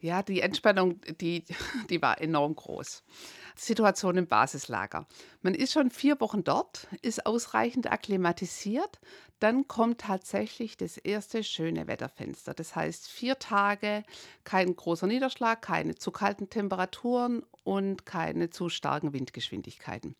Ja, 0.00 0.22
die 0.22 0.40
Entspannung, 0.42 1.00
die, 1.20 1.44
die 1.90 2.00
war 2.00 2.20
enorm 2.20 2.54
groß. 2.54 3.02
Situation 3.56 4.16
im 4.16 4.28
Basislager. 4.28 5.08
Man 5.42 5.54
ist 5.54 5.72
schon 5.72 5.90
vier 5.90 6.20
Wochen 6.20 6.44
dort, 6.44 6.86
ist 7.02 7.26
ausreichend 7.26 7.90
akklimatisiert. 7.90 9.00
Dann 9.40 9.66
kommt 9.66 10.00
tatsächlich 10.00 10.76
das 10.76 10.98
erste 10.98 11.42
schöne 11.42 11.88
Wetterfenster. 11.88 12.54
Das 12.54 12.76
heißt, 12.76 13.08
vier 13.08 13.40
Tage, 13.40 14.04
kein 14.44 14.74
großer 14.74 15.08
Niederschlag, 15.08 15.62
keine 15.62 15.96
zu 15.96 16.12
kalten 16.12 16.48
Temperaturen 16.48 17.44
und 17.64 18.06
keine 18.06 18.50
zu 18.50 18.68
starken 18.68 19.12
Windgeschwindigkeiten. 19.12 20.14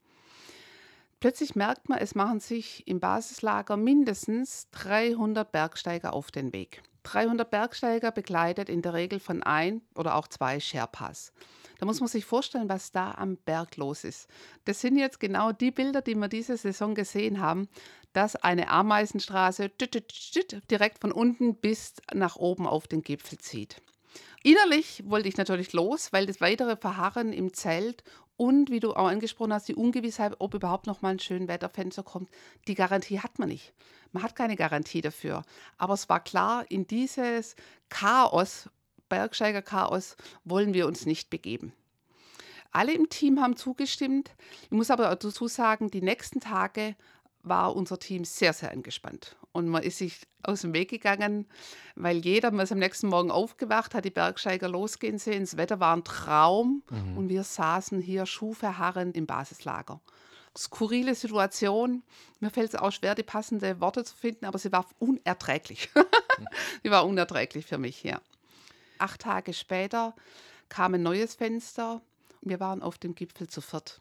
Plötzlich 1.20 1.56
merkt 1.56 1.88
man, 1.88 1.98
es 1.98 2.14
machen 2.14 2.38
sich 2.38 2.86
im 2.86 3.00
Basislager 3.00 3.76
mindestens 3.76 4.68
300 4.70 5.50
Bergsteiger 5.50 6.12
auf 6.12 6.30
den 6.30 6.52
Weg. 6.52 6.82
300 7.02 7.50
Bergsteiger 7.50 8.12
begleitet 8.12 8.68
in 8.68 8.82
der 8.82 8.94
Regel 8.94 9.18
von 9.18 9.42
ein 9.42 9.82
oder 9.96 10.14
auch 10.14 10.28
zwei 10.28 10.60
Sherpas. 10.60 11.32
Da 11.78 11.86
muss 11.86 12.00
man 12.00 12.08
sich 12.08 12.24
vorstellen, 12.24 12.68
was 12.68 12.92
da 12.92 13.12
am 13.12 13.36
Berg 13.36 13.76
los 13.76 14.04
ist. 14.04 14.28
Das 14.64 14.80
sind 14.80 14.96
jetzt 14.96 15.18
genau 15.18 15.52
die 15.52 15.70
Bilder, 15.70 16.02
die 16.02 16.14
wir 16.14 16.28
diese 16.28 16.56
Saison 16.56 16.94
gesehen 16.94 17.40
haben, 17.40 17.68
dass 18.12 18.36
eine 18.36 18.68
Ameisenstraße 18.68 19.70
direkt 20.70 21.00
von 21.00 21.12
unten 21.12 21.56
bis 21.56 21.94
nach 22.12 22.36
oben 22.36 22.66
auf 22.66 22.86
den 22.86 23.02
Gipfel 23.02 23.38
zieht. 23.38 23.80
Innerlich 24.42 25.02
wollte 25.06 25.28
ich 25.28 25.36
natürlich 25.36 25.72
los, 25.72 26.12
weil 26.12 26.26
das 26.26 26.40
weitere 26.40 26.76
Verharren 26.76 27.32
im 27.32 27.52
Zelt 27.54 28.02
und, 28.38 28.70
wie 28.70 28.80
du 28.80 28.94
auch 28.94 29.08
angesprochen 29.08 29.52
hast, 29.52 29.68
die 29.68 29.74
Ungewissheit, 29.74 30.36
ob 30.38 30.54
überhaupt 30.54 30.86
noch 30.86 31.02
mal 31.02 31.10
ein 31.10 31.18
schönes 31.18 31.48
Wetterfenster 31.48 32.04
kommt, 32.04 32.30
die 32.68 32.74
Garantie 32.74 33.20
hat 33.20 33.38
man 33.38 33.48
nicht. 33.48 33.74
Man 34.12 34.22
hat 34.22 34.36
keine 34.36 34.56
Garantie 34.56 35.02
dafür. 35.02 35.42
Aber 35.76 35.94
es 35.94 36.08
war 36.08 36.20
klar, 36.20 36.64
in 36.70 36.86
dieses 36.86 37.56
Chaos, 37.88 38.70
Bergsteiger-Chaos, 39.08 40.16
wollen 40.44 40.72
wir 40.72 40.86
uns 40.86 41.04
nicht 41.04 41.30
begeben. 41.30 41.72
Alle 42.70 42.92
im 42.92 43.08
Team 43.08 43.40
haben 43.40 43.56
zugestimmt. 43.56 44.30
Ich 44.62 44.70
muss 44.70 44.90
aber 44.90 45.14
dazu 45.14 45.48
sagen, 45.48 45.90
die 45.90 46.02
nächsten 46.02 46.40
Tage 46.40 46.94
war 47.42 47.74
unser 47.74 47.98
Team 47.98 48.24
sehr, 48.24 48.52
sehr 48.52 48.70
angespannt. 48.70 49.36
Und 49.58 49.66
man 49.66 49.82
ist 49.82 49.98
sich 49.98 50.20
aus 50.44 50.60
dem 50.60 50.72
Weg 50.72 50.88
gegangen, 50.88 51.44
weil 51.96 52.18
jeder, 52.18 52.52
man 52.52 52.60
ist 52.60 52.70
am 52.70 52.78
nächsten 52.78 53.08
Morgen 53.08 53.32
aufgewacht, 53.32 53.92
hat 53.92 54.04
die 54.04 54.10
Bergsteiger 54.10 54.68
losgehen 54.68 55.18
sehen. 55.18 55.40
Das 55.40 55.56
Wetter 55.56 55.80
war 55.80 55.96
ein 55.96 56.04
Traum 56.04 56.84
und 57.16 57.28
wir 57.28 57.42
saßen 57.42 58.00
hier 58.00 58.24
schuhverharrend 58.24 59.16
im 59.16 59.26
Basislager. 59.26 60.00
Skurrile 60.56 61.16
Situation. 61.16 62.04
Mir 62.38 62.50
fällt 62.50 62.72
es 62.72 62.78
auch 62.78 62.92
schwer, 62.92 63.16
die 63.16 63.24
passenden 63.24 63.80
Worte 63.80 64.04
zu 64.04 64.14
finden, 64.14 64.44
aber 64.44 64.58
sie 64.58 64.70
war 64.70 64.86
unerträglich. 65.00 65.90
sie 66.84 66.90
war 66.92 67.04
unerträglich 67.04 67.66
für 67.66 67.78
mich, 67.78 68.04
ja. 68.04 68.20
Acht 68.98 69.22
Tage 69.22 69.52
später 69.52 70.14
kam 70.68 70.94
ein 70.94 71.02
neues 71.02 71.34
Fenster. 71.34 72.00
Wir 72.42 72.60
waren 72.60 72.80
auf 72.80 72.96
dem 72.96 73.16
Gipfel 73.16 73.48
zu 73.48 73.60
viert. 73.60 74.00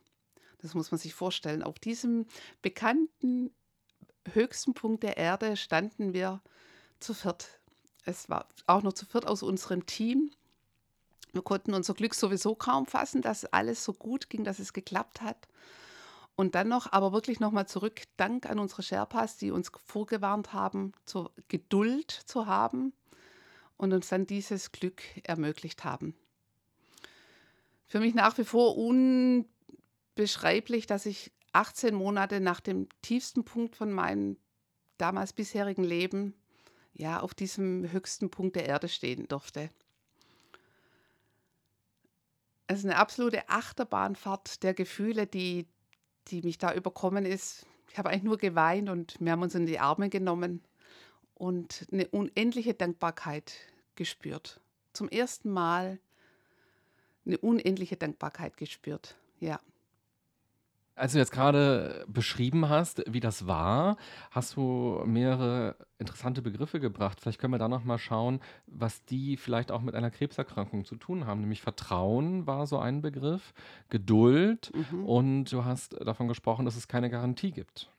Das 0.62 0.76
muss 0.76 0.92
man 0.92 1.00
sich 1.00 1.16
vorstellen. 1.16 1.64
Auf 1.64 1.80
diesem 1.80 2.28
bekannten 2.62 3.52
höchsten 4.34 4.74
Punkt 4.74 5.04
der 5.04 5.18
Erde 5.18 5.58
standen 5.58 6.14
wir 6.14 6.42
zu 7.00 7.14
viert. 7.14 7.60
Es 8.06 8.30
war 8.30 8.48
auch 8.68 8.84
noch 8.84 8.94
zu 8.94 9.06
viert 9.06 9.28
aus 9.28 9.44
unserem 9.44 9.86
Team. 9.86 10.32
Wir 11.34 11.42
konnten 11.42 11.74
unser 11.74 11.94
Glück 11.94 12.16
sowieso 12.16 12.56
kaum 12.56 12.86
fassen, 12.86 13.22
dass 13.22 13.46
alles 13.46 13.84
so 13.84 13.94
gut 13.94 14.30
ging, 14.30 14.44
dass 14.44 14.60
es 14.60 14.74
geklappt 14.74 15.22
hat. 15.22 15.48
Und 16.36 16.56
dann 16.56 16.68
noch, 16.68 16.92
aber 16.92 17.14
wirklich 17.14 17.40
nochmal 17.40 17.68
zurück, 17.68 18.04
Dank 18.16 18.46
an 18.46 18.60
unsere 18.60 18.84
Sherpas, 18.84 19.38
die 19.38 19.52
uns 19.52 19.72
vorgewarnt 19.86 20.54
haben, 20.54 20.94
zur 21.06 21.32
Geduld 21.48 22.12
zu 22.12 22.46
haben 22.46 22.94
und 23.76 23.92
uns 23.92 24.10
dann 24.10 24.28
dieses 24.28 24.72
Glück 24.72 25.02
ermöglicht 25.24 25.84
haben. 25.84 26.16
Für 27.88 28.00
mich 28.00 28.14
nach 28.14 28.38
wie 28.38 28.44
vor 28.44 28.78
unbeschreiblich, 28.78 30.86
dass 30.86 31.06
ich 31.06 31.32
18 31.58 31.96
Monate 31.96 32.40
nach 32.40 32.60
dem 32.60 32.88
tiefsten 33.02 33.44
Punkt 33.44 33.76
von 33.76 33.92
meinem 33.92 34.38
damals 35.00 35.34
bisherigen 35.34 35.84
Leben 35.84 36.36
ja 36.94 37.20
auf 37.20 37.34
diesem 37.34 37.92
höchsten 37.92 38.30
Punkt 38.30 38.56
der 38.56 38.68
Erde 38.68 38.88
stehen 38.88 39.28
durfte. 39.28 39.72
Es 42.68 42.80
ist 42.80 42.86
eine 42.86 42.98
absolute 42.98 43.50
Achterbahnfahrt 43.50 44.62
der 44.62 44.76
Gefühle, 44.76 45.26
die, 45.26 45.68
die 46.28 46.44
mich 46.44 46.60
da 46.60 46.74
überkommen 46.74 47.26
ist. 47.26 47.66
Ich 47.90 47.98
habe 47.98 48.10
eigentlich 48.10 48.24
nur 48.24 48.38
geweint 48.38 48.90
und 48.90 49.16
wir 49.20 49.32
haben 49.32 49.42
uns 49.42 49.56
in 49.56 49.66
die 49.66 49.80
Arme 49.80 50.10
genommen 50.10 50.62
und 51.34 51.88
eine 51.92 52.08
unendliche 52.10 52.76
Dankbarkeit 52.76 53.56
gespürt. 53.96 54.62
Zum 54.94 55.10
ersten 55.10 55.50
Mal 55.50 56.00
eine 57.26 57.40
unendliche 57.40 57.98
Dankbarkeit 57.98 58.58
gespürt. 58.58 59.16
Ja. 59.40 59.60
Als 60.98 61.12
du 61.12 61.20
jetzt 61.20 61.32
gerade 61.32 62.04
beschrieben 62.08 62.70
hast, 62.70 63.04
wie 63.08 63.20
das 63.20 63.46
war, 63.46 63.98
hast 64.32 64.56
du 64.56 65.04
mehrere 65.06 65.76
interessante 66.00 66.42
Begriffe 66.42 66.80
gebracht. 66.80 67.22
Vielleicht 67.22 67.40
können 67.40 67.54
wir 67.54 67.60
da 67.60 67.68
noch 67.68 67.84
mal 67.84 68.00
schauen, 68.00 68.40
was 68.66 69.06
die 69.06 69.38
vielleicht 69.38 69.72
auch 69.72 69.82
mit 69.82 69.94
einer 69.94 70.10
Krebserkrankung 70.10 70.86
zu 70.86 70.96
tun 70.96 71.28
haben. 71.28 71.42
Nämlich 71.42 71.62
Vertrauen 71.62 72.48
war 72.48 72.66
so 72.66 72.80
ein 72.80 73.04
Begriff, 73.04 73.54
Geduld 73.90 74.72
Mhm. 74.74 75.06
und 75.06 75.46
du 75.52 75.66
hast 75.66 75.94
davon 76.04 76.28
gesprochen, 76.28 76.66
dass 76.66 76.76
es 76.76 76.88
keine 76.88 77.12
Garantie 77.12 77.52
gibt. 77.52 77.92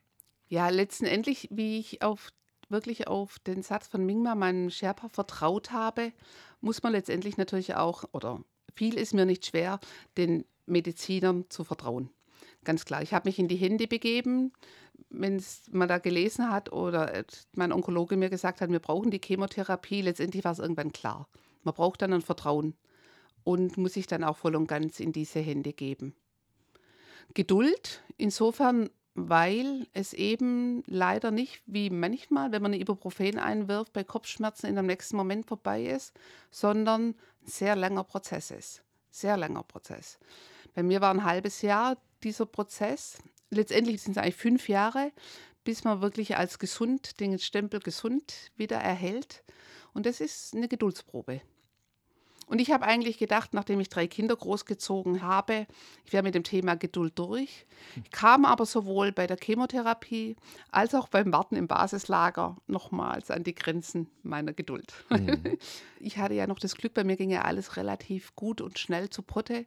Ja, 0.49 0.69
letztendlich, 0.69 1.47
wie 1.53 1.79
ich 1.79 2.03
auf 2.03 2.31
wirklich 2.69 3.07
auf 3.07 3.39
den 3.39 3.63
Satz 3.63 3.87
von 3.87 4.05
Mingma, 4.05 4.35
meinem 4.35 4.71
Sherpa, 4.71 5.09
vertraut 5.09 5.71
habe, 5.71 6.13
muss 6.61 6.83
man 6.83 6.93
letztendlich 6.93 7.37
natürlich 7.37 7.77
auch, 7.77 8.05
oder 8.13 8.41
viel 8.75 8.95
ist 8.95 9.15
mir 9.15 9.25
nicht 9.25 9.47
schwer, 9.47 9.79
den 10.17 10.45
Medizinern 10.67 11.45
zu 11.49 11.63
vertrauen. 11.65 12.11
Ganz 12.69 12.85
klar. 12.85 13.01
Ich 13.01 13.15
habe 13.15 13.27
mich 13.27 13.39
in 13.39 13.49
die 13.49 13.57
Hände 13.57 13.87
begeben, 13.87 14.53
wenn 15.09 15.43
man 15.71 15.89
da 15.89 15.97
gelesen 15.97 16.51
hat 16.51 16.71
oder 16.71 17.25
mein 17.55 17.73
Onkologe 17.73 18.15
mir 18.19 18.29
gesagt 18.29 18.61
hat, 18.61 18.71
wir 18.71 18.79
brauchen 18.79 19.11
die 19.11 19.23
Chemotherapie. 19.25 20.03
Letztendlich 20.03 20.45
war 20.45 20.53
es 20.53 20.59
irgendwann 20.59 20.93
klar. 20.93 21.31
Man 21.63 21.73
braucht 21.73 22.03
dann 22.03 22.13
ein 22.13 22.21
Vertrauen 22.21 22.75
und 23.43 23.79
muss 23.79 23.95
sich 23.95 24.07
dann 24.07 24.23
auch 24.23 24.37
voll 24.37 24.55
und 24.55 24.67
ganz 24.67 25.01
in 25.01 25.13
diese 25.13 25.41
Hände 25.41 25.73
geben. 25.73 26.15
Geduld 27.33 28.05
insofern, 28.19 28.91
weil 29.15 29.87
es 29.95 30.13
eben 30.13 30.83
leider 30.85 31.31
nicht 31.31 31.63
wie 31.65 31.89
manchmal, 31.89 32.53
wenn 32.53 32.61
man 32.61 32.73
eine 32.73 32.83
Ibuprofen 32.83 33.39
einwirft, 33.39 33.95
bei 33.95 34.05
Kopfschmerzen 34.05 34.67
in 34.67 34.77
dem 34.77 34.85
nächsten 34.85 35.17
Moment 35.17 35.47
vorbei 35.47 35.87
ist, 35.87 36.13
sondern 36.51 37.13
ein 37.13 37.15
sehr 37.47 37.77
langer 37.77 38.05
Prozess 38.05 38.51
ist. 38.51 38.83
Sehr 39.09 39.39
langer 39.39 39.63
Prozess. 39.63 40.19
Bei 40.75 40.83
mir 40.83 41.01
war 41.01 41.15
ein 41.15 41.25
halbes 41.25 41.63
Jahr 41.63 41.97
dieser 42.23 42.47
Prozess. 42.47 43.19
Letztendlich 43.51 44.03
sind 44.03 44.17
es 44.17 44.23
eigentlich 44.23 44.37
fünf 44.37 44.69
Jahre, 44.69 45.13
bis 45.65 45.85
man 45.85 46.01
wirklich 46.01 46.37
als 46.37 46.59
gesund 46.59 47.21
den 47.21 47.39
Stempel 47.39 47.81
gesund 47.81 48.51
wieder 48.57 48.77
erhält. 48.77 49.43
Und 49.93 50.07
das 50.07 50.21
ist 50.21 50.55
eine 50.55 50.69
Geduldsprobe. 50.69 51.41
Und 52.49 52.61
ich 52.61 52.71
habe 52.71 52.87
eigentlich 52.87 53.19
gedacht, 53.19 53.53
nachdem 53.53 53.79
ich 53.79 53.91
drei 53.91 54.07
Kinder 54.07 54.35
großgezogen 54.35 55.23
habe, 55.23 55.67
ich 56.05 56.13
wäre 56.13 56.23
mit 56.23 56.35
dem 56.35 56.45
Thema 56.45 56.77
Geduld 56.77 57.19
durch. 57.19 57.67
Ich 58.03 58.11
kam 58.11 58.47
aber 58.47 58.65
sowohl 58.65 59.13
bei 59.13 59.27
der 59.27 59.37
Chemotherapie 59.37 60.37
als 60.71 60.95
auch 60.95 61.09
beim 61.09 61.31
Warten 61.31 61.57
im 61.57 61.69
Basislager 61.69 62.57
nochmals 62.67 63.31
an 63.31 63.45
die 63.45 63.55
Grenzen 63.55 64.09
meiner 64.23 64.53
Geduld. 64.53 64.93
Mhm. 65.11 65.59
Ich 66.01 66.17
hatte 66.17 66.35
ja 66.35 66.47
noch 66.47 66.61
das 66.61 66.77
Glück, 66.77 66.95
bei 66.95 67.03
mir 67.03 67.17
ging 67.17 67.31
ja 67.31 67.43
alles 67.43 67.77
relativ 67.77 68.37
gut 68.37 68.61
und 68.61 68.79
schnell 68.79 69.11
zu 69.11 69.23
Potte. 69.23 69.67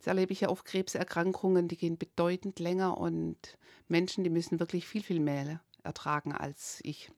Das 0.00 0.06
erlebe 0.06 0.32
ich 0.32 0.40
ja 0.40 0.48
oft 0.48 0.64
Krebserkrankungen, 0.64 1.68
die 1.68 1.76
gehen 1.76 1.98
bedeutend 1.98 2.58
länger 2.58 2.96
und 2.96 3.58
Menschen, 3.86 4.24
die 4.24 4.30
müssen 4.30 4.58
wirklich 4.58 4.86
viel, 4.86 5.02
viel 5.02 5.20
mehr 5.20 5.62
ertragen 5.82 6.32
als 6.32 6.80
ich. 6.84 7.10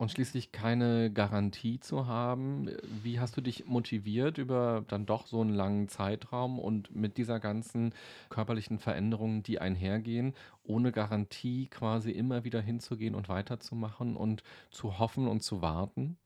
Und 0.00 0.12
schließlich 0.12 0.52
keine 0.52 1.12
Garantie 1.12 1.80
zu 1.80 2.06
haben. 2.06 2.70
Wie 2.84 3.18
hast 3.18 3.36
du 3.36 3.40
dich 3.40 3.66
motiviert 3.66 4.38
über 4.38 4.84
dann 4.86 5.06
doch 5.06 5.26
so 5.26 5.40
einen 5.40 5.52
langen 5.54 5.88
Zeitraum 5.88 6.60
und 6.60 6.94
mit 6.94 7.16
dieser 7.16 7.40
ganzen 7.40 7.92
körperlichen 8.28 8.78
Veränderung, 8.78 9.42
die 9.42 9.58
einhergehen, 9.60 10.34
ohne 10.62 10.92
Garantie 10.92 11.66
quasi 11.66 12.12
immer 12.12 12.44
wieder 12.44 12.60
hinzugehen 12.60 13.16
und 13.16 13.28
weiterzumachen 13.28 14.16
und 14.16 14.44
zu 14.70 14.98
hoffen 15.00 15.26
und 15.26 15.42
zu 15.42 15.62
warten? 15.62 16.16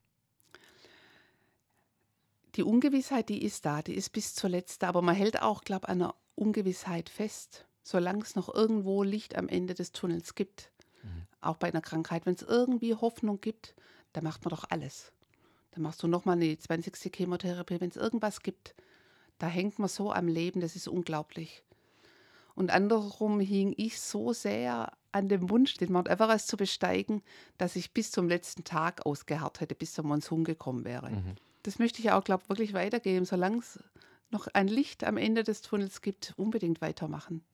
Die 2.57 2.63
Ungewissheit, 2.63 3.29
die 3.29 3.43
ist 3.43 3.65
da, 3.65 3.83
die 3.83 3.95
ist 3.95 4.11
bis 4.11 4.35
zuletzt 4.35 4.83
da, 4.83 4.89
aber 4.89 5.03
man 5.03 5.15
hält 5.15 5.41
auch, 5.41 5.63
glaube 5.65 5.87
ich, 5.87 5.89
an 5.91 6.03
einer 6.03 6.15
Ungewissheit 6.35 7.09
fest, 7.09 7.67
solange 7.83 8.23
es 8.23 8.37
noch 8.37 8.53
irgendwo 8.53 9.03
Licht 9.03 9.37
am 9.37 9.49
Ende 9.49 9.75
des 9.75 9.93
Tunnels 9.93 10.35
gibt 10.35 10.73
auch 11.43 11.57
bei 11.57 11.69
einer 11.69 11.81
Krankheit, 11.81 12.25
wenn 12.25 12.35
es 12.35 12.43
irgendwie 12.43 12.95
Hoffnung 12.95 13.41
gibt, 13.41 13.75
dann 14.13 14.25
macht 14.25 14.45
man 14.45 14.51
doch 14.51 14.65
alles. 14.71 15.13
Dann 15.73 15.83
machst 15.83 16.03
du 16.03 16.09
nochmal 16.09 16.37
eine 16.37 16.57
20. 16.57 17.13
Chemotherapie, 17.15 17.81
wenn 17.81 17.91
es 17.91 17.97
irgendwas 17.97 18.43
gibt. 18.43 18.75
Da 19.39 19.49
hängt 19.49 19.79
man 19.79 19.89
so 19.89 20.13
am 20.13 20.29
Leben, 20.29 20.61
das 20.61 20.77
ist 20.77 20.89
unglaublich. 20.89 21.65
Und 22.55 22.71
andersrum 22.71 23.41
hing 23.41 23.75
ich 23.77 24.01
so 24.01 24.33
sehr 24.33 24.93
an 25.11 25.29
dem 25.29 25.51
Wunsch, 25.51 25.75
den 25.75 25.93
Mount 25.93 26.09
Everest 26.09 26.49
zu 26.49 26.57
besteigen, 26.57 27.23
dass 27.59 27.77
ich 27.77 27.93
bis 27.93 28.11
zum 28.11 28.29
letzten 28.29 28.65
Tag 28.65 29.05
ausgeharrt 29.05 29.61
hätte, 29.61 29.75
bis 29.75 29.95
zum 29.95 30.07
Monsun 30.07 30.45
gekommen 30.45 30.85
wäre. 30.85 31.11
Mhm. 31.11 31.35
Das 31.63 31.79
möchte 31.79 32.01
ich 32.01 32.11
auch, 32.11 32.25
glaube 32.25 32.43
ich, 32.45 32.49
wirklich 32.49 32.73
weitergeben. 32.75 33.25
Solange 33.25 33.59
es 33.59 33.79
noch 34.31 34.49
ein 34.53 34.69
Licht 34.69 35.05
am 35.05 35.17
Ende 35.17 35.45
des 35.45 35.63
Tunnels 35.63 36.01
gibt, 36.03 36.35
unbedingt 36.37 36.81
weitermachen. 36.81 37.45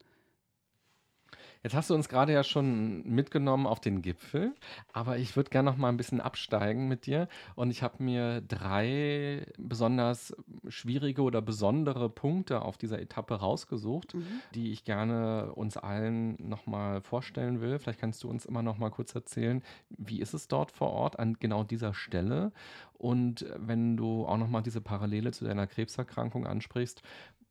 Jetzt 1.63 1.75
hast 1.75 1.91
du 1.91 1.95
uns 1.95 2.09
gerade 2.09 2.33
ja 2.33 2.45
schon 2.45 3.03
mitgenommen 3.05 3.67
auf 3.67 3.81
den 3.81 4.01
Gipfel, 4.03 4.55
aber 4.93 5.19
ich 5.19 5.37
würde 5.37 5.51
gerne 5.51 5.71
noch 5.71 5.77
mal 5.77 5.89
ein 5.89 5.97
bisschen 5.97 6.21
absteigen 6.21 6.89
mit 6.89 7.07
dir 7.07 7.29
und 7.57 7.71
ich 7.71 7.83
habe 7.83 8.03
mir 8.03 8.41
drei 8.41 9.47
besonders 9.59 10.35
schwierige 10.69 11.23
oder 11.23 11.43
besondere 11.43 12.09
Punkte 12.09 12.63
auf 12.63 12.79
dieser 12.79 13.01
Etappe 13.01 13.35
rausgesucht, 13.35 14.15
mhm. 14.15 14.27
die 14.55 14.73
ich 14.73 14.85
gerne 14.85 15.53
uns 15.55 15.77
allen 15.77 16.37
noch 16.39 16.67
mal 16.67 17.01
vorstellen 17.01 17.61
will. 17.61 17.79
Vielleicht 17.79 18.01
kannst 18.01 18.23
du 18.23 18.31
uns 18.31 18.47
immer 18.47 18.63
noch 18.63 18.79
mal 18.79 18.91
kurz 18.91 19.15
erzählen, 19.15 19.63
wie 19.91 20.21
ist 20.21 20.35
es 20.35 20.49
dort 20.49 20.71
vor 20.71 20.91
Ort 20.91 21.19
an 21.19 21.37
genau 21.41 21.65
dieser 21.65 21.93
Stelle 21.93 22.53
und 22.95 23.47
wenn 23.57 23.97
du 23.97 24.27
auch 24.27 24.39
noch 24.39 24.49
mal 24.49 24.63
diese 24.63 24.81
Parallele 24.81 25.33
zu 25.33 25.45
deiner 25.45 25.67
Krebserkrankung 25.67 26.47
ansprichst, 26.47 27.03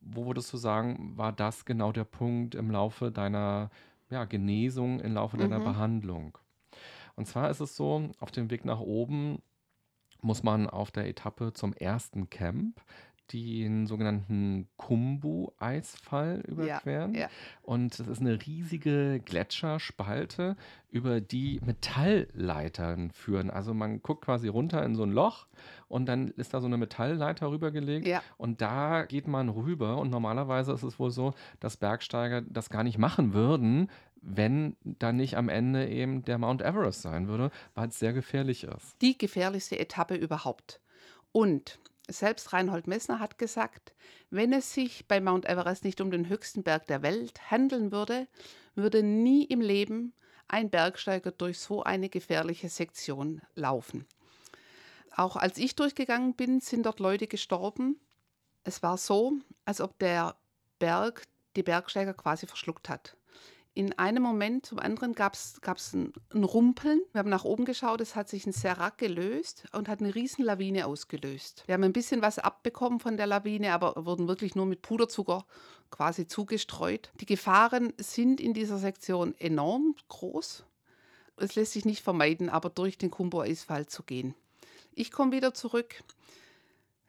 wo 0.01 0.25
würdest 0.25 0.51
du 0.53 0.57
sagen, 0.57 1.13
war 1.15 1.31
das 1.31 1.65
genau 1.65 1.91
der 1.91 2.03
Punkt 2.03 2.55
im 2.55 2.71
Laufe 2.71 3.11
deiner 3.11 3.69
ja, 4.09 4.25
Genesung 4.25 4.99
im 4.99 5.13
Laufe 5.13 5.37
deiner 5.37 5.59
mhm. 5.59 5.63
Behandlung. 5.63 6.37
Und 7.15 7.27
zwar 7.27 7.49
ist 7.49 7.59
es 7.59 7.75
so, 7.75 8.11
auf 8.19 8.31
dem 8.31 8.49
Weg 8.51 8.65
nach 8.65 8.79
oben 8.79 9.41
muss 10.21 10.43
man 10.43 10.69
auf 10.69 10.91
der 10.91 11.07
Etappe 11.07 11.53
zum 11.53 11.73
ersten 11.73 12.29
Camp 12.29 12.81
den 13.33 13.87
sogenannten 13.87 14.67
Kumbu-Eisfall 14.77 16.43
überqueren. 16.47 17.13
Ja, 17.13 17.21
ja. 17.21 17.29
Und 17.61 17.99
das 17.99 18.07
ist 18.07 18.21
eine 18.21 18.45
riesige 18.45 19.21
Gletscherspalte, 19.23 20.55
über 20.89 21.19
die 21.19 21.59
Metallleitern 21.65 23.11
führen. 23.11 23.49
Also 23.49 23.73
man 23.73 24.01
guckt 24.01 24.25
quasi 24.25 24.47
runter 24.47 24.83
in 24.83 24.95
so 24.95 25.03
ein 25.03 25.11
Loch 25.11 25.47
und 25.87 26.05
dann 26.05 26.29
ist 26.29 26.53
da 26.53 26.61
so 26.61 26.67
eine 26.67 26.77
Metallleiter 26.77 27.51
rübergelegt. 27.51 28.07
Ja. 28.07 28.21
Und 28.37 28.61
da 28.61 29.05
geht 29.05 29.27
man 29.27 29.49
rüber. 29.49 29.97
Und 29.97 30.09
normalerweise 30.09 30.71
ist 30.71 30.83
es 30.83 30.99
wohl 30.99 31.11
so, 31.11 31.33
dass 31.59 31.77
Bergsteiger 31.77 32.41
das 32.41 32.69
gar 32.69 32.83
nicht 32.83 32.97
machen 32.97 33.33
würden, 33.33 33.89
wenn 34.21 34.75
da 34.83 35.11
nicht 35.11 35.37
am 35.37 35.49
Ende 35.49 35.87
eben 35.87 36.23
der 36.23 36.37
Mount 36.37 36.61
Everest 36.61 37.01
sein 37.01 37.27
würde, 37.27 37.51
weil 37.75 37.89
es 37.89 37.99
sehr 37.99 38.13
gefährlich 38.13 38.63
ist. 38.63 39.01
Die 39.01 39.17
gefährlichste 39.17 39.79
Etappe 39.79 40.15
überhaupt. 40.15 40.81
Und 41.31 41.79
selbst 42.07 42.53
Reinhold 42.53 42.87
Messner 42.87 43.19
hat 43.19 43.37
gesagt, 43.37 43.93
wenn 44.29 44.53
es 44.53 44.73
sich 44.73 45.07
bei 45.07 45.19
Mount 45.19 45.45
Everest 45.45 45.83
nicht 45.83 46.01
um 46.01 46.11
den 46.11 46.29
höchsten 46.29 46.63
Berg 46.63 46.87
der 46.87 47.01
Welt 47.01 47.51
handeln 47.51 47.91
würde, 47.91 48.27
würde 48.75 49.03
nie 49.03 49.43
im 49.43 49.61
Leben 49.61 50.13
ein 50.47 50.69
Bergsteiger 50.69 51.31
durch 51.31 51.59
so 51.59 51.83
eine 51.83 52.09
gefährliche 52.09 52.69
Sektion 52.69 53.41
laufen. 53.55 54.05
Auch 55.15 55.35
als 55.35 55.57
ich 55.57 55.75
durchgegangen 55.75 56.35
bin, 56.35 56.61
sind 56.61 56.85
dort 56.85 56.99
Leute 56.99 57.27
gestorben. 57.27 57.99
Es 58.63 58.83
war 58.83 58.97
so, 58.97 59.33
als 59.65 59.81
ob 59.81 59.97
der 59.99 60.35
Berg 60.79 61.23
die 61.55 61.63
Bergsteiger 61.63 62.13
quasi 62.13 62.45
verschluckt 62.45 62.87
hat 62.87 63.16
in 63.77 63.93
einem 63.99 64.23
Moment 64.23 64.65
zum 64.65 64.79
anderen 64.79 65.13
gab 65.13 65.35
es 65.35 65.61
ein, 65.93 66.11
ein 66.33 66.43
Rumpeln. 66.43 66.99
Wir 67.11 67.19
haben 67.19 67.29
nach 67.29 67.45
oben 67.45 67.63
geschaut, 67.63 68.01
es 68.01 68.15
hat 68.15 68.27
sich 68.27 68.47
ein 68.47 68.51
Serac 68.51 68.97
gelöst 68.97 69.65
und 69.71 69.87
hat 69.87 69.99
eine 69.99 70.15
riesen 70.15 70.43
Lawine 70.43 70.87
ausgelöst. 70.87 71.63
Wir 71.67 71.75
haben 71.75 71.83
ein 71.83 71.93
bisschen 71.93 72.23
was 72.23 72.39
abbekommen 72.39 72.99
von 72.99 73.17
der 73.17 73.27
Lawine, 73.27 73.73
aber 73.73 74.03
wurden 74.03 74.27
wirklich 74.27 74.55
nur 74.55 74.65
mit 74.65 74.81
Puderzucker 74.81 75.45
quasi 75.91 76.25
zugestreut. 76.25 77.11
Die 77.19 77.27
Gefahren 77.27 77.93
sind 77.97 78.41
in 78.41 78.55
dieser 78.55 78.79
Sektion 78.79 79.35
enorm 79.37 79.93
groß. 80.07 80.65
Es 81.37 81.53
lässt 81.53 81.73
sich 81.73 81.85
nicht 81.85 82.03
vermeiden, 82.03 82.49
aber 82.49 82.71
durch 82.71 82.97
den 82.97 83.11
Kumbo-Eisfall 83.11 83.85
zu 83.85 84.01
gehen. 84.01 84.33
Ich 84.95 85.11
komme 85.11 85.33
wieder 85.33 85.53
zurück. 85.53 86.03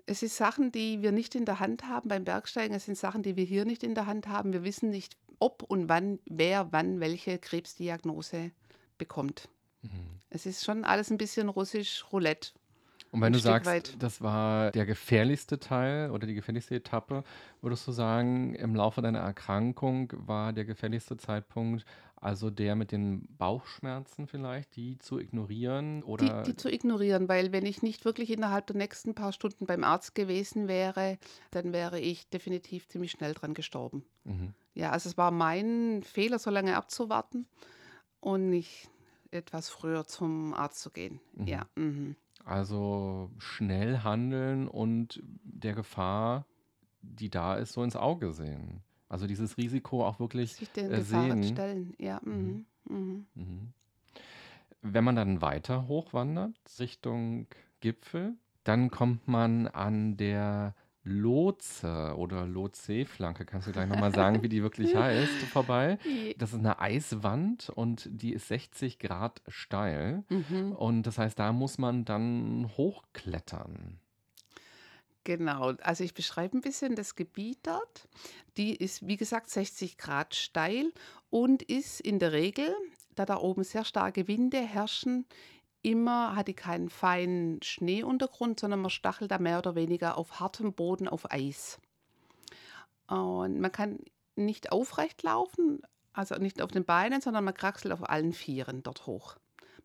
Es 0.04 0.20
sind 0.20 0.32
Sachen, 0.32 0.70
die 0.70 1.00
wir 1.00 1.12
nicht 1.12 1.34
in 1.34 1.46
der 1.46 1.60
Hand 1.60 1.84
haben 1.84 2.10
beim 2.10 2.24
Bergsteigen. 2.24 2.76
Es 2.76 2.84
sind 2.84 2.98
Sachen, 2.98 3.22
die 3.22 3.36
wir 3.36 3.44
hier 3.44 3.64
nicht 3.64 3.82
in 3.82 3.94
der 3.94 4.04
Hand 4.04 4.28
haben. 4.28 4.52
Wir 4.52 4.64
wissen 4.64 4.90
nicht, 4.90 5.16
ob 5.38 5.62
und 5.62 5.88
wann, 5.88 6.18
wer 6.26 6.72
wann 6.72 7.00
welche 7.00 7.38
Krebsdiagnose 7.38 8.52
bekommt. 8.98 9.48
Mhm. 9.82 10.20
Es 10.30 10.46
ist 10.46 10.64
schon 10.64 10.84
alles 10.84 11.10
ein 11.10 11.18
bisschen 11.18 11.48
russisch 11.48 12.04
Roulette. 12.12 12.50
Und 13.10 13.22
wenn 13.22 13.32
du 13.32 13.38
Stück 13.38 13.52
sagst, 13.52 13.66
weit. 13.66 14.02
das 14.02 14.20
war 14.20 14.70
der 14.72 14.84
gefährlichste 14.84 15.58
Teil 15.58 16.10
oder 16.10 16.26
die 16.26 16.34
gefährlichste 16.34 16.74
Etappe, 16.74 17.24
würdest 17.62 17.86
du 17.88 17.92
sagen, 17.92 18.54
im 18.54 18.74
Laufe 18.74 19.00
deiner 19.00 19.20
Erkrankung 19.20 20.12
war 20.14 20.52
der 20.52 20.66
gefährlichste 20.66 21.16
Zeitpunkt 21.16 21.86
also 22.20 22.50
der 22.50 22.74
mit 22.74 22.92
den 22.92 23.26
Bauchschmerzen 23.36 24.26
vielleicht, 24.26 24.76
die 24.76 24.98
zu 24.98 25.18
ignorieren 25.18 26.02
oder? 26.02 26.42
Die, 26.42 26.50
die 26.50 26.56
zu 26.56 26.70
ignorieren, 26.70 27.28
weil 27.28 27.52
wenn 27.52 27.64
ich 27.64 27.82
nicht 27.82 28.04
wirklich 28.04 28.30
innerhalb 28.30 28.66
der 28.66 28.76
nächsten 28.76 29.14
paar 29.14 29.32
Stunden 29.32 29.66
beim 29.66 29.84
Arzt 29.84 30.14
gewesen 30.14 30.68
wäre, 30.68 31.18
dann 31.50 31.72
wäre 31.72 32.00
ich 32.00 32.28
definitiv 32.28 32.88
ziemlich 32.88 33.12
schnell 33.12 33.34
dran 33.34 33.54
gestorben. 33.54 34.04
Mhm. 34.24 34.54
Ja, 34.78 34.92
also 34.92 35.08
es 35.08 35.18
war 35.18 35.32
mein 35.32 36.04
Fehler, 36.04 36.38
so 36.38 36.50
lange 36.50 36.76
abzuwarten 36.76 37.46
und 38.20 38.48
nicht 38.48 38.88
etwas 39.32 39.68
früher 39.68 40.06
zum 40.06 40.54
Arzt 40.54 40.80
zu 40.80 40.90
gehen. 40.90 41.20
Mhm. 41.32 41.46
Ja. 41.48 41.66
Mhm. 41.74 42.14
Also 42.44 43.32
schnell 43.38 44.04
handeln 44.04 44.68
und 44.68 45.20
der 45.42 45.74
Gefahr, 45.74 46.46
die 47.02 47.28
da 47.28 47.56
ist, 47.56 47.72
so 47.72 47.82
ins 47.82 47.96
Auge 47.96 48.32
sehen. 48.32 48.84
Also 49.08 49.26
dieses 49.26 49.56
Risiko 49.56 50.06
auch 50.06 50.20
wirklich 50.20 50.52
Sich 50.52 50.70
den 50.70 50.92
äh, 50.92 51.02
sehen. 51.02 51.42
stellen, 51.42 51.94
ja. 51.98 52.20
Mhm. 52.24 52.64
Mhm. 52.84 52.94
mhm. 52.94 53.26
Mhm. 53.34 53.72
Wenn 54.80 55.02
man 55.02 55.16
dann 55.16 55.42
weiter 55.42 55.88
hochwandert 55.88 56.54
Richtung 56.78 57.48
Gipfel, 57.80 58.36
dann 58.62 58.92
kommt 58.92 59.26
man 59.26 59.66
an 59.66 60.16
der 60.16 60.76
Lotse 61.08 62.14
oder 62.16 62.46
Lotse-Flanke, 62.46 63.44
kannst 63.44 63.66
du 63.66 63.72
gleich 63.72 63.88
nochmal 63.88 64.14
sagen, 64.14 64.42
wie 64.42 64.48
die 64.48 64.62
wirklich 64.62 64.94
heißt, 64.94 65.42
vorbei. 65.50 65.98
Das 66.36 66.52
ist 66.52 66.58
eine 66.58 66.80
Eiswand 66.80 67.70
und 67.70 68.08
die 68.10 68.32
ist 68.32 68.48
60 68.48 68.98
Grad 68.98 69.42
steil. 69.48 70.24
Mhm. 70.28 70.72
Und 70.72 71.02
das 71.04 71.18
heißt, 71.18 71.38
da 71.38 71.52
muss 71.52 71.78
man 71.78 72.04
dann 72.04 72.70
hochklettern. 72.76 73.98
Genau, 75.24 75.72
also 75.82 76.04
ich 76.04 76.14
beschreibe 76.14 76.56
ein 76.56 76.62
bisschen 76.62 76.94
das 76.94 77.14
Gebiet 77.14 77.58
dort. 77.62 78.08
Die 78.56 78.74
ist, 78.74 79.06
wie 79.06 79.16
gesagt, 79.16 79.50
60 79.50 79.98
Grad 79.98 80.34
steil 80.34 80.92
und 81.30 81.62
ist 81.62 82.00
in 82.00 82.18
der 82.18 82.32
Regel, 82.32 82.74
da 83.14 83.26
da 83.26 83.36
oben 83.36 83.64
sehr 83.64 83.84
starke 83.84 84.28
Winde 84.28 84.58
herrschen, 84.58 85.26
immer 85.82 86.34
hat 86.36 86.48
die 86.48 86.54
keinen 86.54 86.88
feinen 86.88 87.62
Schneeuntergrund, 87.62 88.60
sondern 88.60 88.80
man 88.80 88.90
stachelt 88.90 89.30
da 89.30 89.38
mehr 89.38 89.58
oder 89.58 89.74
weniger 89.74 90.18
auf 90.18 90.40
hartem 90.40 90.72
Boden 90.72 91.08
auf 91.08 91.30
Eis. 91.30 91.78
Und 93.06 93.60
man 93.60 93.72
kann 93.72 93.98
nicht 94.36 94.72
aufrecht 94.72 95.22
laufen, 95.22 95.82
also 96.12 96.36
nicht 96.36 96.60
auf 96.60 96.70
den 96.70 96.84
Beinen, 96.84 97.20
sondern 97.20 97.44
man 97.44 97.54
kraxelt 97.54 97.92
auf 97.92 98.08
allen 98.08 98.32
Vieren 98.32 98.82
dort 98.82 99.06
hoch. 99.06 99.36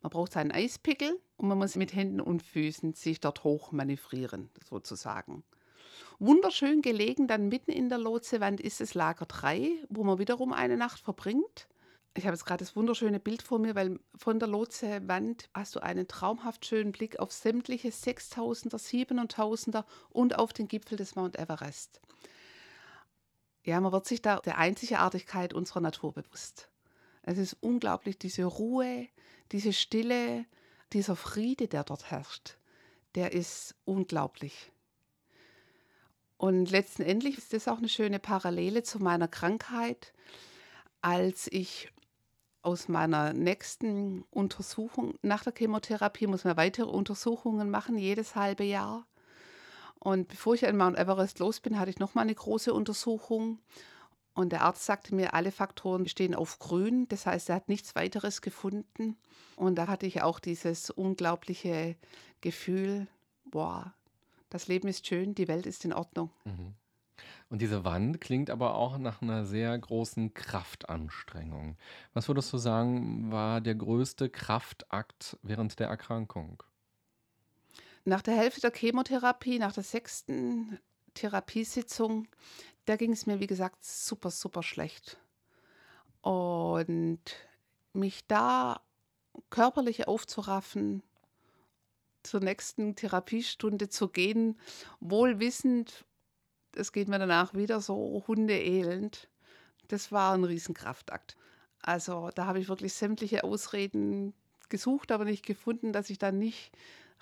Man 0.02 0.10
braucht 0.10 0.32
seinen 0.32 0.52
Eispickel 0.52 1.18
und 1.36 1.48
man 1.48 1.56
muss 1.56 1.76
mit 1.76 1.94
Händen 1.94 2.20
und 2.20 2.42
Füßen 2.42 2.92
sich 2.92 3.20
dort 3.20 3.42
hoch 3.44 3.72
manövrieren, 3.72 4.50
sozusagen. 4.68 5.44
Wunderschön 6.18 6.82
gelegen, 6.82 7.26
dann 7.26 7.48
mitten 7.48 7.72
in 7.72 7.88
der 7.88 7.98
Lotsewand 7.98 8.60
ist 8.60 8.80
das 8.80 8.94
Lager 8.94 9.26
3, 9.26 9.70
wo 9.88 10.04
man 10.04 10.18
wiederum 10.18 10.52
eine 10.52 10.76
Nacht 10.76 11.00
verbringt. 11.00 11.68
Ich 12.16 12.26
habe 12.26 12.34
jetzt 12.34 12.46
gerade 12.46 12.64
das 12.64 12.76
wunderschöne 12.76 13.18
Bild 13.18 13.42
vor 13.42 13.58
mir, 13.58 13.74
weil 13.74 13.98
von 14.14 14.38
der 14.38 14.46
Lotsewand 14.46 15.48
hast 15.52 15.74
du 15.74 15.82
einen 15.82 16.06
traumhaft 16.06 16.64
schönen 16.64 16.92
Blick 16.92 17.18
auf 17.18 17.32
sämtliche 17.32 17.88
6000er, 17.88 18.76
7000er 18.76 19.84
und 20.10 20.38
auf 20.38 20.52
den 20.52 20.68
Gipfel 20.68 20.96
des 20.96 21.16
Mount 21.16 21.36
Everest. 21.36 22.00
Ja, 23.64 23.80
man 23.80 23.90
wird 23.90 24.06
sich 24.06 24.22
da 24.22 24.38
der 24.38 24.58
Einzigartigkeit 24.58 25.54
unserer 25.54 25.80
Natur 25.80 26.12
bewusst. 26.12 26.68
Es 27.22 27.36
ist 27.36 27.56
unglaublich, 27.60 28.16
diese 28.16 28.44
Ruhe, 28.44 29.08
diese 29.50 29.72
Stille, 29.72 30.44
dieser 30.92 31.16
Friede, 31.16 31.66
der 31.66 31.82
dort 31.82 32.12
herrscht, 32.12 32.58
der 33.16 33.32
ist 33.32 33.74
unglaublich. 33.84 34.70
Und 36.36 36.70
letztendlich 36.70 37.38
ist 37.38 37.52
das 37.52 37.66
auch 37.66 37.78
eine 37.78 37.88
schöne 37.88 38.20
Parallele 38.20 38.82
zu 38.84 39.00
meiner 39.00 39.28
Krankheit, 39.28 40.12
als 41.00 41.48
ich 41.50 41.90
aus 42.64 42.88
meiner 42.88 43.32
nächsten 43.32 44.24
Untersuchung, 44.30 45.14
nach 45.22 45.44
der 45.44 45.52
Chemotherapie 45.56 46.26
muss 46.26 46.44
man 46.44 46.56
weitere 46.56 46.88
Untersuchungen 46.88 47.70
machen, 47.70 47.98
jedes 47.98 48.34
halbe 48.34 48.64
Jahr. 48.64 49.06
Und 49.98 50.28
bevor 50.28 50.54
ich 50.54 50.66
an 50.66 50.76
Mount 50.76 50.98
Everest 50.98 51.38
los 51.38 51.60
bin, 51.60 51.78
hatte 51.78 51.90
ich 51.90 51.98
nochmal 51.98 52.22
eine 52.22 52.34
große 52.34 52.72
Untersuchung. 52.72 53.58
Und 54.34 54.50
der 54.52 54.62
Arzt 54.62 54.84
sagte 54.84 55.14
mir, 55.14 55.32
alle 55.34 55.52
Faktoren 55.52 56.08
stehen 56.08 56.34
auf 56.34 56.58
grün. 56.58 57.06
Das 57.08 57.26
heißt, 57.26 57.48
er 57.48 57.56
hat 57.56 57.68
nichts 57.68 57.94
weiteres 57.94 58.40
gefunden. 58.42 59.16
Und 59.56 59.76
da 59.76 59.86
hatte 59.86 60.06
ich 60.06 60.22
auch 60.22 60.40
dieses 60.40 60.90
unglaubliche 60.90 61.96
Gefühl, 62.40 63.06
boah, 63.44 63.94
das 64.50 64.66
Leben 64.68 64.88
ist 64.88 65.06
schön, 65.06 65.34
die 65.34 65.48
Welt 65.48 65.66
ist 65.66 65.84
in 65.84 65.92
Ordnung. 65.92 66.30
Mhm. 66.44 66.74
Und 67.48 67.62
diese 67.62 67.84
Wand 67.84 68.20
klingt 68.20 68.50
aber 68.50 68.74
auch 68.74 68.98
nach 68.98 69.22
einer 69.22 69.44
sehr 69.44 69.78
großen 69.78 70.34
Kraftanstrengung. 70.34 71.76
Was 72.12 72.28
würdest 72.28 72.52
du 72.52 72.58
sagen, 72.58 73.30
war 73.30 73.60
der 73.60 73.74
größte 73.74 74.28
Kraftakt 74.28 75.38
während 75.42 75.78
der 75.78 75.88
Erkrankung? 75.88 76.62
Nach 78.04 78.22
der 78.22 78.36
Hälfte 78.36 78.60
der 78.60 78.72
Chemotherapie, 78.72 79.58
nach 79.58 79.72
der 79.72 79.84
sechsten 79.84 80.78
Therapiesitzung, 81.14 82.28
da 82.84 82.96
ging 82.96 83.12
es 83.12 83.26
mir, 83.26 83.40
wie 83.40 83.46
gesagt, 83.46 83.84
super, 83.84 84.30
super 84.30 84.62
schlecht. 84.62 85.18
Und 86.20 87.20
mich 87.92 88.26
da 88.26 88.80
körperlich 89.50 90.08
aufzuraffen, 90.08 91.02
zur 92.22 92.40
nächsten 92.40 92.96
Therapiestunde 92.96 93.88
zu 93.88 94.08
gehen, 94.08 94.58
wohl 95.00 95.40
wissend, 95.40 96.04
es 96.76 96.92
geht 96.92 97.08
mir 97.08 97.18
danach 97.18 97.54
wieder 97.54 97.80
so 97.80 98.24
hundeelend. 98.26 99.28
Das 99.88 100.12
war 100.12 100.34
ein 100.34 100.44
Riesenkraftakt. 100.44 101.36
Also 101.80 102.30
da 102.34 102.46
habe 102.46 102.58
ich 102.60 102.68
wirklich 102.68 102.94
sämtliche 102.94 103.44
Ausreden 103.44 104.32
gesucht, 104.68 105.12
aber 105.12 105.24
nicht 105.24 105.44
gefunden, 105.44 105.92
dass 105.92 106.10
ich 106.10 106.18
dann 106.18 106.38
nicht 106.38 106.72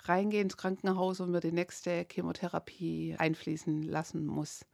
reingehe 0.05 0.41
ins 0.41 0.57
Krankenhaus 0.57 1.19
und 1.19 1.31
mir 1.31 1.39
die 1.39 1.51
nächste 1.51 2.05
Chemotherapie 2.09 3.15
einfließen 3.17 3.83
lassen 3.83 4.25
muss 4.25 4.65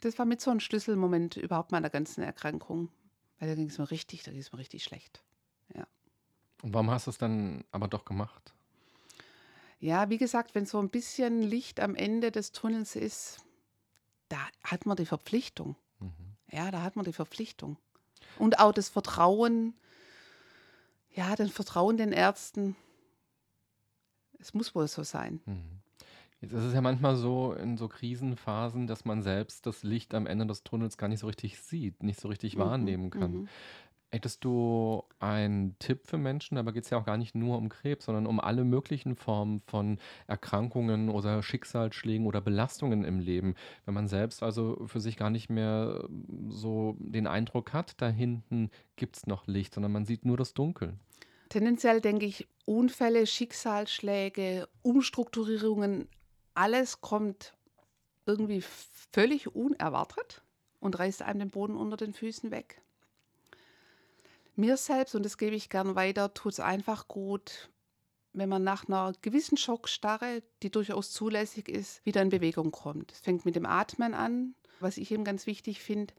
das 0.00 0.18
war 0.18 0.26
mit 0.26 0.40
so 0.40 0.50
ein 0.50 0.60
Schlüsselmoment 0.60 1.36
überhaupt 1.36 1.72
meiner 1.72 1.90
ganzen 1.90 2.22
Erkrankung. 2.22 2.88
Weil 3.38 3.48
da 3.48 3.54
ging 3.54 3.68
es 3.68 3.78
mir 3.78 3.90
richtig, 3.90 4.22
da 4.22 4.32
ging 4.32 4.40
es 4.40 4.52
mir 4.52 4.58
richtig 4.58 4.84
schlecht. 4.84 5.22
Ja. 5.74 5.86
Und 6.62 6.74
warum 6.74 6.90
hast 6.90 7.06
du 7.06 7.10
es 7.10 7.18
dann 7.18 7.64
aber 7.70 7.88
doch 7.88 8.04
gemacht? 8.04 8.54
Ja, 9.80 10.10
wie 10.10 10.18
gesagt, 10.18 10.54
wenn 10.54 10.66
so 10.66 10.78
ein 10.78 10.90
bisschen 10.90 11.42
Licht 11.42 11.80
am 11.80 11.94
Ende 11.94 12.30
des 12.30 12.52
Tunnels 12.52 12.96
ist, 12.96 13.42
da 14.28 14.38
hat 14.62 14.84
man 14.84 14.96
die 14.96 15.06
Verpflichtung. 15.06 15.74
Mhm. 15.98 16.36
Ja, 16.52 16.70
da 16.70 16.82
hat 16.82 16.96
man 16.96 17.06
die 17.06 17.14
Verpflichtung. 17.14 17.78
Und 18.38 18.58
auch 18.58 18.72
das 18.72 18.90
Vertrauen, 18.90 19.74
ja, 21.14 21.34
das 21.34 21.50
Vertrauen 21.50 21.96
den 21.96 22.12
Ärzten. 22.12 22.76
Es 24.38 24.52
muss 24.52 24.74
wohl 24.74 24.86
so 24.86 25.02
sein. 25.02 25.40
Mhm. 25.46 25.80
Jetzt 26.42 26.52
ist 26.52 26.64
es 26.64 26.74
ja 26.74 26.80
manchmal 26.80 27.16
so 27.16 27.52
in 27.52 27.76
so 27.76 27.88
Krisenphasen, 27.88 28.86
dass 28.86 29.04
man 29.04 29.22
selbst 29.22 29.66
das 29.66 29.82
Licht 29.82 30.14
am 30.14 30.26
Ende 30.26 30.46
des 30.46 30.62
Tunnels 30.62 30.96
gar 30.96 31.08
nicht 31.08 31.20
so 31.20 31.26
richtig 31.26 31.60
sieht, 31.60 32.02
nicht 32.02 32.18
so 32.18 32.28
richtig 32.28 32.56
mhm, 32.56 32.60
wahrnehmen 32.60 33.10
kann. 33.10 33.48
Hättest 34.12 34.44
du 34.44 35.04
einen 35.20 35.78
Tipp 35.78 36.08
für 36.08 36.18
Menschen? 36.18 36.56
Dabei 36.56 36.72
geht 36.72 36.82
es 36.82 36.90
ja 36.90 36.98
auch 36.98 37.04
gar 37.04 37.16
nicht 37.16 37.36
nur 37.36 37.56
um 37.56 37.68
Krebs, 37.68 38.06
sondern 38.06 38.26
um 38.26 38.40
alle 38.40 38.64
möglichen 38.64 39.14
Formen 39.14 39.60
von 39.60 39.98
Erkrankungen 40.26 41.10
oder 41.10 41.44
Schicksalsschlägen 41.44 42.26
oder 42.26 42.40
Belastungen 42.40 43.04
im 43.04 43.20
Leben. 43.20 43.54
Wenn 43.84 43.94
man 43.94 44.08
selbst 44.08 44.42
also 44.42 44.84
für 44.86 44.98
sich 44.98 45.16
gar 45.16 45.30
nicht 45.30 45.48
mehr 45.48 46.08
so 46.48 46.96
den 46.98 47.28
Eindruck 47.28 47.72
hat, 47.72 47.94
da 47.98 48.08
hinten 48.08 48.70
gibt 48.96 49.16
es 49.16 49.26
noch 49.28 49.46
Licht, 49.46 49.74
sondern 49.74 49.92
man 49.92 50.04
sieht 50.04 50.24
nur 50.24 50.36
das 50.36 50.54
Dunkel. 50.54 50.94
Tendenziell 51.48 52.00
denke 52.00 52.26
ich, 52.26 52.48
Unfälle, 52.64 53.26
Schicksalsschläge, 53.28 54.68
Umstrukturierungen, 54.82 56.08
alles 56.54 57.00
kommt 57.00 57.54
irgendwie 58.26 58.60
völlig 58.60 59.54
unerwartet 59.54 60.42
und 60.80 60.98
reißt 60.98 61.22
einem 61.22 61.40
den 61.40 61.50
Boden 61.50 61.76
unter 61.76 61.96
den 61.96 62.12
Füßen 62.12 62.50
weg. 62.50 62.82
Mir 64.60 64.76
selbst, 64.76 65.14
und 65.14 65.24
das 65.24 65.38
gebe 65.38 65.56
ich 65.56 65.70
gern 65.70 65.94
weiter, 65.94 66.34
tut 66.34 66.52
es 66.52 66.60
einfach 66.60 67.08
gut, 67.08 67.70
wenn 68.34 68.50
man 68.50 68.62
nach 68.62 68.86
einer 68.86 69.14
gewissen 69.22 69.56
Schockstarre, 69.56 70.42
die 70.62 70.70
durchaus 70.70 71.12
zulässig 71.12 71.66
ist, 71.66 72.04
wieder 72.04 72.20
in 72.20 72.28
Bewegung 72.28 72.70
kommt. 72.70 73.10
Es 73.10 73.20
fängt 73.20 73.46
mit 73.46 73.56
dem 73.56 73.64
Atmen 73.64 74.12
an, 74.12 74.54
was 74.78 74.98
ich 74.98 75.12
eben 75.12 75.24
ganz 75.24 75.46
wichtig 75.46 75.80
finde, 75.80 76.12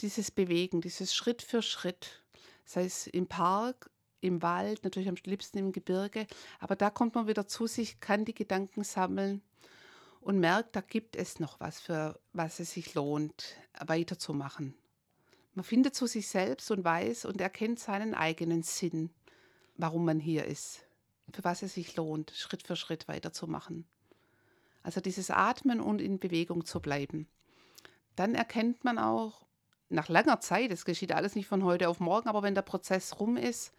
dieses 0.00 0.32
Bewegen, 0.32 0.80
dieses 0.80 1.14
Schritt 1.14 1.40
für 1.40 1.62
Schritt, 1.62 2.24
sei 2.64 2.84
es 2.84 3.06
im 3.06 3.28
Park, 3.28 3.90
im 4.20 4.42
Wald, 4.42 4.82
natürlich 4.82 5.08
am 5.08 5.16
liebsten 5.24 5.58
im 5.58 5.70
Gebirge, 5.70 6.26
aber 6.58 6.74
da 6.74 6.90
kommt 6.90 7.14
man 7.14 7.28
wieder 7.28 7.46
zu 7.46 7.68
sich, 7.68 8.00
kann 8.00 8.24
die 8.24 8.34
Gedanken 8.34 8.82
sammeln 8.82 9.40
und 10.20 10.40
merkt, 10.40 10.74
da 10.74 10.80
gibt 10.80 11.14
es 11.14 11.38
noch 11.38 11.60
was, 11.60 11.78
für 11.78 12.18
was 12.32 12.58
es 12.58 12.72
sich 12.72 12.94
lohnt, 12.94 13.54
weiterzumachen. 13.78 14.74
Man 15.54 15.64
findet 15.64 15.94
zu 15.94 16.06
sich 16.06 16.28
selbst 16.28 16.70
und 16.70 16.84
weiß 16.84 17.26
und 17.26 17.40
erkennt 17.40 17.78
seinen 17.78 18.14
eigenen 18.14 18.62
Sinn, 18.62 19.10
warum 19.76 20.04
man 20.04 20.18
hier 20.18 20.46
ist, 20.46 20.84
für 21.32 21.44
was 21.44 21.62
es 21.62 21.74
sich 21.74 21.96
lohnt, 21.96 22.32
Schritt 22.32 22.66
für 22.66 22.76
Schritt 22.76 23.06
weiterzumachen. 23.06 23.86
Also 24.82 25.00
dieses 25.00 25.30
Atmen 25.30 25.80
und 25.80 26.00
in 26.00 26.18
Bewegung 26.18 26.64
zu 26.64 26.80
bleiben. 26.80 27.28
Dann 28.16 28.34
erkennt 28.34 28.84
man 28.84 28.98
auch 28.98 29.46
nach 29.88 30.08
langer 30.08 30.40
Zeit, 30.40 30.72
es 30.72 30.84
geschieht 30.84 31.12
alles 31.12 31.36
nicht 31.36 31.46
von 31.46 31.64
heute 31.64 31.88
auf 31.88 32.00
morgen, 32.00 32.28
aber 32.28 32.42
wenn 32.42 32.54
der 32.54 32.62
Prozess 32.62 33.20
rum 33.20 33.36
ist, 33.36 33.72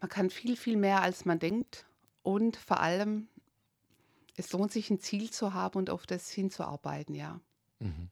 man 0.00 0.08
kann 0.08 0.30
viel, 0.30 0.56
viel 0.56 0.76
mehr, 0.76 1.02
als 1.02 1.24
man 1.24 1.38
denkt 1.38 1.86
und 2.22 2.56
vor 2.56 2.80
allem 2.80 3.28
es 4.36 4.52
lohnt 4.52 4.72
sich, 4.72 4.90
ein 4.90 5.00
Ziel 5.00 5.30
zu 5.30 5.54
haben 5.54 5.78
und 5.78 5.90
auf 5.90 6.06
das 6.06 6.30
hinzuarbeiten, 6.30 7.14
ja. 7.14 7.40
Mhm. 7.78 8.10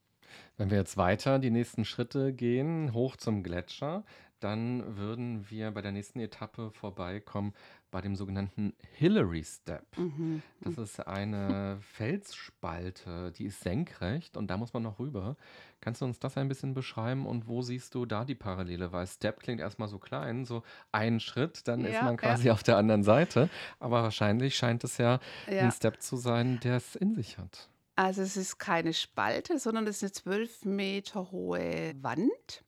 Wenn 0.56 0.70
wir 0.70 0.78
jetzt 0.78 0.96
weiter 0.96 1.38
die 1.38 1.50
nächsten 1.50 1.84
Schritte 1.84 2.32
gehen, 2.32 2.92
hoch 2.92 3.16
zum 3.16 3.42
Gletscher, 3.42 4.04
dann 4.42 4.96
würden 4.96 5.48
wir 5.50 5.70
bei 5.70 5.82
der 5.82 5.92
nächsten 5.92 6.18
Etappe 6.18 6.70
vorbeikommen 6.72 7.54
bei 7.92 8.00
dem 8.00 8.16
sogenannten 8.16 8.72
Hillary 8.94 9.44
Step. 9.44 9.86
Mhm. 9.96 10.42
Das 10.60 10.78
ist 10.78 11.06
eine 11.06 11.78
Felsspalte, 11.92 13.32
die 13.32 13.44
ist 13.44 13.60
senkrecht 13.60 14.36
und 14.36 14.50
da 14.50 14.56
muss 14.56 14.72
man 14.72 14.82
noch 14.82 14.98
rüber. 14.98 15.36
Kannst 15.80 16.00
du 16.00 16.06
uns 16.06 16.18
das 16.18 16.36
ein 16.36 16.48
bisschen 16.48 16.74
beschreiben 16.74 17.26
und 17.26 17.46
wo 17.46 17.62
siehst 17.62 17.94
du 17.94 18.06
da 18.06 18.24
die 18.24 18.34
Parallele? 18.34 18.92
Weil 18.92 19.06
Step 19.06 19.40
klingt 19.40 19.60
erstmal 19.60 19.88
so 19.88 19.98
klein, 19.98 20.44
so 20.44 20.62
ein 20.90 21.20
Schritt, 21.20 21.68
dann 21.68 21.82
ja, 21.82 21.88
ist 21.88 22.02
man 22.02 22.16
quasi 22.16 22.48
ja. 22.48 22.52
auf 22.54 22.62
der 22.62 22.78
anderen 22.78 23.02
Seite. 23.04 23.48
Aber 23.78 24.02
wahrscheinlich 24.02 24.56
scheint 24.56 24.82
es 24.84 24.96
ja, 24.98 25.20
ja. 25.48 25.62
ein 25.62 25.72
Step 25.72 26.00
zu 26.00 26.16
sein, 26.16 26.58
der 26.60 26.76
es 26.76 26.96
in 26.96 27.14
sich 27.14 27.36
hat. 27.36 27.68
Also 28.02 28.22
es 28.22 28.36
ist 28.36 28.58
keine 28.58 28.94
Spalte, 28.94 29.60
sondern 29.60 29.86
es 29.86 29.98
ist 29.98 30.02
eine 30.02 30.12
zwölf 30.12 30.64
Meter 30.64 31.30
hohe 31.30 31.94
Wand 32.02 32.64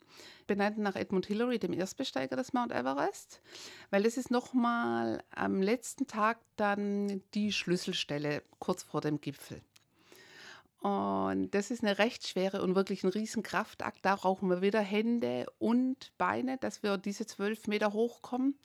benannt 0.46 0.78
nach 0.78 0.94
Edmund 0.94 1.26
Hillary, 1.26 1.58
dem 1.58 1.72
Erstbesteiger 1.72 2.36
des 2.36 2.52
Mount 2.52 2.70
Everest, 2.70 3.40
weil 3.90 4.04
das 4.04 4.16
ist 4.16 4.30
nochmal 4.30 5.24
am 5.30 5.60
letzten 5.60 6.06
Tag 6.06 6.38
dann 6.54 7.20
die 7.34 7.50
Schlüsselstelle 7.50 8.44
kurz 8.60 8.84
vor 8.84 9.00
dem 9.00 9.20
Gipfel. 9.20 9.60
Und 10.78 11.52
das 11.52 11.72
ist 11.72 11.82
eine 11.82 11.98
recht 11.98 12.28
schwere 12.28 12.62
und 12.62 12.76
wirklich 12.76 13.02
ein 13.02 13.10
Riesenkraftakt. 13.10 13.98
Da 14.02 14.14
brauchen 14.14 14.48
wir 14.48 14.62
wieder 14.62 14.82
Hände 14.82 15.46
und 15.58 16.12
Beine, 16.16 16.58
dass 16.58 16.84
wir 16.84 16.96
diese 16.96 17.26
zwölf 17.26 17.66
Meter 17.66 17.92
hochkommen. 17.92 18.56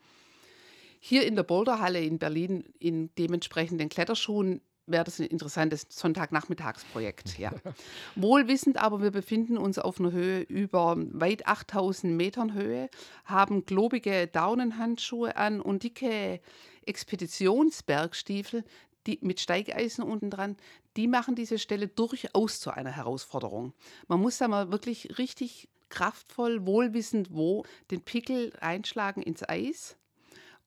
Hier 0.99 1.25
in 1.25 1.35
der 1.35 1.43
Boulderhalle 1.43 2.01
in 2.03 2.19
Berlin 2.19 2.63
in 2.77 3.09
dementsprechenden 3.15 3.89
Kletterschuhen 3.89 4.61
wäre 4.89 5.03
das 5.03 5.19
ein 5.19 5.27
interessantes 5.27 5.85
Sonntagnachmittagsprojekt. 5.89 7.37
Ja. 7.37 7.51
Wohlwissend 8.15 8.77
aber, 8.77 9.01
wir 9.01 9.11
befinden 9.11 9.57
uns 9.57 9.79
auf 9.79 9.99
einer 9.99 10.11
Höhe 10.11 10.41
über 10.41 10.95
weit 10.97 11.47
8000 11.47 12.15
Metern 12.15 12.53
Höhe, 12.53 12.89
haben 13.25 13.65
globige 13.65 14.27
Daunenhandschuhe 14.27 15.35
an 15.35 15.61
und 15.61 15.83
dicke 15.83 16.41
Expeditionsbergstiefel, 16.85 18.63
die 19.07 19.19
mit 19.21 19.39
Steigeisen 19.39 20.03
unten 20.03 20.29
dran, 20.29 20.57
die 20.97 21.07
machen 21.07 21.35
diese 21.35 21.59
Stelle 21.59 21.87
durchaus 21.87 22.59
zu 22.59 22.71
einer 22.71 22.91
Herausforderung. 22.91 23.73
Man 24.07 24.19
muss 24.19 24.37
da 24.37 24.47
mal 24.47 24.71
wirklich 24.71 25.17
richtig 25.17 25.69
kraftvoll, 25.89 26.65
wohlwissend 26.65 27.29
wo, 27.31 27.65
den 27.91 28.01
Pickel 28.01 28.53
einschlagen 28.59 29.21
ins 29.21 29.47
Eis 29.47 29.97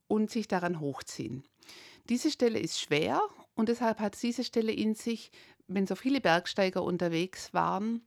und 0.09 0.31
sich 0.31 0.49
daran 0.49 0.81
hochziehen. 0.81 1.45
Diese 2.09 2.31
Stelle 2.31 2.59
ist 2.59 2.81
schwer 2.81 3.21
und 3.55 3.69
deshalb 3.69 4.01
hat 4.01 4.21
diese 4.23 4.45
Stelle 4.45 4.73
in 4.73 4.95
sich, 4.95 5.31
wenn 5.69 5.87
so 5.87 5.95
viele 5.95 6.21
Bergsteiger 6.21 6.83
unterwegs 6.83 7.53
waren, 7.53 8.03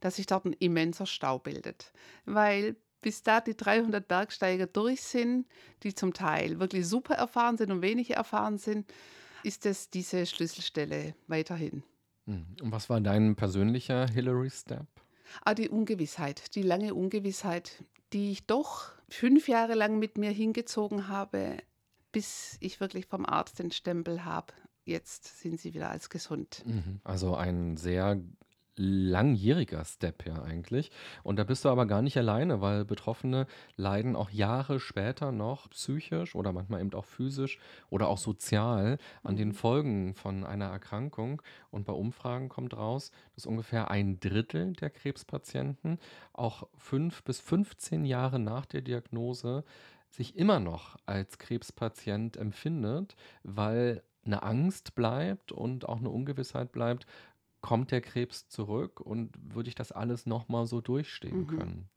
dass 0.00 0.16
sich 0.16 0.26
dort 0.26 0.44
ein 0.44 0.52
immenser 0.54 1.06
Stau 1.06 1.38
bildet. 1.38 1.92
Weil 2.24 2.76
bis 3.00 3.22
da 3.22 3.40
die 3.40 3.56
300 3.56 4.06
Bergsteiger 4.06 4.66
durch 4.66 5.02
sind, 5.02 5.46
die 5.82 5.94
zum 5.94 6.12
Teil 6.12 6.60
wirklich 6.60 6.86
super 6.86 7.14
erfahren 7.14 7.56
sind 7.56 7.70
und 7.70 7.82
wenige 7.82 8.14
erfahren 8.14 8.58
sind, 8.58 8.92
ist 9.42 9.64
es 9.66 9.90
diese 9.90 10.26
Schlüsselstelle 10.26 11.14
weiterhin. 11.26 11.82
Hm. 12.26 12.46
Und 12.60 12.72
was 12.72 12.90
war 12.90 13.00
dein 13.00 13.36
persönlicher 13.36 14.06
Hillary-Step? 14.06 14.86
Ah, 15.44 15.54
die 15.54 15.68
Ungewissheit, 15.68 16.54
die 16.54 16.62
lange 16.62 16.94
Ungewissheit, 16.94 17.84
die 18.12 18.32
ich 18.32 18.46
doch 18.46 18.92
fünf 19.08 19.48
Jahre 19.48 19.74
lang 19.74 19.98
mit 19.98 20.18
mir 20.18 20.30
hingezogen 20.30 21.08
habe, 21.08 21.56
bis 22.12 22.56
ich 22.60 22.80
wirklich 22.80 23.06
vom 23.06 23.24
Arzt 23.24 23.58
den 23.60 23.70
Stempel 23.70 24.24
habe. 24.24 24.52
Jetzt 24.84 25.40
sind 25.40 25.60
sie 25.60 25.74
wieder 25.74 25.90
als 25.90 26.10
gesund. 26.10 26.62
Mhm. 26.66 27.00
Also 27.04 27.34
ein 27.34 27.76
sehr 27.76 28.20
langjähriger 28.80 29.84
Step 29.84 30.26
ja 30.26 30.42
eigentlich. 30.42 30.90
Und 31.22 31.38
da 31.38 31.44
bist 31.44 31.64
du 31.64 31.68
aber 31.68 31.86
gar 31.86 32.00
nicht 32.00 32.16
alleine, 32.16 32.62
weil 32.62 32.86
Betroffene 32.86 33.46
leiden 33.76 34.16
auch 34.16 34.30
Jahre 34.30 34.80
später 34.80 35.32
noch 35.32 35.68
psychisch 35.70 36.34
oder 36.34 36.52
manchmal 36.52 36.80
eben 36.80 36.94
auch 36.94 37.04
physisch 37.04 37.58
oder 37.90 38.08
auch 38.08 38.16
sozial 38.16 38.98
an 39.22 39.36
den 39.36 39.48
mhm. 39.48 39.54
Folgen 39.54 40.14
von 40.14 40.44
einer 40.44 40.66
Erkrankung. 40.66 41.42
Und 41.70 41.84
bei 41.84 41.92
Umfragen 41.92 42.48
kommt 42.48 42.74
raus, 42.74 43.10
dass 43.34 43.44
ungefähr 43.44 43.90
ein 43.90 44.18
Drittel 44.18 44.72
der 44.72 44.90
Krebspatienten 44.90 45.98
auch 46.32 46.66
fünf 46.78 47.22
bis 47.22 47.38
15 47.38 48.06
Jahre 48.06 48.38
nach 48.38 48.64
der 48.64 48.80
Diagnose 48.80 49.64
sich 50.08 50.36
immer 50.36 50.58
noch 50.58 50.96
als 51.06 51.38
Krebspatient 51.38 52.36
empfindet, 52.36 53.14
weil 53.44 54.02
eine 54.30 54.42
Angst 54.42 54.94
bleibt 54.94 55.52
und 55.52 55.88
auch 55.88 55.98
eine 55.98 56.10
Ungewissheit 56.10 56.72
bleibt, 56.72 57.06
kommt 57.60 57.90
der 57.90 58.00
Krebs 58.00 58.48
zurück 58.48 59.00
und 59.00 59.30
würde 59.54 59.68
ich 59.68 59.74
das 59.74 59.92
alles 59.92 60.26
nochmal 60.26 60.66
so 60.66 60.80
durchstehen 60.80 61.40
mhm. 61.40 61.46
können. 61.46 61.90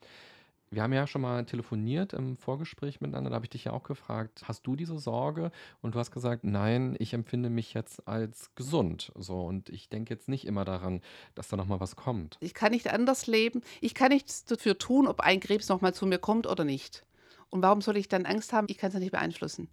Wir 0.70 0.82
haben 0.82 0.94
ja 0.94 1.06
schon 1.06 1.22
mal 1.22 1.46
telefoniert 1.46 2.14
im 2.14 2.36
Vorgespräch 2.36 3.00
miteinander, 3.00 3.30
da 3.30 3.36
habe 3.36 3.46
ich 3.46 3.52
dich 3.52 3.66
ja 3.66 3.74
auch 3.74 3.84
gefragt, 3.84 4.42
hast 4.48 4.66
du 4.66 4.76
diese 4.76 4.98
Sorge? 4.98 5.52
Und 5.82 5.94
du 5.94 6.00
hast 6.00 6.10
gesagt, 6.10 6.44
nein, 6.44 6.96
ich 6.98 7.14
empfinde 7.14 7.52
mich 7.52 7.76
jetzt 7.76 8.08
als 8.08 8.56
gesund. 8.56 9.12
So, 9.16 9.44
und 9.44 9.70
ich 9.70 9.90
denke 9.90 10.12
jetzt 10.12 10.28
nicht 10.28 10.48
immer 10.48 10.66
daran, 10.66 11.02
dass 11.36 11.48
da 11.48 11.58
nochmal 11.58 11.80
was 11.80 11.96
kommt. 11.96 12.38
Ich 12.40 12.56
kann 12.56 12.72
nicht 12.72 12.92
anders 12.92 13.28
leben. 13.28 13.62
Ich 13.82 13.94
kann 13.94 14.10
nichts 14.10 14.46
dafür 14.46 14.80
tun, 14.80 15.08
ob 15.08 15.20
ein 15.20 15.40
Krebs 15.40 15.70
nochmal 15.70 15.94
zu 15.94 16.08
mir 16.08 16.18
kommt 16.18 16.48
oder 16.48 16.66
nicht. 16.66 17.06
Und 17.52 17.62
warum 17.62 17.82
soll 17.82 17.98
ich 17.98 18.10
dann 18.10 18.26
Angst 18.26 18.52
haben? 18.52 18.66
Ich 18.68 18.80
kann 18.80 18.88
es 18.88 18.96
ja 18.96 19.00
nicht 19.00 19.12
beeinflussen. 19.12 19.70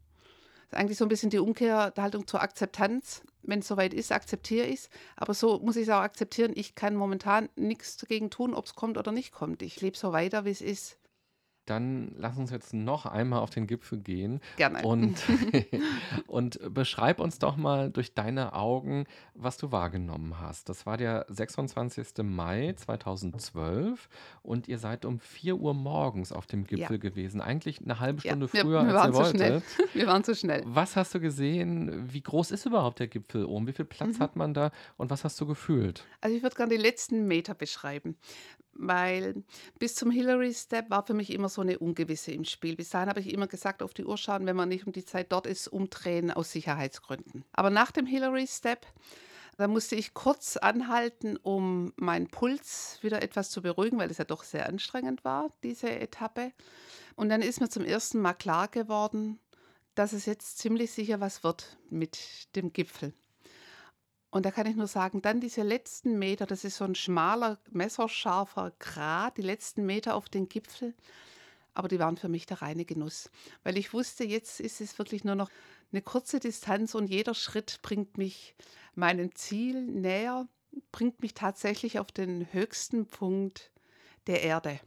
Ist 0.70 0.76
eigentlich 0.78 0.98
so 0.98 1.04
ein 1.04 1.08
bisschen 1.08 1.30
die 1.30 1.40
Umkehrhaltung 1.40 2.28
zur 2.28 2.42
Akzeptanz. 2.42 3.22
Wenn 3.42 3.58
es 3.58 3.66
soweit 3.66 3.92
ist, 3.92 4.12
akzeptiere 4.12 4.66
ich 4.66 4.80
es. 4.80 4.90
Aber 5.16 5.34
so 5.34 5.58
muss 5.58 5.74
ich 5.74 5.82
es 5.82 5.88
auch 5.88 6.00
akzeptieren. 6.00 6.52
Ich 6.54 6.76
kann 6.76 6.94
momentan 6.94 7.48
nichts 7.56 7.96
dagegen 7.96 8.30
tun, 8.30 8.54
ob 8.54 8.66
es 8.66 8.76
kommt 8.76 8.96
oder 8.96 9.10
nicht 9.10 9.32
kommt. 9.32 9.62
Ich 9.62 9.80
lebe 9.80 9.96
so 9.96 10.12
weiter, 10.12 10.44
wie 10.44 10.50
es 10.50 10.60
ist. 10.60 10.99
Dann 11.70 12.16
lass 12.18 12.36
uns 12.36 12.50
jetzt 12.50 12.74
noch 12.74 13.06
einmal 13.06 13.38
auf 13.38 13.50
den 13.50 13.68
Gipfel 13.68 14.00
gehen. 14.00 14.40
Gerne. 14.56 14.82
Und, 14.82 15.22
und 16.26 16.58
beschreib 16.74 17.20
uns 17.20 17.38
doch 17.38 17.56
mal 17.56 17.90
durch 17.90 18.12
deine 18.12 18.54
Augen, 18.54 19.04
was 19.34 19.56
du 19.56 19.70
wahrgenommen 19.70 20.40
hast. 20.40 20.68
Das 20.68 20.84
war 20.84 20.96
der 20.96 21.26
26. 21.28 22.24
Mai 22.24 22.74
2012 22.76 24.08
und 24.42 24.66
ihr 24.66 24.78
seid 24.78 25.04
um 25.04 25.20
4 25.20 25.58
Uhr 25.58 25.72
morgens 25.72 26.32
auf 26.32 26.46
dem 26.46 26.64
Gipfel 26.64 26.96
ja. 26.96 27.00
gewesen. 27.00 27.40
Eigentlich 27.40 27.80
eine 27.80 28.00
halbe 28.00 28.20
Stunde 28.20 28.48
ja, 28.52 28.62
früher, 28.62 28.82
wir, 28.84 28.92
wir 28.92 29.00
als 29.00 29.14
ihr 29.14 29.22
wolltet. 29.22 29.36
Schnell. 29.36 29.62
Wir 29.94 30.06
waren 30.06 30.24
zu 30.24 30.34
schnell. 30.34 30.62
Was 30.66 30.96
hast 30.96 31.14
du 31.14 31.20
gesehen? 31.20 32.12
Wie 32.12 32.22
groß 32.22 32.50
ist 32.50 32.66
überhaupt 32.66 32.98
der 33.00 33.08
Gipfel 33.08 33.44
oben? 33.44 33.66
Wie 33.66 33.72
viel 33.72 33.84
Platz 33.84 34.18
mhm. 34.18 34.22
hat 34.22 34.36
man 34.36 34.54
da 34.54 34.72
und 34.96 35.10
was 35.10 35.24
hast 35.24 35.40
du 35.40 35.46
gefühlt? 35.46 36.04
Also 36.20 36.36
ich 36.36 36.42
würde 36.42 36.56
gerne 36.56 36.74
die 36.74 36.80
letzten 36.80 37.26
Meter 37.26 37.54
beschreiben 37.54 38.16
weil 38.74 39.44
bis 39.78 39.94
zum 39.94 40.10
Hillary 40.10 40.54
Step 40.54 40.90
war 40.90 41.04
für 41.06 41.14
mich 41.14 41.32
immer 41.32 41.48
so 41.48 41.60
eine 41.60 41.78
Ungewisse 41.78 42.32
im 42.32 42.44
Spiel. 42.44 42.76
Bis 42.76 42.90
dahin 42.90 43.08
habe 43.08 43.20
ich 43.20 43.32
immer 43.32 43.46
gesagt, 43.46 43.82
auf 43.82 43.94
die 43.94 44.04
Uhr 44.04 44.16
schauen, 44.16 44.46
wenn 44.46 44.56
man 44.56 44.68
nicht 44.68 44.86
um 44.86 44.92
die 44.92 45.04
Zeit 45.04 45.32
dort 45.32 45.46
ist, 45.46 45.68
umdrehen 45.68 46.30
aus 46.30 46.52
Sicherheitsgründen. 46.52 47.44
Aber 47.52 47.70
nach 47.70 47.90
dem 47.90 48.06
Hillary 48.06 48.46
Step, 48.46 48.86
da 49.56 49.68
musste 49.68 49.94
ich 49.96 50.14
kurz 50.14 50.56
anhalten, 50.56 51.36
um 51.36 51.92
meinen 51.96 52.28
Puls 52.28 52.98
wieder 53.02 53.22
etwas 53.22 53.50
zu 53.50 53.60
beruhigen, 53.60 53.98
weil 53.98 54.10
es 54.10 54.18
ja 54.18 54.24
doch 54.24 54.42
sehr 54.42 54.66
anstrengend 54.66 55.24
war, 55.24 55.52
diese 55.62 55.90
Etappe. 55.90 56.52
Und 57.16 57.28
dann 57.28 57.42
ist 57.42 57.60
mir 57.60 57.68
zum 57.68 57.84
ersten 57.84 58.20
Mal 58.20 58.32
klar 58.32 58.68
geworden, 58.68 59.38
dass 59.94 60.14
es 60.14 60.24
jetzt 60.24 60.58
ziemlich 60.58 60.92
sicher 60.92 61.20
was 61.20 61.44
wird 61.44 61.76
mit 61.90 62.54
dem 62.56 62.72
Gipfel. 62.72 63.12
Und 64.30 64.46
da 64.46 64.50
kann 64.50 64.66
ich 64.66 64.76
nur 64.76 64.86
sagen, 64.86 65.22
dann 65.22 65.40
diese 65.40 65.62
letzten 65.62 66.18
Meter, 66.18 66.46
das 66.46 66.64
ist 66.64 66.76
so 66.76 66.84
ein 66.84 66.94
schmaler, 66.94 67.58
messerscharfer 67.70 68.72
Grat, 68.78 69.36
die 69.36 69.42
letzten 69.42 69.84
Meter 69.84 70.14
auf 70.14 70.28
den 70.28 70.48
Gipfel. 70.48 70.94
Aber 71.74 71.88
die 71.88 71.98
waren 71.98 72.16
für 72.16 72.28
mich 72.28 72.46
der 72.46 72.62
reine 72.62 72.84
Genuss, 72.84 73.30
weil 73.62 73.76
ich 73.76 73.92
wusste, 73.92 74.24
jetzt 74.24 74.60
ist 74.60 74.80
es 74.80 74.98
wirklich 74.98 75.24
nur 75.24 75.34
noch 75.34 75.50
eine 75.92 76.02
kurze 76.02 76.38
Distanz 76.38 76.94
und 76.94 77.08
jeder 77.08 77.34
Schritt 77.34 77.80
bringt 77.82 78.18
mich 78.18 78.54
meinem 78.94 79.34
Ziel 79.34 79.82
näher, 79.82 80.46
bringt 80.92 81.20
mich 81.22 81.34
tatsächlich 81.34 81.98
auf 81.98 82.12
den 82.12 82.52
höchsten 82.52 83.06
Punkt 83.06 83.70
der 84.26 84.42
Erde. 84.42 84.80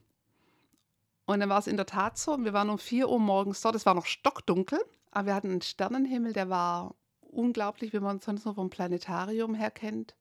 Und 1.25 1.39
dann 1.39 1.49
war 1.49 1.59
es 1.59 1.67
in 1.67 1.77
der 1.77 1.85
Tat 1.85 2.17
so, 2.17 2.37
wir 2.37 2.53
waren 2.53 2.69
um 2.69 2.79
4 2.79 3.09
Uhr 3.09 3.19
morgens 3.19 3.61
dort, 3.61 3.75
es 3.75 3.85
war 3.85 3.93
noch 3.93 4.05
stockdunkel, 4.05 4.79
aber 5.11 5.27
wir 5.27 5.35
hatten 5.35 5.51
einen 5.51 5.61
Sternenhimmel, 5.61 6.33
der 6.33 6.49
war 6.49 6.95
unglaublich, 7.33 7.93
wie 7.93 7.99
man 7.99 8.19
sonst 8.19 8.45
noch 8.45 8.55
vom 8.55 8.69
Planetarium 8.69 9.55
her 9.55 9.71
kennt. 9.71 10.15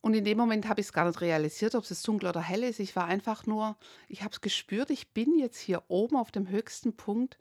Und 0.00 0.14
in 0.14 0.24
dem 0.24 0.38
Moment 0.38 0.66
habe 0.66 0.80
ich 0.80 0.86
es 0.86 0.92
gar 0.92 1.06
nicht 1.06 1.20
realisiert, 1.20 1.74
ob 1.74 1.88
es 1.90 2.02
dunkel 2.02 2.30
oder 2.30 2.40
hell 2.40 2.62
ist. 2.62 2.80
Ich 2.80 2.96
war 2.96 3.04
einfach 3.04 3.46
nur, 3.46 3.76
ich 4.08 4.22
habe 4.22 4.32
es 4.32 4.40
gespürt, 4.40 4.90
ich 4.90 5.12
bin 5.12 5.38
jetzt 5.38 5.58
hier 5.58 5.82
oben 5.88 6.16
auf 6.16 6.30
dem 6.30 6.48
höchsten 6.48 6.96
Punkt. 6.96 7.38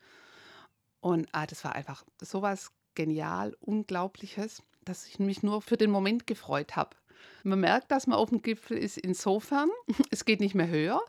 Und 1.00 1.30
ah, 1.32 1.48
das 1.48 1.64
war 1.64 1.76
einfach 1.76 2.04
sowas 2.22 2.72
genial, 2.96 3.56
Unglaubliches, 3.62 4.62
dass 4.84 5.08
ich 5.08 5.20
mich 5.20 5.42
nur 5.42 5.62
für 5.62 5.78
den 5.78 5.90
Moment 5.90 6.28
gefreut 6.28 6.76
habe. 6.76 6.98
Man 7.44 7.62
merkt, 7.62 7.92
dass 7.92 8.08
man 8.08 8.18
auf 8.18 8.30
dem 8.30 8.42
Gipfel 8.42 8.78
ist 8.78 8.98
insofern, 8.98 9.70
es 10.12 10.26
geht 10.26 10.42
nicht 10.42 10.56
mehr 10.56 10.68
höher. 10.68 11.02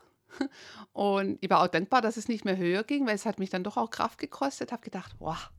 Und 0.93 1.37
ich 1.41 1.49
war 1.49 1.61
auch 1.61 1.67
dankbar, 1.67 2.01
dass 2.01 2.15
es 2.15 2.29
nicht 2.29 2.45
mehr 2.45 2.55
höher 2.55 2.85
ging, 2.85 3.05
weil 3.05 3.15
es 3.15 3.25
hat 3.25 3.39
mich 3.39 3.49
dann 3.49 3.65
doch 3.65 3.75
auch 3.75 3.89
Kraft 3.89 4.17
gekostet. 4.17 4.71
Habe 4.71 4.83
gedacht, 4.83 5.15
wow, 5.19 5.49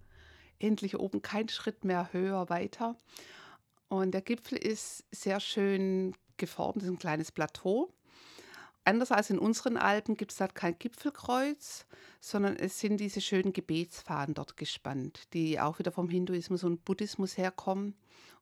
endlich 0.63 0.99
oben 0.99 1.23
kein 1.23 1.49
Schritt 1.49 1.85
mehr 1.85 2.13
höher 2.13 2.49
weiter. 2.49 2.97
Und 3.89 4.13
der 4.13 4.23
Gipfel 4.23 4.59
ist 4.59 5.05
sehr 5.11 5.41
schön 5.41 6.15
geformt, 6.37 6.77
das 6.77 6.85
ist 6.85 6.91
ein 6.91 6.99
kleines 6.99 7.33
Plateau. 7.33 7.93
Anders 8.85 9.13
als 9.13 9.31
in 9.31 9.39
unseren 9.39 9.77
Alpen 9.77 10.17
gibt 10.17 10.33
es 10.33 10.39
dort 10.39 10.55
kein 10.57 10.77
Gipfelkreuz, 10.79 11.87
sondern 12.21 12.57
es 12.57 12.81
sind 12.81 12.99
diese 12.99 13.21
schönen 13.21 13.53
Gebetsfahnen 13.53 14.35
dort 14.35 14.57
gespannt, 14.57 15.33
die 15.35 15.61
auch 15.61 15.79
wieder 15.79 15.93
vom 15.93 16.09
Hinduismus 16.09 16.65
und 16.65 16.85
Buddhismus 16.85 17.37
herkommen. 17.37 17.95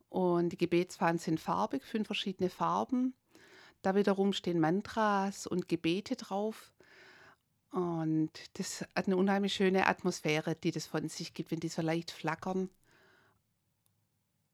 Und 0.09 0.51
die 0.51 0.57
Gebetsfahnen 0.57 1.18
sind 1.18 1.41
farbig, 1.41 1.85
fünf 1.85 2.07
verschiedene 2.07 2.49
Farben. 2.49 3.14
Da 3.83 3.95
wiederum 3.95 4.33
stehen 4.33 4.61
Mantras 4.61 5.47
und 5.47 5.68
Gebete 5.68 6.16
drauf. 6.16 6.73
Und 7.71 8.31
das 8.55 8.83
hat 8.97 9.07
eine 9.07 9.16
unheimlich 9.16 9.55
schöne 9.55 9.87
Atmosphäre, 9.87 10.57
die 10.57 10.73
das 10.73 10.87
von 10.87 11.09
sich 11.09 11.35
gibt, 11.35 11.51
wenn 11.51 11.61
die 11.61 11.68
so 11.68 11.83
leicht 11.83 12.11
flackern. 12.11 12.68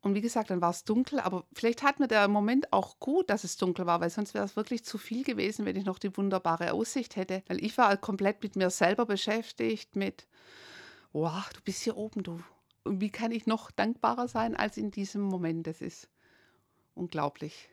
Und 0.02 0.14
wie 0.14 0.20
gesagt, 0.20 0.50
dann 0.50 0.60
war 0.60 0.70
es 0.70 0.84
dunkel, 0.84 1.18
aber 1.18 1.44
vielleicht 1.52 1.82
hat 1.82 1.98
mir 1.98 2.06
der 2.06 2.28
Moment 2.28 2.72
auch 2.72 3.00
gut, 3.00 3.28
dass 3.28 3.42
es 3.42 3.56
dunkel 3.56 3.86
war, 3.86 4.00
weil 4.00 4.10
sonst 4.10 4.34
wäre 4.34 4.44
es 4.44 4.54
wirklich 4.54 4.84
zu 4.84 4.98
viel 4.98 5.24
gewesen, 5.24 5.64
wenn 5.64 5.74
ich 5.74 5.84
noch 5.84 5.98
die 5.98 6.16
wunderbare 6.16 6.74
Aussicht 6.74 7.16
hätte. 7.16 7.42
Weil 7.48 7.64
ich 7.64 7.76
war 7.76 7.96
komplett 7.96 8.42
mit 8.42 8.54
mir 8.54 8.70
selber 8.70 9.06
beschäftigt, 9.06 9.96
mit, 9.96 10.28
wow, 11.12 11.48
du 11.52 11.60
bist 11.62 11.82
hier 11.82 11.96
oben, 11.96 12.22
du. 12.22 12.40
Und 12.84 13.00
wie 13.00 13.10
kann 13.10 13.32
ich 13.32 13.46
noch 13.46 13.72
dankbarer 13.72 14.28
sein 14.28 14.54
als 14.54 14.76
in 14.76 14.92
diesem 14.92 15.22
Moment? 15.22 15.66
Das 15.66 15.80
ist 15.80 16.08
unglaublich. 16.94 17.68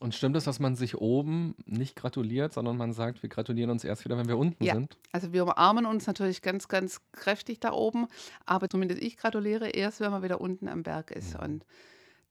Und 0.00 0.14
stimmt 0.14 0.36
es, 0.36 0.44
dass 0.44 0.58
man 0.58 0.74
sich 0.74 0.96
oben 0.98 1.54
nicht 1.64 1.94
gratuliert, 1.96 2.52
sondern 2.52 2.76
man 2.76 2.92
sagt, 2.92 3.22
wir 3.22 3.30
gratulieren 3.30 3.70
uns 3.70 3.84
erst 3.84 4.04
wieder, 4.04 4.18
wenn 4.18 4.26
wir 4.28 4.36
unten 4.36 4.64
Ja. 4.64 4.74
sind? 4.74 4.98
Also 5.12 5.32
wir 5.32 5.44
umarmen 5.44 5.86
uns 5.86 6.06
natürlich 6.06 6.42
ganz, 6.42 6.66
ganz 6.68 7.00
kräftig 7.12 7.60
da 7.60 7.72
oben, 7.72 8.06
aber 8.44 8.68
zumindest 8.68 9.00
ich 9.00 9.16
gratuliere 9.16 9.68
erst, 9.70 10.00
wenn 10.00 10.10
man 10.10 10.22
wieder 10.22 10.40
unten 10.40 10.68
am 10.68 10.82
Berg 10.82 11.10
ist 11.12 11.34
Mhm. 11.38 11.44
und 11.44 11.64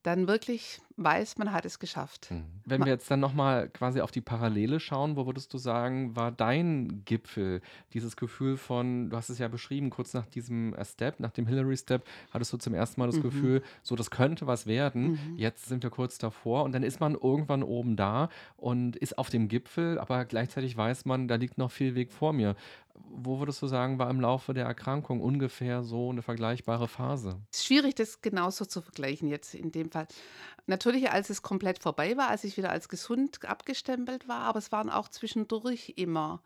dann 0.04 0.28
wirklich 0.28 0.82
weiß, 1.04 1.38
man 1.38 1.52
hat 1.52 1.66
es 1.66 1.80
geschafft. 1.80 2.30
Mhm. 2.32 2.46
Wenn 2.66 2.82
wir 2.86 2.92
jetzt 2.92 3.10
dann 3.10 3.20
nochmal 3.20 3.70
quasi 3.70 4.02
auf 4.02 4.12
die 4.12 4.22
Parallele 4.22 4.80
schauen, 4.80 5.16
wo 5.16 5.26
würdest 5.26 5.54
du 5.54 5.58
sagen, 5.58 6.16
war 6.16 6.32
dein 6.32 7.04
Gipfel 7.06 7.62
dieses 7.94 8.16
Gefühl 8.16 8.58
von, 8.58 9.10
du 9.10 9.18
hast 9.18 9.30
es 9.30 9.38
ja 9.40 9.48
beschrieben, 9.48 9.90
kurz 9.90 10.14
nach 10.14 10.26
diesem 10.26 10.74
äh, 10.76 10.86
Step, 10.86 11.20
nach 11.20 11.32
dem 11.32 11.48
Hillary-Step, 11.48 12.04
hattest 12.32 12.54
du 12.54 12.58
zum 12.58 12.74
ersten 12.74 13.00
Mal 13.02 13.08
das 13.08 13.18
Mhm. 13.18 13.22
Gefühl, 13.24 13.64
so 13.84 13.96
das 13.96 14.12
könnte 14.12 14.48
was 14.48 14.66
werden. 14.66 15.12
Mhm. 15.12 15.38
Jetzt 15.38 15.66
sind 15.66 15.84
wir 15.84 15.90
kurz 15.90 16.18
davor 16.18 16.64
und 16.64 16.72
dann 16.74 16.84
ist 16.84 17.00
man 17.00 17.16
irgendwann 17.16 17.64
oben 17.64 17.96
da 17.96 18.30
und 18.58 18.96
ist 18.96 19.18
auf 19.18 19.30
dem 19.30 19.48
Gipfel, 19.48 20.00
aber 20.00 20.26
gleichzeitig 20.26 20.76
weiß 20.78 21.06
man, 21.06 21.28
da 21.28 21.36
liegt 21.36 21.58
noch 21.58 21.72
viel 21.72 21.96
Weg 21.96 22.12
vor 22.12 22.34
mir. 22.34 22.56
Wo 23.14 23.40
würdest 23.40 23.62
du 23.62 23.68
sagen, 23.68 24.00
war 24.00 24.10
im 24.10 24.22
Laufe 24.22 24.54
der 24.54 24.66
Erkrankung 24.66 25.22
ungefähr 25.22 25.82
so 25.84 26.10
eine 26.12 26.22
vergleichbare 26.22 26.88
Phase? 26.88 27.40
Es 27.52 27.60
ist 27.60 27.66
schwierig, 27.66 27.96
das 27.96 28.22
genauso 28.22 28.64
zu 28.66 28.82
vergleichen 28.82 29.28
jetzt 29.28 29.56
in 29.56 29.72
dem 29.72 29.90
Fall. 29.90 30.08
Natürlich, 30.68 30.91
als 31.12 31.30
es 31.30 31.42
komplett 31.42 31.80
vorbei 31.80 32.18
war, 32.18 32.30
als 32.30 32.44
ich 32.44 32.58
wieder 32.58 32.72
als 32.72 32.90
gesund 32.90 33.44
abgestempelt 33.46 34.28
war, 34.28 34.42
aber 34.42 34.60
es 34.60 34.72
waren 34.72 34.90
auch 34.90 35.08
zwischendurch 35.08 35.94
immer 35.96 36.42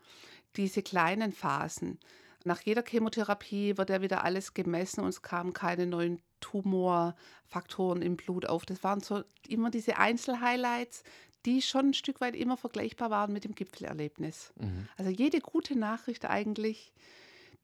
diese 0.56 0.82
kleinen 0.82 1.32
Phasen. 1.32 1.98
Nach 2.44 2.60
jeder 2.60 2.84
Chemotherapie 2.84 3.76
wird 3.76 3.90
ja 3.90 4.02
wieder 4.02 4.24
alles 4.24 4.54
gemessen 4.54 5.00
und 5.00 5.08
es 5.08 5.22
kamen 5.22 5.52
keine 5.52 5.86
neuen 5.86 6.22
Tumorfaktoren 6.40 8.02
im 8.02 8.16
Blut 8.16 8.46
auf. 8.46 8.64
Das 8.64 8.84
waren 8.84 9.00
so 9.00 9.24
immer 9.48 9.70
diese 9.70 9.98
Einzelhighlights, 9.98 11.02
die 11.44 11.62
schon 11.62 11.88
ein 11.90 11.94
Stück 11.94 12.20
weit 12.20 12.36
immer 12.36 12.56
vergleichbar 12.56 13.10
waren 13.10 13.32
mit 13.32 13.44
dem 13.44 13.54
Gipfelerlebnis. 13.54 14.52
Mhm. 14.60 14.88
Also 14.96 15.10
jede 15.10 15.40
gute 15.40 15.78
Nachricht 15.78 16.24
eigentlich, 16.24 16.92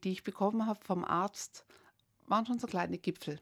die 0.05 0.13
ich 0.13 0.25
bekommen 0.25 0.67
habe 0.67 0.85
vom 0.85 1.05
Arzt, 1.05 1.65
waren 2.27 2.47
schon 2.47 2.59
so 2.59 2.67
kleine 2.67 2.99
Gipfel. 2.99 3.39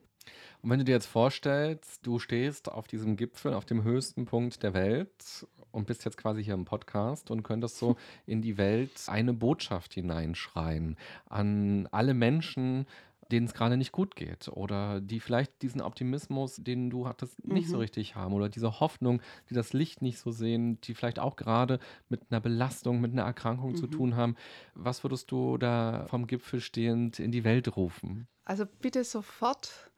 Und 0.62 0.70
wenn 0.70 0.78
du 0.78 0.84
dir 0.84 0.92
jetzt 0.92 1.06
vorstellst, 1.06 2.06
du 2.06 2.18
stehst 2.18 2.70
auf 2.70 2.86
diesem 2.86 3.16
Gipfel, 3.16 3.54
auf 3.54 3.64
dem 3.64 3.82
höchsten 3.82 4.24
Punkt 4.26 4.62
der 4.62 4.74
Welt 4.74 5.46
und 5.72 5.86
bist 5.86 6.04
jetzt 6.04 6.16
quasi 6.16 6.42
hier 6.44 6.54
im 6.54 6.64
Podcast 6.64 7.30
und 7.30 7.42
könntest 7.42 7.78
so 7.78 7.96
in 8.26 8.42
die 8.42 8.58
Welt 8.58 8.90
eine 9.06 9.32
Botschaft 9.32 9.94
hineinschreien 9.94 10.96
an 11.26 11.88
alle 11.92 12.14
Menschen, 12.14 12.86
denen 13.30 13.46
es 13.46 13.54
gerade 13.54 13.76
nicht 13.76 13.92
gut 13.92 14.16
geht 14.16 14.48
oder 14.48 15.00
die 15.00 15.20
vielleicht 15.20 15.62
diesen 15.62 15.80
Optimismus, 15.80 16.56
den 16.56 16.90
du 16.90 17.06
hattest, 17.06 17.46
nicht 17.46 17.68
so 17.68 17.76
Mhm. 17.76 17.82
richtig 17.82 18.16
haben 18.16 18.34
oder 18.34 18.48
diese 18.48 18.80
Hoffnung, 18.80 19.22
die 19.48 19.54
das 19.54 19.72
Licht 19.72 20.02
nicht 20.02 20.18
so 20.18 20.32
sehen, 20.32 20.80
die 20.80 20.94
vielleicht 20.94 21.20
auch 21.20 21.36
gerade 21.36 21.78
mit 22.08 22.22
einer 22.30 22.40
Belastung, 22.40 23.00
mit 23.00 23.12
einer 23.12 23.22
Erkrankung 23.22 23.76
zu 23.76 23.86
Mhm. 23.86 23.90
tun 23.92 24.16
haben. 24.16 24.34
Was 24.74 25.04
würdest 25.04 25.30
du 25.30 25.58
da 25.58 26.06
vom 26.08 26.26
Gipfel 26.26 26.60
stehend 26.60 27.20
in 27.20 27.30
die 27.30 27.44
Welt 27.44 27.76
rufen? 27.76 28.26
Also 28.44 28.64
bitte 28.66 29.04
sofort 29.04 29.89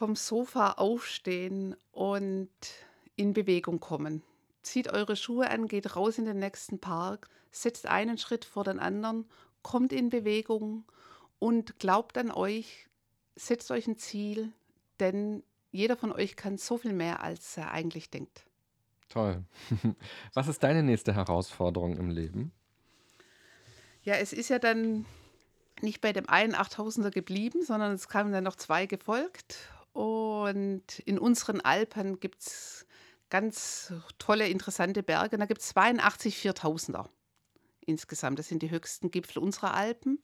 vom 0.00 0.16
Sofa 0.16 0.72
aufstehen 0.78 1.76
und 1.92 2.48
in 3.16 3.34
Bewegung 3.34 3.80
kommen. 3.80 4.22
Zieht 4.62 4.90
eure 4.90 5.14
Schuhe 5.14 5.50
an, 5.50 5.68
geht 5.68 5.94
raus 5.94 6.16
in 6.16 6.24
den 6.24 6.38
nächsten 6.38 6.78
Park, 6.78 7.28
setzt 7.50 7.84
einen 7.84 8.16
Schritt 8.16 8.46
vor 8.46 8.64
den 8.64 8.78
anderen, 8.78 9.26
kommt 9.60 9.92
in 9.92 10.08
Bewegung 10.08 10.84
und 11.38 11.78
glaubt 11.78 12.16
an 12.16 12.30
euch, 12.30 12.88
setzt 13.36 13.70
euch 13.70 13.86
ein 13.88 13.98
Ziel, 13.98 14.54
denn 15.00 15.42
jeder 15.70 15.98
von 15.98 16.12
euch 16.12 16.34
kann 16.34 16.56
so 16.56 16.78
viel 16.78 16.94
mehr, 16.94 17.22
als 17.22 17.58
er 17.58 17.70
eigentlich 17.70 18.08
denkt. 18.08 18.46
Toll. 19.10 19.44
Was 20.32 20.48
ist 20.48 20.62
deine 20.62 20.82
nächste 20.82 21.14
Herausforderung 21.14 21.98
im 21.98 22.08
Leben? 22.08 22.52
Ja, 24.02 24.14
es 24.14 24.32
ist 24.32 24.48
ja 24.48 24.58
dann 24.58 25.04
nicht 25.82 26.00
bei 26.00 26.14
dem 26.14 26.26
einen 26.26 26.54
8000er 26.54 27.10
geblieben, 27.10 27.62
sondern 27.62 27.92
es 27.92 28.08
kamen 28.08 28.32
dann 28.32 28.44
noch 28.44 28.56
zwei 28.56 28.86
gefolgt. 28.86 29.58
Und 29.92 30.98
in 31.00 31.18
unseren 31.18 31.60
Alpen 31.60 32.20
gibt 32.20 32.40
es 32.40 32.86
ganz 33.30 33.92
tolle, 34.18 34.48
interessante 34.48 35.02
Berge. 35.02 35.36
Und 35.36 35.40
da 35.40 35.46
gibt 35.46 35.60
es 35.60 35.68
82 35.68 36.36
4000er 36.36 37.08
insgesamt. 37.86 38.38
Das 38.38 38.48
sind 38.48 38.62
die 38.62 38.70
höchsten 38.70 39.10
Gipfel 39.10 39.42
unserer 39.42 39.74
Alpen. 39.74 40.18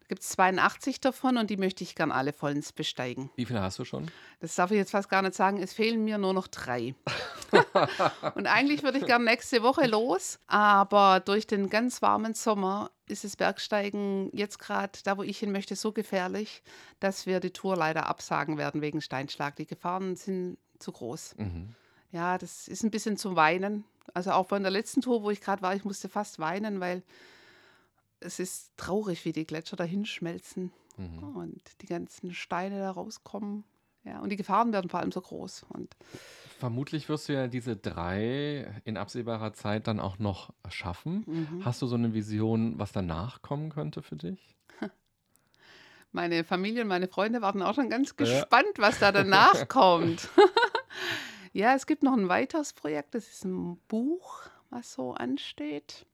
Da 0.00 0.06
gibt 0.08 0.22
es 0.22 0.30
82 0.30 1.00
davon 1.00 1.36
und 1.36 1.50
die 1.50 1.56
möchte 1.56 1.84
ich 1.84 1.94
gern 1.94 2.10
alle 2.10 2.32
vollends 2.32 2.72
besteigen. 2.72 3.30
Wie 3.36 3.44
viele 3.44 3.60
hast 3.60 3.78
du 3.78 3.84
schon? 3.84 4.10
Das 4.40 4.54
darf 4.54 4.70
ich 4.70 4.78
jetzt 4.78 4.92
fast 4.92 5.08
gar 5.08 5.22
nicht 5.22 5.34
sagen. 5.34 5.62
Es 5.62 5.72
fehlen 5.72 6.04
mir 6.04 6.18
nur 6.18 6.32
noch 6.32 6.48
drei. 6.48 6.94
und 8.34 8.46
eigentlich 8.46 8.82
würde 8.82 8.98
ich 8.98 9.06
gern 9.06 9.24
nächste 9.24 9.62
Woche 9.62 9.86
los, 9.86 10.38
aber 10.46 11.20
durch 11.20 11.46
den 11.46 11.68
ganz 11.68 12.00
warmen 12.00 12.34
Sommer 12.34 12.90
ist 13.08 13.24
das 13.24 13.36
Bergsteigen 13.36 14.30
jetzt 14.32 14.58
gerade 14.58 14.98
da, 15.04 15.16
wo 15.16 15.22
ich 15.22 15.38
hin 15.38 15.52
möchte, 15.52 15.76
so 15.76 15.92
gefährlich, 15.92 16.62
dass 17.00 17.26
wir 17.26 17.40
die 17.40 17.52
Tour 17.52 17.76
leider 17.76 18.06
absagen 18.06 18.58
werden 18.58 18.80
wegen 18.80 19.00
Steinschlag. 19.00 19.56
Die 19.56 19.66
Gefahren 19.66 20.16
sind 20.16 20.58
zu 20.78 20.92
groß. 20.92 21.34
Mhm. 21.38 21.74
Ja, 22.12 22.38
das 22.38 22.68
ist 22.68 22.82
ein 22.84 22.90
bisschen 22.90 23.16
zum 23.16 23.36
Weinen. 23.36 23.84
Also 24.14 24.32
auch 24.32 24.46
bei 24.46 24.58
der 24.58 24.70
letzten 24.70 25.00
Tour, 25.02 25.22
wo 25.22 25.30
ich 25.30 25.40
gerade 25.40 25.62
war, 25.62 25.74
ich 25.74 25.84
musste 25.84 26.08
fast 26.08 26.38
weinen, 26.38 26.80
weil 26.80 27.02
es 28.20 28.38
ist 28.38 28.72
traurig, 28.76 29.24
wie 29.24 29.32
die 29.32 29.46
Gletscher 29.46 29.76
dahin 29.76 30.06
schmelzen 30.06 30.72
Mhm. 30.96 31.36
und 31.36 31.62
die 31.80 31.86
ganzen 31.86 32.34
Steine 32.34 32.80
da 32.80 32.90
rauskommen. 32.90 33.62
Ja, 34.04 34.18
und 34.20 34.30
die 34.30 34.36
Gefahren 34.36 34.72
werden 34.72 34.90
vor 34.90 34.98
allem 35.00 35.12
so 35.12 35.20
groß. 35.20 35.66
Und 35.68 35.94
Vermutlich 36.58 37.08
wirst 37.08 37.28
du 37.28 37.34
ja 37.34 37.46
diese 37.46 37.76
drei 37.76 38.66
in 38.84 38.96
absehbarer 38.96 39.52
Zeit 39.52 39.86
dann 39.86 40.00
auch 40.00 40.18
noch 40.18 40.52
schaffen. 40.68 41.22
mhm. 41.26 41.64
Hast 41.64 41.80
du 41.82 41.86
so 41.86 41.94
eine 41.94 42.14
Vision, 42.14 42.78
was 42.78 42.90
danach 42.92 43.42
kommen 43.42 43.70
könnte 43.70 44.02
für 44.02 44.16
dich? 44.16 44.56
meine 46.12 46.42
Familie 46.42 46.82
und 46.82 46.88
meine 46.88 47.06
Freunde 47.08 47.42
warten 47.42 47.62
auch 47.62 47.74
schon 47.74 47.90
ganz 47.90 48.08
Ja. 48.10 48.14
gespannt, 48.16 48.72
was 48.78 48.98
da 48.98 49.12
danach 49.12 49.68
kommt. 49.68 50.28
ja, 51.52 51.74
es 51.74 51.86
gibt 51.86 52.02
noch 52.02 52.14
ein 52.14 52.28
weiteres 52.28 52.72
Projekt, 52.72 53.14
das 53.14 53.28
ist 53.28 53.44
ein 53.44 53.78
Buch, 53.86 54.42
was 54.70 54.92
so 54.92 55.12
ansteht. 55.14 56.06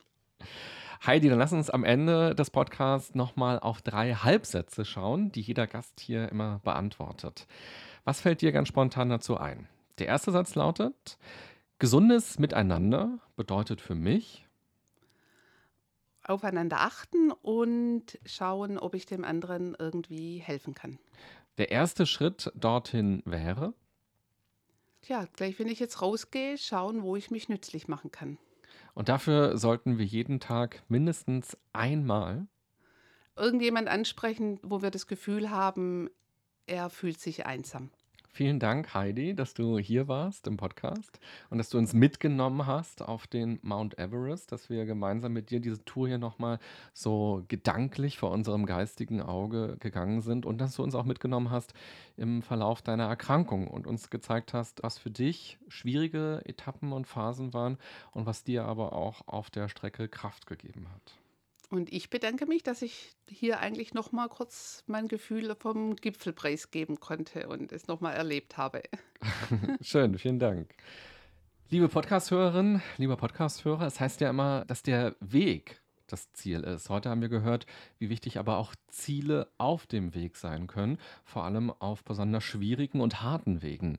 Heidi, 1.06 1.28
dann 1.28 1.38
lass 1.38 1.52
uns 1.52 1.70
am 1.70 1.84
Ende 1.84 2.34
des 2.34 2.50
Podcasts 2.50 3.14
nochmal 3.14 3.58
auf 3.58 3.82
drei 3.82 4.14
Halbsätze 4.14 4.84
schauen, 4.84 5.32
die 5.32 5.40
jeder 5.40 5.66
Gast 5.66 6.00
hier 6.00 6.28
immer 6.30 6.60
beantwortet. 6.64 7.46
Was 8.04 8.20
fällt 8.20 8.42
dir 8.42 8.52
ganz 8.52 8.68
spontan 8.68 9.08
dazu 9.08 9.38
ein? 9.38 9.68
Der 9.98 10.06
erste 10.08 10.32
Satz 10.32 10.54
lautet, 10.54 11.18
gesundes 11.78 12.38
Miteinander 12.38 13.18
bedeutet 13.36 13.80
für 13.80 13.94
mich, 13.94 14.46
Aufeinander 16.26 16.80
achten 16.80 17.30
und 17.32 18.18
schauen, 18.24 18.78
ob 18.78 18.94
ich 18.94 19.04
dem 19.04 19.24
anderen 19.24 19.76
irgendwie 19.78 20.38
helfen 20.38 20.72
kann. 20.74 20.98
der 21.58 21.70
erste 21.70 22.06
Schritt 22.06 22.50
dorthin 22.54 23.22
wäre, 23.26 23.74
Tja, 25.02 25.26
gleich 25.34 25.58
wenn 25.58 25.68
ich 25.68 25.80
jetzt 25.80 26.00
rausgehe, 26.00 26.56
schauen, 26.56 27.02
wo 27.02 27.14
ich 27.14 27.30
mich 27.30 27.50
nützlich 27.50 27.88
machen 27.88 28.10
kann. 28.10 28.38
und 28.94 29.10
dafür 29.10 29.58
sollten 29.58 29.98
wir 29.98 30.04
jeden 30.06 30.40
Tag 30.40 30.82
mindestens 30.88 31.56
einmal 31.72 32.46
Irgendjemand 33.36 33.88
ansprechen, 33.88 34.60
wo 34.62 34.80
wir 34.80 34.90
das 34.92 35.06
Gefühl 35.08 35.50
haben, 35.50 36.08
er 36.66 36.88
fühlt 36.88 37.20
sich 37.20 37.44
einsam. 37.46 37.90
Vielen 38.36 38.58
Dank, 38.58 38.94
Heidi, 38.94 39.32
dass 39.32 39.54
du 39.54 39.78
hier 39.78 40.08
warst 40.08 40.48
im 40.48 40.56
Podcast 40.56 41.20
und 41.50 41.58
dass 41.58 41.70
du 41.70 41.78
uns 41.78 41.92
mitgenommen 41.92 42.66
hast 42.66 43.00
auf 43.00 43.28
den 43.28 43.60
Mount 43.62 43.96
Everest, 43.96 44.50
dass 44.50 44.68
wir 44.68 44.86
gemeinsam 44.86 45.32
mit 45.34 45.50
dir 45.50 45.60
diese 45.60 45.84
Tour 45.84 46.08
hier 46.08 46.18
nochmal 46.18 46.58
so 46.92 47.44
gedanklich 47.46 48.18
vor 48.18 48.32
unserem 48.32 48.66
geistigen 48.66 49.22
Auge 49.22 49.76
gegangen 49.78 50.20
sind 50.20 50.46
und 50.46 50.58
dass 50.58 50.74
du 50.74 50.82
uns 50.82 50.96
auch 50.96 51.04
mitgenommen 51.04 51.52
hast 51.52 51.74
im 52.16 52.42
Verlauf 52.42 52.82
deiner 52.82 53.04
Erkrankung 53.04 53.68
und 53.68 53.86
uns 53.86 54.10
gezeigt 54.10 54.52
hast, 54.52 54.82
was 54.82 54.98
für 54.98 55.12
dich 55.12 55.56
schwierige 55.68 56.42
Etappen 56.44 56.92
und 56.92 57.06
Phasen 57.06 57.54
waren 57.54 57.78
und 58.10 58.26
was 58.26 58.42
dir 58.42 58.64
aber 58.64 58.94
auch 58.94 59.28
auf 59.28 59.48
der 59.48 59.68
Strecke 59.68 60.08
Kraft 60.08 60.48
gegeben 60.48 60.88
hat. 60.92 61.23
Und 61.74 61.92
ich 61.92 62.08
bedanke 62.08 62.46
mich, 62.46 62.62
dass 62.62 62.82
ich 62.82 63.16
hier 63.28 63.58
eigentlich 63.58 63.94
noch 63.94 64.12
mal 64.12 64.28
kurz 64.28 64.84
mein 64.86 65.08
Gefühl 65.08 65.56
vom 65.56 65.96
Gipfelpreis 65.96 66.70
geben 66.70 67.00
konnte 67.00 67.48
und 67.48 67.72
es 67.72 67.88
noch 67.88 68.00
mal 68.00 68.12
erlebt 68.12 68.56
habe. 68.56 68.80
Schön, 69.80 70.16
vielen 70.16 70.38
Dank. 70.38 70.72
Liebe 71.70 71.88
Podcast-Hörerin, 71.88 72.80
lieber 72.96 73.16
Podcast-Hörer, 73.16 73.88
es 73.88 73.98
heißt 73.98 74.20
ja 74.20 74.30
immer, 74.30 74.64
dass 74.66 74.84
der 74.84 75.16
Weg 75.18 75.82
das 76.06 76.32
Ziel 76.32 76.60
ist. 76.60 76.90
Heute 76.90 77.10
haben 77.10 77.22
wir 77.22 77.28
gehört, 77.28 77.66
wie 77.98 78.08
wichtig 78.08 78.38
aber 78.38 78.58
auch 78.58 78.76
Ziele 78.86 79.48
auf 79.58 79.88
dem 79.88 80.14
Weg 80.14 80.36
sein 80.36 80.68
können, 80.68 80.98
vor 81.24 81.42
allem 81.42 81.72
auf 81.72 82.04
besonders 82.04 82.44
schwierigen 82.44 83.00
und 83.00 83.20
harten 83.20 83.62
Wegen. 83.62 83.98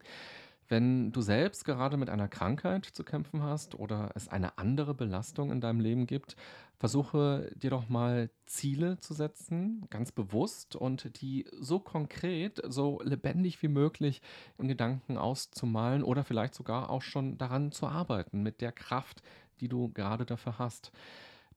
Wenn 0.68 1.12
du 1.12 1.22
selbst 1.22 1.64
gerade 1.64 1.96
mit 1.96 2.10
einer 2.10 2.28
Krankheit 2.28 2.86
zu 2.86 3.04
kämpfen 3.04 3.44
hast 3.44 3.76
oder 3.76 4.10
es 4.16 4.28
eine 4.28 4.58
andere 4.58 4.96
Belastung 4.96 5.52
in 5.52 5.62
deinem 5.62 5.80
Leben 5.80 6.08
gibt, 6.08 6.36
versuche 6.80 7.52
dir 7.56 7.70
doch 7.70 7.88
mal 7.88 8.32
Ziele 8.48 9.00
zu 9.00 9.14
setzen, 9.14 9.86
ganz 9.92 10.12
bewusst 10.12 10.76
und 10.76 11.22
die 11.22 11.46
so 11.60 11.80
konkret, 11.80 12.62
so 12.68 13.00
lebendig 13.04 13.62
wie 13.62 13.68
möglich 13.68 14.22
in 14.58 14.68
Gedanken 14.68 15.18
auszumalen 15.18 16.04
oder 16.04 16.24
vielleicht 16.24 16.56
sogar 16.56 16.90
auch 16.90 17.04
schon 17.04 17.38
daran 17.38 17.72
zu 17.72 17.88
arbeiten 17.88 18.42
mit 18.42 18.62
der 18.62 18.72
Kraft, 18.72 19.22
die 19.62 19.68
du 19.70 19.90
gerade 19.90 20.26
dafür 20.26 20.58
hast. 20.58 20.92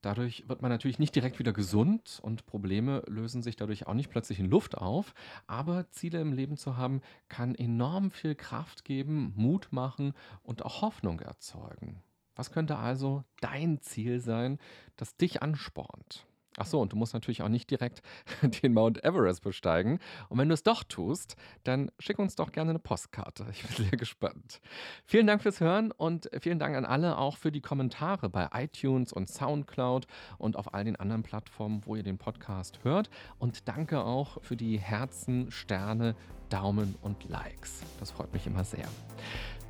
Dadurch 0.00 0.48
wird 0.48 0.62
man 0.62 0.70
natürlich 0.70 1.00
nicht 1.00 1.16
direkt 1.16 1.40
wieder 1.40 1.52
gesund 1.52 2.20
und 2.22 2.46
Probleme 2.46 3.02
lösen 3.08 3.42
sich 3.42 3.56
dadurch 3.56 3.86
auch 3.88 3.94
nicht 3.94 4.10
plötzlich 4.10 4.38
in 4.38 4.48
Luft 4.48 4.78
auf. 4.78 5.12
Aber 5.46 5.90
Ziele 5.90 6.20
im 6.20 6.32
Leben 6.32 6.56
zu 6.56 6.76
haben, 6.76 7.00
kann 7.28 7.54
enorm 7.54 8.10
viel 8.10 8.36
Kraft 8.36 8.84
geben, 8.84 9.32
Mut 9.36 9.68
machen 9.72 10.14
und 10.42 10.64
auch 10.64 10.82
Hoffnung 10.82 11.20
erzeugen. 11.20 12.02
Was 12.36 12.52
könnte 12.52 12.76
also 12.76 13.24
dein 13.40 13.80
Ziel 13.80 14.20
sein, 14.20 14.58
das 14.96 15.16
dich 15.16 15.42
anspornt? 15.42 16.26
Ach 16.56 16.66
so, 16.66 16.80
und 16.80 16.92
du 16.92 16.96
musst 16.96 17.14
natürlich 17.14 17.42
auch 17.42 17.48
nicht 17.48 17.70
direkt 17.70 18.02
den 18.62 18.72
Mount 18.72 19.04
Everest 19.04 19.42
besteigen. 19.42 19.98
Und 20.28 20.38
wenn 20.38 20.48
du 20.48 20.54
es 20.54 20.62
doch 20.62 20.82
tust, 20.82 21.36
dann 21.64 21.90
schick 21.98 22.18
uns 22.18 22.34
doch 22.34 22.52
gerne 22.52 22.70
eine 22.70 22.78
Postkarte. 22.78 23.46
Ich 23.50 23.62
bin 23.62 23.86
sehr 23.86 23.98
gespannt. 23.98 24.60
Vielen 25.04 25.26
Dank 25.26 25.42
fürs 25.42 25.60
Hören 25.60 25.92
und 25.92 26.28
vielen 26.40 26.58
Dank 26.58 26.76
an 26.76 26.84
alle 26.84 27.18
auch 27.18 27.36
für 27.36 27.52
die 27.52 27.60
Kommentare 27.60 28.28
bei 28.28 28.48
iTunes 28.52 29.12
und 29.12 29.28
Soundcloud 29.28 30.06
und 30.38 30.56
auf 30.56 30.74
all 30.74 30.84
den 30.84 30.96
anderen 30.96 31.22
Plattformen, 31.22 31.82
wo 31.84 31.96
ihr 31.96 32.02
den 32.02 32.18
Podcast 32.18 32.80
hört. 32.82 33.10
Und 33.38 33.68
danke 33.68 34.02
auch 34.02 34.42
für 34.42 34.56
die 34.56 34.78
Herzen, 34.78 35.50
Sterne, 35.50 36.14
Daumen 36.48 36.96
und 37.02 37.28
Likes. 37.28 37.82
Das 38.00 38.10
freut 38.10 38.32
mich 38.32 38.46
immer 38.46 38.64
sehr. 38.64 38.88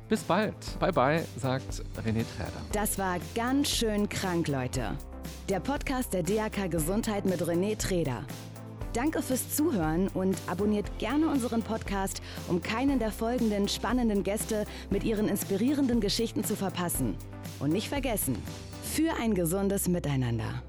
Bis 0.07 0.23
bald. 0.23 0.79
Bye 0.79 0.91
bye, 0.91 1.25
sagt 1.37 1.83
René 1.97 2.25
Träder. 2.35 2.61
Das 2.71 2.97
war 2.97 3.17
ganz 3.35 3.69
schön 3.69 4.09
krank, 4.09 4.47
Leute. 4.47 4.97
Der 5.49 5.59
Podcast 5.59 6.13
der 6.13 6.23
DAK 6.23 6.69
Gesundheit 6.69 7.25
mit 7.25 7.41
René 7.41 7.77
Treder. 7.77 8.23
Danke 8.93 9.21
fürs 9.21 9.55
Zuhören 9.55 10.07
und 10.09 10.37
abonniert 10.47 10.97
gerne 10.99 11.27
unseren 11.27 11.61
Podcast, 11.61 12.21
um 12.47 12.61
keinen 12.61 12.99
der 12.99 13.11
folgenden 13.11 13.67
spannenden 13.67 14.23
Gäste 14.23 14.65
mit 14.89 15.03
ihren 15.03 15.27
inspirierenden 15.27 16.01
Geschichten 16.01 16.43
zu 16.43 16.55
verpassen. 16.55 17.15
Und 17.59 17.71
nicht 17.71 17.89
vergessen, 17.89 18.35
für 18.83 19.13
ein 19.21 19.35
gesundes 19.35 19.87
Miteinander. 19.87 20.63